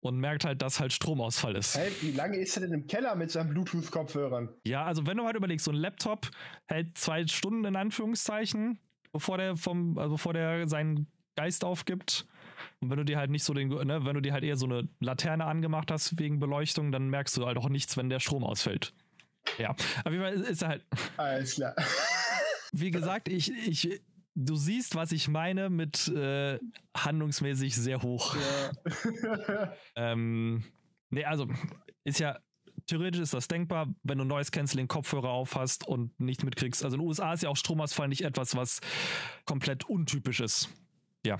[0.00, 1.76] Und merkt halt, dass halt Stromausfall ist.
[1.76, 4.48] Hey, wie lange ist er denn im Keller mit seinen Bluetooth-Kopfhörern?
[4.64, 6.30] Ja, also wenn du halt überlegst, so ein Laptop
[6.66, 8.78] hält zwei Stunden in Anführungszeichen,
[9.12, 12.26] bevor der vom, also bevor der seinen Geist aufgibt.
[12.80, 14.66] Und wenn du dir halt nicht so den, ne, wenn du dir halt eher so
[14.66, 18.44] eine Laterne angemacht hast wegen Beleuchtung, dann merkst du halt auch nichts, wenn der Strom
[18.44, 18.94] ausfällt.
[19.58, 20.84] Ja, auf jeden Fall ist er halt,
[21.16, 21.74] Alles klar.
[22.72, 24.02] wie gesagt, ich, ich,
[24.34, 26.58] du siehst, was ich meine mit äh,
[26.96, 28.36] handlungsmäßig sehr hoch.
[28.36, 29.72] ja.
[29.96, 30.64] Ähm,
[31.10, 31.48] nee, also
[32.04, 32.38] ist ja
[32.86, 36.84] theoretisch ist das denkbar, wenn du Noise Canceling Kopfhörer auf hast und nicht mitkriegst.
[36.84, 38.80] Also in den USA ist ja auch Stromausfall nicht etwas, was
[39.44, 40.68] komplett untypisch ist.
[41.24, 41.36] Ja.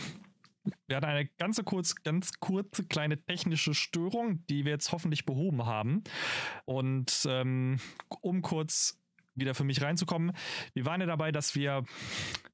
[0.87, 5.67] Wir hatten eine ganze kurz, ganz kurze kleine technische Störung, die wir jetzt hoffentlich behoben
[5.67, 6.03] haben.
[6.65, 7.79] Und ähm,
[8.21, 8.99] um kurz
[9.35, 10.33] wieder für mich reinzukommen,
[10.75, 11.85] wir waren ja dabei, dass wir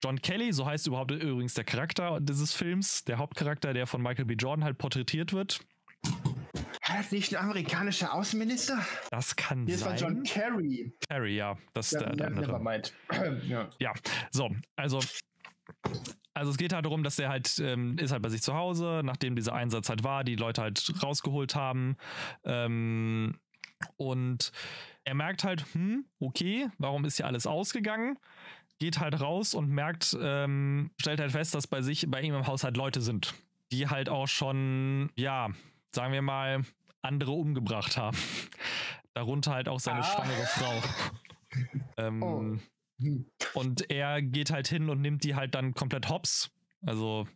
[0.02, 4.24] John Kelly, so heißt überhaupt übrigens der Charakter dieses Films, der Hauptcharakter, der von Michael
[4.24, 4.34] B.
[4.34, 5.60] Jordan halt porträtiert wird,
[6.88, 8.84] War das nicht ein amerikanischer Außenminister?
[9.10, 9.94] Das kann Hier sein.
[9.94, 10.92] ist von John Kerry.
[11.08, 11.56] Kerry, ja.
[11.72, 12.46] Das ist Ja, der, der andere.
[12.46, 12.92] nevermind.
[13.48, 13.68] ja.
[13.78, 13.92] Ja,
[14.32, 14.98] so, also.
[16.34, 19.02] Also es geht halt darum, dass er halt ähm, ist halt bei sich zu Hause,
[19.04, 21.96] nachdem dieser Einsatz halt war, die Leute halt rausgeholt haben.
[22.44, 23.38] Ähm,
[23.96, 24.52] und
[25.04, 28.18] er merkt halt, hm, okay, warum ist hier alles ausgegangen?
[28.78, 32.46] Geht halt raus und merkt, ähm, stellt halt fest, dass bei sich, bei ihm im
[32.46, 33.34] Haus halt Leute sind,
[33.70, 35.48] die halt auch schon, ja,
[35.90, 36.62] sagen wir mal,
[37.02, 38.16] andere umgebracht haben.
[39.14, 40.02] Darunter halt auch seine Ah.
[40.04, 40.82] schwangere Frau.
[41.98, 42.56] ähm, Oh.
[43.54, 46.50] Und er geht halt hin und nimmt die halt dann komplett hops.
[46.84, 47.26] Also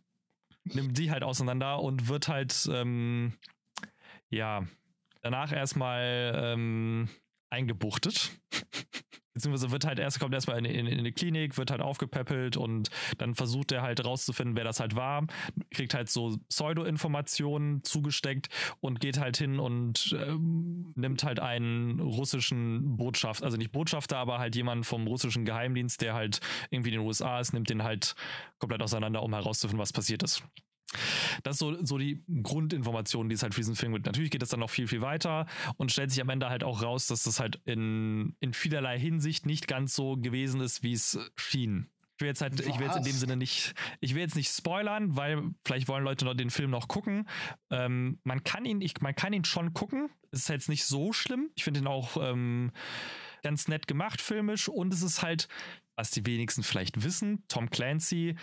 [0.63, 3.33] nimmt die halt auseinander und wird halt, ähm,
[4.29, 4.65] ja,
[5.21, 7.09] danach erstmal ähm,
[7.49, 8.31] eingebuchtet.
[9.37, 12.89] Beziehungsweise wird halt erst, kommt erstmal in, in, in eine Klinik, wird halt aufgepäppelt und
[13.19, 15.27] dann versucht er halt rauszufinden, wer das halt war,
[15.69, 18.49] kriegt halt so Pseudo-Informationen zugesteckt
[18.79, 24.39] und geht halt hin und ähm, nimmt halt einen russischen Botschafter, also nicht Botschafter, aber
[24.39, 26.39] halt jemanden vom russischen Geheimdienst, der halt
[26.71, 28.15] irgendwie in den USA ist, nimmt den halt
[28.57, 30.43] komplett auseinander, um herauszufinden, was passiert ist.
[31.43, 34.05] Das ist so, so die Grundinformation, die es halt für diesen Film gibt.
[34.05, 35.45] Natürlich geht es dann noch viel, viel weiter
[35.75, 39.45] und stellt sich am Ende halt auch raus, dass das halt in, in vielerlei Hinsicht
[39.45, 41.89] nicht ganz so gewesen ist, wie es schien.
[42.17, 43.19] Ich will jetzt halt, ich will jetzt in dem Was?
[43.19, 46.87] Sinne nicht, ich will jetzt nicht spoilern, weil vielleicht wollen Leute noch den Film noch
[46.87, 47.29] gucken.
[47.69, 50.09] Ähm, man kann ihn, ich, man kann ihn schon gucken.
[50.31, 51.51] Es ist jetzt nicht so schlimm.
[51.53, 52.71] Ich finde ihn auch ähm,
[53.43, 54.67] ganz nett gemacht, filmisch.
[54.67, 55.47] Und es ist halt,
[55.97, 58.35] was die wenigsten vielleicht wissen, Tom Clancy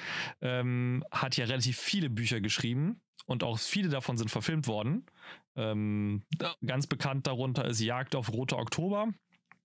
[0.42, 5.06] ähm, hat ja relativ viele Bücher geschrieben und auch viele davon sind verfilmt worden.
[5.56, 6.24] Ähm,
[6.66, 9.08] ganz bekannt darunter ist Jagd auf Rote Oktober.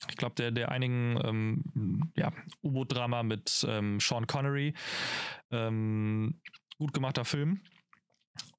[0.08, 2.32] Ich glaube, der, der einigen ähm, ja,
[2.64, 4.74] U-Boot-Drama mit ähm, Sean Connery.
[5.52, 6.40] Ähm,
[6.78, 7.62] gut gemachter Film.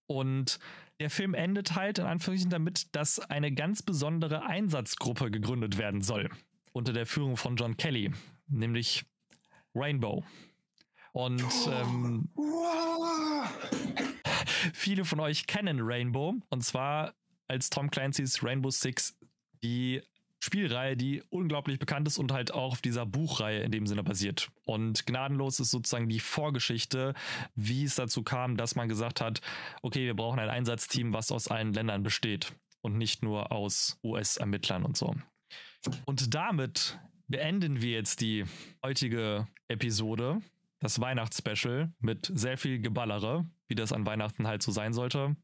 [0.06, 0.58] Und
[0.98, 6.28] der Film endet halt in Anführungszeichen damit, dass eine ganz besondere Einsatzgruppe gegründet werden soll.
[6.72, 8.12] Unter der Führung von John Kelly,
[8.48, 9.06] nämlich
[9.74, 10.24] Rainbow.
[11.12, 12.28] Und ähm,
[14.72, 16.34] viele von euch kennen Rainbow.
[16.48, 17.14] Und zwar
[17.48, 19.16] als Tom Clancy's Rainbow Six
[19.62, 20.02] die
[20.42, 24.48] Spielreihe, die unglaublich bekannt ist und halt auch auf dieser Buchreihe in dem Sinne basiert.
[24.64, 27.14] Und Gnadenlos ist sozusagen die Vorgeschichte,
[27.54, 29.42] wie es dazu kam, dass man gesagt hat,
[29.82, 34.84] okay, wir brauchen ein Einsatzteam, was aus allen Ländern besteht und nicht nur aus US-Ermittlern
[34.84, 35.14] und so.
[36.06, 36.98] Und damit
[37.30, 38.44] beenden wir jetzt die
[38.84, 40.40] heutige Episode,
[40.80, 45.36] das Weihnachtsspecial mit sehr viel Geballere, wie das an Weihnachten halt so sein sollte.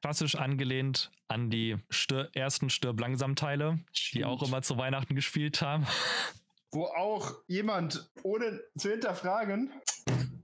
[0.00, 3.80] Klassisch angelehnt an die Stir ersten Stirb langsam Teile,
[4.14, 5.86] die auch immer zu Weihnachten gespielt haben.
[6.72, 9.72] Wo auch jemand, ohne zu hinterfragen,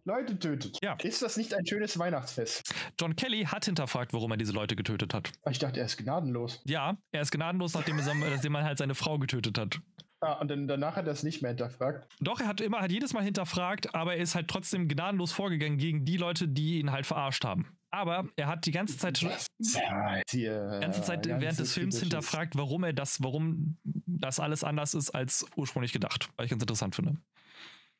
[0.05, 0.77] Leute tötet.
[0.83, 0.97] Ja.
[1.03, 2.75] Ist das nicht ein schönes Weihnachtsfest?
[3.01, 5.31] John Kelly hat hinterfragt, warum er diese Leute getötet hat.
[5.49, 6.63] Ich dachte, er ist gnadenlos.
[6.65, 9.81] Ja, er ist gnadenlos, nachdem, er, nachdem er halt seine Frau getötet hat.
[10.21, 12.09] Ah, und dann, danach hat er es nicht mehr hinterfragt.
[12.21, 15.77] Doch, er hat immer, hat jedes Mal hinterfragt, aber er ist halt trotzdem gnadenlos vorgegangen
[15.77, 17.77] gegen die Leute, die ihn halt verarscht haben.
[17.91, 22.01] Aber er hat die ganze Zeit schon, Ja, die ganze Zeit ganz während des Films
[22.01, 26.29] hinterfragt, warum er das, warum das alles anders ist als ursprünglich gedacht.
[26.37, 27.17] Weil ich ganz interessant finde.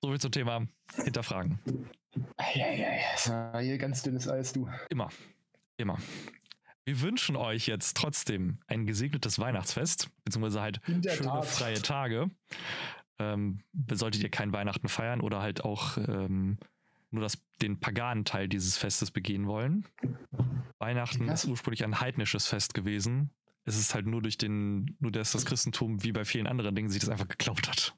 [0.03, 0.67] So viel zum Thema
[1.03, 1.59] Hinterfragen.
[2.37, 4.69] Eieiei, das war hier ganz dünnes Eis, du.
[4.91, 5.09] Immer.
[5.79, 5.99] Immer.
[6.87, 11.45] Wir wünschen euch jetzt trotzdem ein gesegnetes Weihnachtsfest, beziehungsweise halt schöne Tat.
[11.45, 12.31] freie Tage.
[13.19, 13.59] Ähm,
[13.91, 16.59] solltet ihr kein Weihnachten feiern oder halt auch ähm,
[17.11, 19.85] nur das, den paganen Teil dieses Festes begehen wollen.
[20.79, 23.31] Weihnachten ist ursprünglich ein heidnisches Fest gewesen.
[23.65, 26.89] Es ist halt nur durch den, nur dass das Christentum wie bei vielen anderen Dingen
[26.89, 27.97] sich das einfach geklaut hat.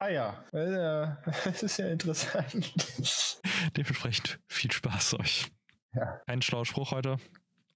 [0.00, 1.14] Ah ja, äh,
[1.44, 2.72] das ist ja interessant.
[3.76, 5.52] Dementsprechend viel Spaß euch.
[5.94, 6.20] Ja.
[6.26, 7.18] Kein schlauer Spruch heute?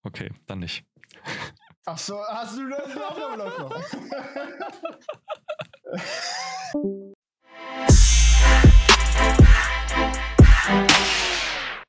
[0.05, 0.85] Okay, dann nicht.
[1.85, 3.17] Ach so, hast du das noch?